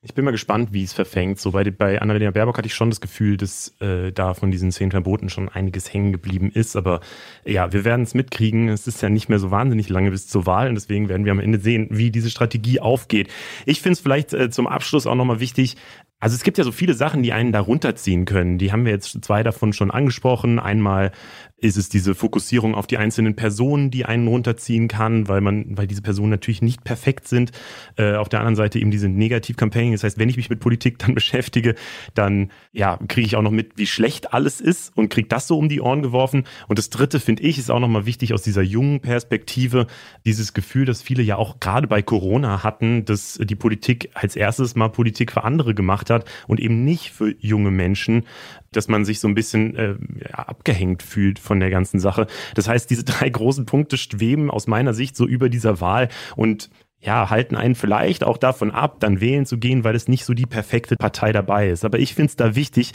Ich 0.02 0.14
bin 0.14 0.24
mal 0.24 0.30
gespannt, 0.30 0.72
wie 0.72 0.84
es 0.84 0.92
verfängt. 0.92 1.40
So 1.40 1.50
bei, 1.50 1.68
bei 1.68 2.00
Annalena 2.00 2.30
Baerbock 2.30 2.58
hatte 2.58 2.68
ich 2.68 2.74
schon 2.74 2.90
das 2.90 3.00
Gefühl, 3.00 3.36
dass 3.36 3.74
äh, 3.80 4.12
da 4.12 4.34
von 4.34 4.52
diesen 4.52 4.70
zehn 4.70 4.92
Verboten 4.92 5.28
schon 5.28 5.48
einiges 5.48 5.92
hängen 5.92 6.12
geblieben 6.12 6.52
ist. 6.52 6.76
Aber 6.76 7.00
ja, 7.44 7.72
wir 7.72 7.84
werden 7.84 8.02
es 8.02 8.14
mitkriegen. 8.14 8.68
Es 8.68 8.86
ist 8.86 9.02
ja 9.02 9.08
nicht 9.08 9.28
mehr 9.28 9.40
so 9.40 9.50
wahnsinnig 9.50 9.88
lange 9.88 10.12
bis 10.12 10.28
zur 10.28 10.46
Wahl 10.46 10.68
und 10.68 10.76
deswegen 10.76 11.08
werden 11.08 11.24
wir 11.24 11.32
am 11.32 11.40
Ende 11.40 11.58
sehen, 11.58 11.88
wie 11.90 12.12
diese 12.12 12.30
Strategie 12.30 12.78
aufgeht. 12.78 13.28
Ich 13.64 13.80
finde 13.80 13.94
es 13.94 14.00
vielleicht 14.00 14.32
äh, 14.32 14.48
zum 14.48 14.68
Abschluss 14.68 15.08
auch 15.08 15.16
nochmal 15.16 15.40
wichtig, 15.40 15.76
also 16.18 16.34
es 16.34 16.42
gibt 16.42 16.56
ja 16.56 16.64
so 16.64 16.72
viele 16.72 16.94
Sachen, 16.94 17.22
die 17.22 17.32
einen 17.32 17.52
da 17.52 17.60
runterziehen 17.60 18.24
können. 18.24 18.56
Die 18.56 18.72
haben 18.72 18.86
wir 18.86 18.92
jetzt 18.92 19.22
zwei 19.22 19.42
davon 19.42 19.74
schon 19.74 19.90
angesprochen. 19.90 20.58
Einmal 20.58 21.12
ist 21.58 21.76
es 21.76 21.88
diese 21.88 22.14
Fokussierung 22.14 22.74
auf 22.74 22.86
die 22.86 22.98
einzelnen 22.98 23.34
Personen, 23.34 23.90
die 23.90 24.04
einen 24.04 24.26
runterziehen 24.28 24.88
kann, 24.88 25.28
weil 25.28 25.40
man, 25.40 25.76
weil 25.76 25.86
diese 25.86 26.02
Personen 26.02 26.30
natürlich 26.30 26.62
nicht 26.62 26.84
perfekt 26.84 27.28
sind. 27.28 27.52
Äh, 27.96 28.14
auf 28.14 28.28
der 28.28 28.40
anderen 28.40 28.56
Seite 28.56 28.78
eben 28.78 28.90
diese 28.90 29.08
Negativ-Campaigning. 29.08 29.92
Das 29.92 30.04
heißt, 30.04 30.18
wenn 30.18 30.28
ich 30.28 30.36
mich 30.36 30.50
mit 30.50 30.60
Politik 30.60 30.98
dann 30.98 31.14
beschäftige, 31.14 31.74
dann 32.14 32.50
ja, 32.72 32.98
kriege 33.08 33.26
ich 33.26 33.36
auch 33.36 33.42
noch 33.42 33.50
mit, 33.50 33.76
wie 33.76 33.86
schlecht 33.86 34.32
alles 34.34 34.60
ist 34.60 34.96
und 34.96 35.08
kriege 35.10 35.28
das 35.28 35.46
so 35.46 35.58
um 35.58 35.68
die 35.68 35.80
Ohren 35.80 36.02
geworfen. 36.02 36.44
Und 36.68 36.78
das 36.78 36.90
dritte, 36.90 37.20
finde 37.20 37.42
ich, 37.42 37.58
ist 37.58 37.70
auch 37.70 37.80
nochmal 37.80 38.06
wichtig 38.06 38.34
aus 38.34 38.42
dieser 38.42 38.62
jungen 38.62 39.00
Perspektive, 39.00 39.86
dieses 40.24 40.52
Gefühl, 40.54 40.84
dass 40.86 41.02
viele 41.02 41.22
ja 41.22 41.36
auch 41.36 41.60
gerade 41.60 41.86
bei 41.86 42.02
Corona 42.02 42.62
hatten, 42.62 43.04
dass 43.04 43.38
die 43.42 43.54
Politik 43.54 44.10
als 44.14 44.36
erstes 44.36 44.76
mal 44.76 44.88
Politik 44.88 45.32
für 45.32 45.44
andere 45.44 45.74
gemacht 45.74 46.05
gemacht 46.06 46.10
hat 46.10 46.30
und 46.46 46.60
eben 46.60 46.84
nicht 46.84 47.10
für 47.10 47.34
junge 47.38 47.70
Menschen, 47.70 48.24
dass 48.72 48.88
man 48.88 49.04
sich 49.04 49.20
so 49.20 49.28
ein 49.28 49.34
bisschen 49.34 49.74
äh, 49.76 49.94
abgehängt 50.32 51.02
fühlt 51.02 51.38
von 51.38 51.60
der 51.60 51.70
ganzen 51.70 52.00
Sache. 52.00 52.26
Das 52.54 52.68
heißt, 52.68 52.90
diese 52.90 53.04
drei 53.04 53.28
großen 53.28 53.66
Punkte 53.66 53.96
schweben 53.96 54.50
aus 54.50 54.66
meiner 54.66 54.94
Sicht 54.94 55.16
so 55.16 55.26
über 55.26 55.48
dieser 55.48 55.80
Wahl 55.80 56.08
und 56.36 56.70
ja, 56.98 57.28
halten 57.30 57.56
einen 57.56 57.74
vielleicht 57.74 58.24
auch 58.24 58.38
davon 58.38 58.70
ab, 58.70 59.00
dann 59.00 59.20
wählen 59.20 59.46
zu 59.46 59.58
gehen, 59.58 59.84
weil 59.84 59.94
es 59.94 60.08
nicht 60.08 60.24
so 60.24 60.34
die 60.34 60.46
perfekte 60.46 60.96
Partei 60.96 61.30
dabei 61.30 61.68
ist. 61.68 61.84
Aber 61.84 61.98
ich 61.98 62.14
finde 62.14 62.30
es 62.30 62.36
da 62.36 62.54
wichtig, 62.56 62.92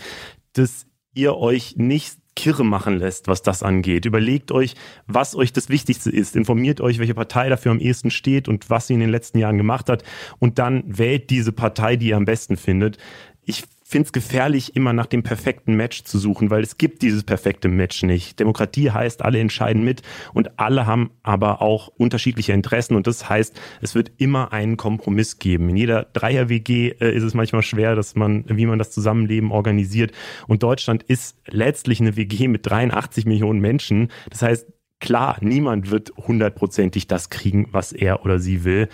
dass 0.54 0.88
ihr 1.14 1.38
euch 1.38 1.76
nicht 1.78 2.18
kirre 2.36 2.64
machen 2.64 2.98
lässt, 2.98 3.28
was 3.28 3.42
das 3.42 3.64
angeht. 3.64 4.06
Überlegt 4.06 4.52
euch, 4.52 4.76
was 5.08 5.36
euch 5.36 5.54
das 5.54 5.70
Wichtigste 5.70 6.10
ist. 6.10 6.36
Informiert 6.36 6.82
euch, 6.82 7.00
welche 7.00 7.14
Partei 7.14 7.50
dafür 7.50 7.72
am 7.72 7.80
ehesten 7.80 8.12
steht 8.12 8.48
und 8.48 8.70
was 8.70 8.88
sie 8.88 8.94
in 8.94 9.00
den 9.00 9.10
letzten 9.10 9.40
Jahren 9.40 9.58
gemacht 9.58 9.90
hat. 9.90 10.04
Und 10.40 10.60
dann 10.60 10.84
wählt 10.86 11.30
diese 11.30 11.52
Partei, 11.52 11.96
die 11.96 12.10
ihr 12.10 12.18
am 12.18 12.26
besten 12.26 12.58
findet. 12.58 12.98
Ich 13.44 13.64
finde 13.92 14.08
es 14.08 14.14
gefährlich, 14.14 14.76
immer 14.76 14.94
nach 14.94 15.06
dem 15.06 15.22
perfekten 15.22 15.76
Match 15.76 16.04
zu 16.04 16.18
suchen, 16.18 16.50
weil 16.50 16.64
es 16.64 16.78
gibt 16.78 17.02
dieses 17.02 17.24
perfekte 17.24 17.68
Match 17.68 18.04
nicht. 18.04 18.40
Demokratie 18.40 18.90
heißt, 18.90 19.22
alle 19.22 19.40
entscheiden 19.40 19.84
mit 19.84 20.02
und 20.34 20.58
alle 20.58 20.86
haben 20.88 21.12
aber 21.24 21.62
auch 21.62 21.90
unterschiedliche 21.90 22.54
Interessen 22.54 22.96
und 22.96 23.06
das 23.06 23.30
heißt, 23.30 23.60
es 23.82 23.94
wird 23.94 24.14
immer 24.18 24.54
einen 24.54 24.78
Kompromiss 24.78 25.40
geben. 25.40 25.68
In 25.70 25.76
jeder 25.76 26.08
Dreier-WG 26.14 26.96
äh, 27.00 27.14
ist 27.14 27.24
es 27.24 27.34
manchmal 27.34 27.64
schwer, 27.64 27.96
dass 27.96 28.16
man, 28.16 28.46
wie 28.48 28.66
man 28.66 28.80
das 28.80 28.92
Zusammenleben 28.92 29.52
organisiert 29.52 30.14
und 30.48 30.64
Deutschland 30.64 31.04
ist 31.04 31.38
letztlich 31.48 32.00
eine 32.00 32.16
WG 32.16 32.48
mit 32.48 32.66
83 32.66 33.26
Millionen 33.26 33.60
Menschen. 33.60 34.08
Das 34.30 34.42
heißt, 34.42 34.68
Klar, 35.02 35.38
niemand 35.42 35.90
wird 35.90 36.14
hundertprozentig 36.16 37.08
das 37.08 37.32
kriegen, 37.32 37.68
was 37.72 37.92
er 37.92 38.24
oder 38.24 38.40
sie 38.40 38.64
will. 38.64 38.88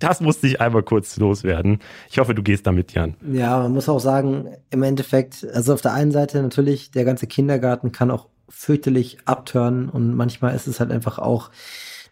Das 0.00 0.20
musste 0.20 0.48
ich 0.48 0.60
einmal 0.60 0.82
kurz 0.82 1.16
loswerden. 1.16 1.78
Ich 2.10 2.18
hoffe, 2.18 2.34
du 2.34 2.42
gehst 2.42 2.66
damit, 2.66 2.92
Jan. 2.92 3.14
Ja, 3.32 3.60
man 3.60 3.72
muss 3.72 3.88
auch 3.88 4.00
sagen, 4.00 4.48
im 4.70 4.82
Endeffekt, 4.82 5.46
also 5.54 5.72
auf 5.72 5.80
der 5.80 5.94
einen 5.94 6.10
Seite 6.10 6.42
natürlich, 6.42 6.90
der 6.90 7.04
ganze 7.04 7.28
Kindergarten 7.28 7.92
kann 7.92 8.10
auch 8.10 8.26
fürchterlich 8.48 9.18
abtören 9.24 9.88
und 9.88 10.14
manchmal 10.16 10.54
ist 10.54 10.66
es 10.66 10.80
halt 10.80 10.90
einfach 10.90 11.20
auch 11.20 11.50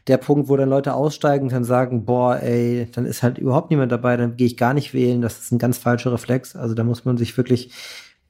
der 0.06 0.16
Punkt, 0.16 0.48
wo 0.48 0.56
dann 0.56 0.70
Leute 0.70 0.94
aussteigen 0.94 1.46
und 1.46 1.52
dann 1.52 1.64
sagen, 1.64 2.04
boah, 2.04 2.40
ey, 2.40 2.88
dann 2.92 3.04
ist 3.04 3.24
halt 3.24 3.38
überhaupt 3.38 3.70
niemand 3.70 3.90
dabei, 3.90 4.16
dann 4.16 4.36
gehe 4.36 4.46
ich 4.46 4.56
gar 4.56 4.74
nicht 4.74 4.94
wählen. 4.94 5.22
Das 5.22 5.40
ist 5.40 5.52
ein 5.52 5.58
ganz 5.58 5.76
falscher 5.76 6.12
Reflex. 6.12 6.54
Also 6.54 6.74
da 6.74 6.84
muss 6.84 7.04
man 7.04 7.18
sich 7.18 7.36
wirklich, 7.36 7.72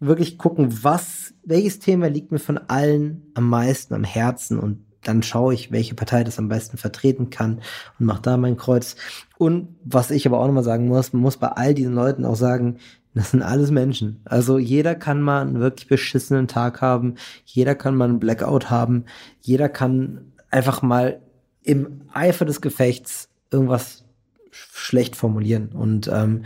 wirklich 0.00 0.38
gucken, 0.38 0.82
was, 0.82 1.34
welches 1.44 1.78
Thema 1.78 2.08
liegt 2.08 2.32
mir 2.32 2.38
von 2.38 2.56
allen 2.56 3.30
am 3.34 3.48
meisten 3.48 3.94
am 3.94 4.04
Herzen 4.04 4.58
und 4.58 4.89
dann 5.02 5.22
schaue 5.22 5.54
ich, 5.54 5.72
welche 5.72 5.94
Partei 5.94 6.24
das 6.24 6.38
am 6.38 6.48
besten 6.48 6.76
vertreten 6.76 7.30
kann 7.30 7.60
und 7.98 8.06
mache 8.06 8.22
da 8.22 8.36
mein 8.36 8.56
Kreuz. 8.56 8.96
Und 9.38 9.76
was 9.84 10.10
ich 10.10 10.26
aber 10.26 10.38
auch 10.38 10.46
nochmal 10.46 10.64
sagen 10.64 10.88
muss, 10.88 11.12
man 11.12 11.22
muss 11.22 11.36
bei 11.36 11.48
all 11.48 11.74
diesen 11.74 11.94
Leuten 11.94 12.24
auch 12.24 12.36
sagen, 12.36 12.78
das 13.14 13.32
sind 13.32 13.42
alles 13.42 13.70
Menschen. 13.70 14.20
Also 14.24 14.58
jeder 14.58 14.94
kann 14.94 15.20
mal 15.20 15.42
einen 15.42 15.60
wirklich 15.60 15.88
beschissenen 15.88 16.46
Tag 16.48 16.80
haben, 16.80 17.16
jeder 17.44 17.74
kann 17.74 17.96
mal 17.96 18.08
einen 18.08 18.20
Blackout 18.20 18.70
haben, 18.70 19.04
jeder 19.40 19.68
kann 19.68 20.32
einfach 20.50 20.82
mal 20.82 21.20
im 21.62 22.02
Eifer 22.12 22.44
des 22.44 22.60
Gefechts 22.60 23.28
irgendwas 23.50 24.04
schlecht 24.50 25.16
formulieren. 25.16 25.70
Und 25.70 26.08
ähm, 26.12 26.44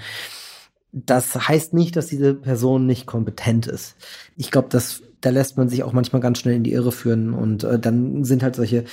das 0.93 1.49
heißt 1.49 1.75
nicht, 1.75 1.97
dass 1.97 2.07
diese 2.07 2.35
Person 2.35 2.87
nicht 2.87 3.07
kompetent 3.07 3.67
ist. 3.67 3.97
Ich 4.37 4.51
glaube, 4.51 4.69
das 4.71 5.03
da 5.25 5.31
lässt 5.31 5.57
man 5.57 5.69
sich 5.69 5.83
auch 5.83 5.93
manchmal 5.93 6.21
ganz 6.21 6.39
schnell 6.39 6.57
in 6.57 6.65
die 6.65 6.73
Irre 6.73 6.93
führen 6.93 7.33
und 7.33 7.65
äh, 7.65 7.79
dann 7.79 8.25
sind 8.25 8.43
halt 8.43 8.57
solche 8.57 8.85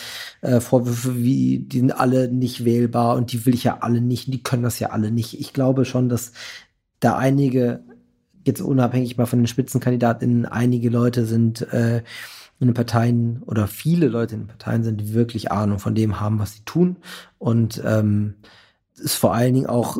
äh, 0.41 0.61
Vorwürfe 0.61 1.17
wie, 1.17 1.59
die 1.59 1.79
sind 1.79 1.91
alle 1.91 2.31
nicht 2.31 2.63
wählbar 2.63 3.17
und 3.17 3.33
die 3.33 3.45
will 3.45 3.53
ich 3.53 3.65
ja 3.65 3.79
alle 3.81 3.99
nicht 3.99 4.33
die 4.33 4.43
können 4.43 4.63
das 4.63 4.79
ja 4.79 4.91
alle 4.91 5.11
nicht. 5.11 5.39
Ich 5.39 5.51
glaube 5.53 5.83
schon, 5.83 6.07
dass 6.07 6.31
da 6.99 7.17
einige, 7.17 7.83
jetzt 8.45 8.61
unabhängig 8.61 9.17
mal 9.17 9.25
von 9.25 9.39
den 9.39 9.47
Spitzenkandidatinnen, 9.47 10.45
einige 10.45 10.89
Leute 10.89 11.25
sind 11.25 11.61
äh, 11.73 12.03
in 12.59 12.67
den 12.67 12.73
Parteien 12.73 13.43
oder 13.43 13.67
viele 13.67 14.07
Leute 14.07 14.35
in 14.35 14.41
den 14.41 14.47
Parteien 14.47 14.83
sind, 14.83 15.01
die 15.01 15.13
wirklich 15.13 15.51
Ahnung 15.51 15.79
von 15.79 15.95
dem 15.95 16.19
haben, 16.19 16.39
was 16.39 16.53
sie 16.53 16.63
tun 16.63 16.97
und 17.39 17.81
ähm, 17.85 18.35
ist 18.95 19.15
vor 19.15 19.33
allen 19.33 19.53
Dingen 19.53 19.65
auch 19.65 19.97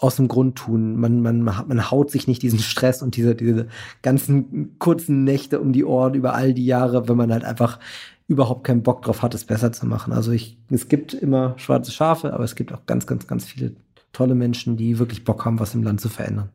aus 0.00 0.16
dem 0.16 0.28
Grund 0.28 0.56
tun. 0.56 0.96
Man, 0.96 1.20
man, 1.20 1.42
man 1.42 1.90
haut 1.90 2.10
sich 2.10 2.26
nicht 2.26 2.42
diesen 2.42 2.58
Stress 2.58 3.02
und 3.02 3.16
diese, 3.16 3.34
diese 3.34 3.68
ganzen 4.02 4.78
kurzen 4.78 5.24
Nächte 5.24 5.60
um 5.60 5.72
die 5.72 5.84
Ohren 5.84 6.14
über 6.14 6.34
all 6.34 6.54
die 6.54 6.66
Jahre, 6.66 7.08
wenn 7.08 7.16
man 7.16 7.32
halt 7.32 7.44
einfach 7.44 7.78
überhaupt 8.26 8.64
keinen 8.64 8.82
Bock 8.82 9.02
drauf 9.02 9.22
hat, 9.22 9.34
es 9.34 9.44
besser 9.44 9.72
zu 9.72 9.86
machen. 9.86 10.12
Also 10.12 10.32
ich, 10.32 10.56
es 10.70 10.88
gibt 10.88 11.14
immer 11.14 11.54
schwarze 11.58 11.92
Schafe, 11.92 12.32
aber 12.32 12.44
es 12.44 12.54
gibt 12.54 12.72
auch 12.72 12.86
ganz, 12.86 13.06
ganz, 13.06 13.26
ganz 13.26 13.44
viele 13.44 13.74
tolle 14.12 14.34
Menschen, 14.34 14.76
die 14.76 14.98
wirklich 14.98 15.24
Bock 15.24 15.44
haben, 15.44 15.58
was 15.58 15.74
im 15.74 15.82
Land 15.82 16.00
zu 16.00 16.08
verändern. 16.08 16.50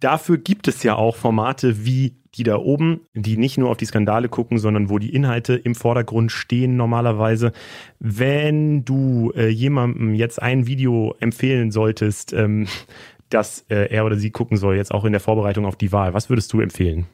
Dafür 0.00 0.38
gibt 0.38 0.68
es 0.68 0.82
ja 0.82 0.94
auch 0.94 1.16
Formate 1.16 1.84
wie 1.84 2.16
die 2.36 2.42
da 2.42 2.56
oben, 2.56 3.00
die 3.14 3.36
nicht 3.36 3.58
nur 3.58 3.70
auf 3.70 3.76
die 3.76 3.86
Skandale 3.86 4.28
gucken, 4.28 4.58
sondern 4.58 4.90
wo 4.90 4.98
die 4.98 5.14
Inhalte 5.14 5.54
im 5.54 5.74
Vordergrund 5.74 6.32
stehen 6.32 6.76
normalerweise. 6.76 7.52
Wenn 7.98 8.84
du 8.84 9.32
äh, 9.34 9.48
jemandem 9.48 10.14
jetzt 10.14 10.40
ein 10.40 10.66
Video 10.66 11.14
empfehlen 11.20 11.70
solltest, 11.70 12.32
ähm, 12.32 12.66
das 13.30 13.64
äh, 13.68 13.92
er 13.92 14.04
oder 14.04 14.16
sie 14.16 14.30
gucken 14.30 14.56
soll, 14.56 14.76
jetzt 14.76 14.92
auch 14.92 15.04
in 15.04 15.12
der 15.12 15.20
Vorbereitung 15.20 15.66
auf 15.66 15.76
die 15.76 15.92
Wahl, 15.92 16.14
was 16.14 16.30
würdest 16.30 16.52
du 16.52 16.60
empfehlen? 16.60 17.06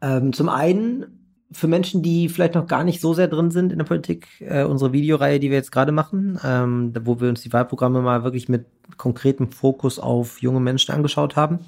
Ähm, 0.00 0.32
zum 0.32 0.48
einen 0.48 1.17
für 1.50 1.66
Menschen, 1.66 2.02
die 2.02 2.28
vielleicht 2.28 2.54
noch 2.54 2.66
gar 2.66 2.84
nicht 2.84 3.00
so 3.00 3.14
sehr 3.14 3.28
drin 3.28 3.50
sind 3.50 3.72
in 3.72 3.78
der 3.78 3.86
Politik, 3.86 4.28
äh, 4.40 4.64
unsere 4.64 4.92
Videoreihe, 4.92 5.40
die 5.40 5.50
wir 5.50 5.56
jetzt 5.56 5.72
gerade 5.72 5.92
machen, 5.92 6.38
ähm, 6.44 6.92
wo 7.02 7.20
wir 7.20 7.28
uns 7.28 7.42
die 7.42 7.52
Wahlprogramme 7.52 8.02
mal 8.02 8.22
wirklich 8.24 8.48
mit 8.48 8.66
konkretem 8.96 9.50
Fokus 9.50 9.98
auf 9.98 10.42
junge 10.42 10.60
Menschen 10.60 10.94
angeschaut 10.94 11.36
haben. 11.36 11.60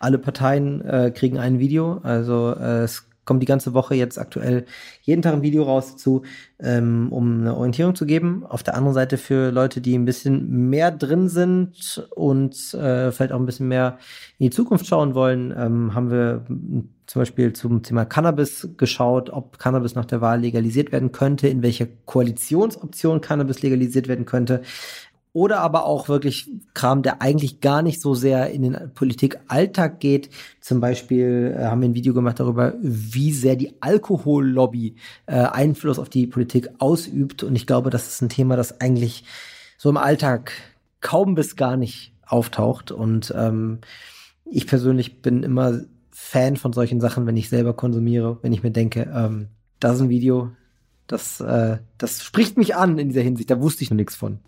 Alle 0.00 0.18
Parteien 0.18 0.82
äh, 0.82 1.12
kriegen 1.14 1.38
ein 1.38 1.58
Video, 1.58 2.00
also 2.02 2.54
äh, 2.58 2.82
es 2.82 3.06
kommt 3.24 3.42
die 3.42 3.46
ganze 3.46 3.74
Woche 3.74 3.94
jetzt 3.94 4.18
aktuell 4.18 4.64
jeden 5.02 5.22
Tag 5.22 5.34
ein 5.34 5.42
Video 5.42 5.62
raus 5.62 5.92
dazu, 5.92 6.22
ähm, 6.58 7.08
um 7.10 7.40
eine 7.40 7.56
Orientierung 7.56 7.94
zu 7.94 8.06
geben. 8.06 8.44
Auf 8.46 8.62
der 8.62 8.74
anderen 8.74 8.94
Seite 8.94 9.16
für 9.16 9.50
Leute, 9.50 9.80
die 9.80 9.96
ein 9.96 10.04
bisschen 10.04 10.68
mehr 10.68 10.90
drin 10.90 11.28
sind 11.28 12.08
und 12.14 12.54
äh, 12.74 13.12
vielleicht 13.12 13.32
auch 13.32 13.38
ein 13.38 13.46
bisschen 13.46 13.68
mehr 13.68 13.98
in 14.38 14.46
die 14.46 14.50
Zukunft 14.50 14.86
schauen 14.86 15.14
wollen, 15.14 15.54
ähm, 15.56 15.94
haben 15.94 16.10
wir 16.10 16.44
zum 17.06 17.20
Beispiel 17.20 17.52
zum 17.52 17.82
Thema 17.82 18.04
Cannabis 18.04 18.68
geschaut, 18.76 19.30
ob 19.30 19.58
Cannabis 19.58 19.94
nach 19.94 20.06
der 20.06 20.20
Wahl 20.20 20.40
legalisiert 20.40 20.92
werden 20.92 21.12
könnte, 21.12 21.46
in 21.48 21.62
welcher 21.62 21.86
Koalitionsoption 22.06 23.20
Cannabis 23.20 23.62
legalisiert 23.62 24.08
werden 24.08 24.24
könnte. 24.24 24.62
Oder 25.34 25.60
aber 25.60 25.86
auch 25.86 26.08
wirklich 26.08 26.50
Kram, 26.74 27.02
der 27.02 27.22
eigentlich 27.22 27.60
gar 27.60 27.80
nicht 27.80 28.02
so 28.02 28.14
sehr 28.14 28.50
in 28.50 28.62
den 28.62 28.92
Politikalltag 28.94 29.98
geht. 29.98 30.28
Zum 30.60 30.80
Beispiel 30.80 31.56
äh, 31.58 31.64
haben 31.64 31.80
wir 31.80 31.88
ein 31.88 31.94
Video 31.94 32.12
gemacht 32.12 32.38
darüber, 32.38 32.74
wie 32.82 33.32
sehr 33.32 33.56
die 33.56 33.72
Alkohollobby 33.80 34.96
äh, 35.26 35.36
Einfluss 35.36 35.98
auf 35.98 36.10
die 36.10 36.26
Politik 36.26 36.68
ausübt. 36.78 37.44
Und 37.44 37.56
ich 37.56 37.66
glaube, 37.66 37.88
das 37.88 38.08
ist 38.08 38.20
ein 38.20 38.28
Thema, 38.28 38.56
das 38.56 38.80
eigentlich 38.82 39.24
so 39.78 39.88
im 39.88 39.96
Alltag 39.96 40.52
kaum 41.00 41.34
bis 41.34 41.56
gar 41.56 41.78
nicht 41.78 42.12
auftaucht. 42.26 42.92
Und 42.92 43.32
ähm, 43.34 43.78
ich 44.44 44.66
persönlich 44.66 45.22
bin 45.22 45.42
immer 45.42 45.80
Fan 46.10 46.56
von 46.58 46.74
solchen 46.74 47.00
Sachen, 47.00 47.26
wenn 47.26 47.38
ich 47.38 47.48
selber 47.48 47.72
konsumiere, 47.72 48.38
wenn 48.42 48.52
ich 48.52 48.62
mir 48.62 48.70
denke, 48.70 49.10
ähm, 49.14 49.48
das 49.80 49.96
ist 49.96 50.02
ein 50.02 50.08
Video, 50.10 50.52
das, 51.06 51.40
äh, 51.40 51.78
das 51.96 52.22
spricht 52.22 52.58
mich 52.58 52.76
an 52.76 52.98
in 52.98 53.08
dieser 53.08 53.22
Hinsicht. 53.22 53.50
Da 53.50 53.60
wusste 53.60 53.82
ich 53.82 53.90
noch 53.90 53.96
nichts 53.96 54.14
von. 54.14 54.38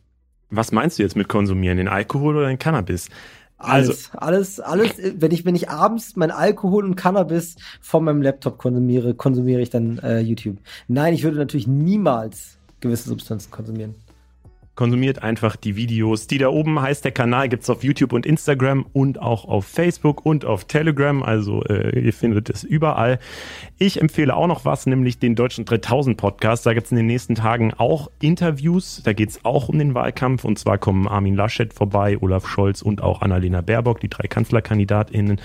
Was 0.57 0.73
meinst 0.73 0.99
du 0.99 1.03
jetzt 1.03 1.17
mit 1.17 1.29
konsumieren? 1.29 1.79
Den 1.79 1.89
Alkohol 1.89 2.37
oder 2.37 2.49
den 2.49 2.59
Cannabis? 2.59 3.09
Alles, 3.57 4.11
also, 4.13 4.19
alles, 4.19 4.61
alles, 4.61 5.21
wenn 5.21 5.31
ich, 5.31 5.45
wenn 5.45 5.55
ich 5.55 5.71
abends 5.71 6.17
mein 6.17 6.31
Alkohol 6.31 6.85
und 6.85 6.97
Cannabis 6.97 7.57
von 7.81 8.05
meinem 8.05 8.21
Laptop 8.21 8.59
konsumiere, 8.59 9.15
konsumiere 9.15 9.63
ich 9.63 9.71
dann 9.71 9.99
äh, 9.99 10.21
YouTube. 10.21 10.59
Nein, 10.89 11.15
ich 11.15 11.23
würde 11.23 11.39
natürlich 11.39 11.67
niemals 11.67 12.59
gewisse 12.81 13.09
Substanzen 13.09 13.51
konsumieren. 13.51 13.95
Konsumiert 14.75 15.23
einfach 15.23 15.55
die 15.55 15.77
Videos. 15.77 16.27
Die 16.27 16.39
da 16.39 16.49
oben 16.49 16.81
heißt 16.81 17.05
der 17.05 17.13
Kanal, 17.13 17.49
gibt 17.49 17.63
es 17.63 17.71
auf 17.71 17.85
YouTube 17.85 18.13
und 18.13 18.27
Instagram 18.27 18.85
und 18.93 19.23
auch 19.23 19.45
auf 19.45 19.67
Facebook 19.67 20.27
und 20.27 20.45
auf 20.45 20.65
Telegram. 20.65 21.23
Also 21.23 21.63
äh, 21.65 21.99
ihr 22.01 22.13
findet 22.13 22.51
es 22.51 22.65
überall. 22.65 23.21
Ich 23.79 24.01
empfehle 24.01 24.35
auch 24.35 24.49
noch 24.49 24.65
was, 24.65 24.87
nämlich 24.87 25.19
den 25.21 25.37
Deutschen 25.37 25.65
3000 25.65 26.17
Podcast. 26.17 26.67
Da 26.67 26.75
gibt 26.75 26.87
es 26.87 26.91
in 26.91 26.97
den 26.97 27.07
nächsten 27.07 27.37
Tagen 27.37 27.73
auch 27.75 28.11
Interviews. 28.21 29.01
Da 29.05 29.13
geht 29.13 29.31
es 29.31 29.45
auch 29.45 29.69
um 29.69 29.79
den 29.79 29.95
Wahlkampf. 29.95 30.45
Und 30.45 30.59
zwar 30.59 30.79
kommen 30.79 31.07
Armin 31.07 31.37
Laschet 31.37 31.73
vorbei, 31.73 32.19
Olaf 32.21 32.49
Scholz 32.49 32.83
und 32.83 33.01
auch 33.01 33.23
Annalena 33.23 33.61
Baerbock, 33.61 34.01
die 34.01 34.09
drei 34.09 34.27
KanzlerkandidatInnen, 34.27 35.41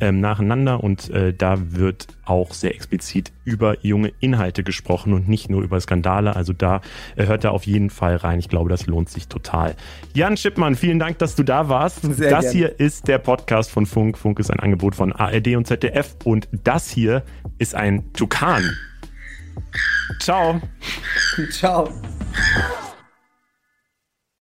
ähm, 0.00 0.20
nacheinander. 0.20 0.82
Und 0.82 1.10
äh, 1.10 1.32
da 1.32 1.72
wird 1.72 2.08
auch 2.24 2.52
sehr 2.52 2.74
explizit 2.74 3.32
über 3.44 3.76
junge 3.84 4.12
Inhalte 4.20 4.62
gesprochen 4.64 5.12
und 5.12 5.28
nicht 5.28 5.50
nur 5.50 5.62
über 5.62 5.80
Skandale. 5.80 6.34
Also 6.34 6.52
da 6.52 6.80
äh, 7.16 7.26
hört 7.26 7.44
er 7.44 7.52
auf 7.52 7.66
jeden 7.66 7.90
Fall 7.90 8.16
rein. 8.16 8.38
Ich 8.38 8.48
glaube, 8.48 8.63
glaube, 8.64 8.68
das 8.68 8.86
lohnt 8.86 9.08
sich 9.08 9.28
total. 9.28 9.76
Jan 10.14 10.36
Schippmann, 10.36 10.74
vielen 10.74 10.98
Dank, 10.98 11.18
dass 11.18 11.34
du 11.34 11.42
da 11.42 11.68
warst. 11.68 12.02
Sehr 12.02 12.30
das 12.30 12.44
gerne. 12.44 12.50
hier 12.50 12.80
ist 12.80 13.08
der 13.08 13.18
Podcast 13.18 13.70
von 13.70 13.86
Funk. 13.86 14.18
Funk 14.18 14.38
ist 14.38 14.50
ein 14.50 14.60
Angebot 14.60 14.94
von 14.94 15.12
ARD 15.12 15.56
und 15.56 15.66
ZDF 15.66 16.16
und 16.24 16.48
das 16.52 16.90
hier 16.90 17.22
ist 17.58 17.74
ein 17.74 18.12
Tukan. 18.12 18.76
Ciao. 20.20 20.60
Ciao. 21.50 21.88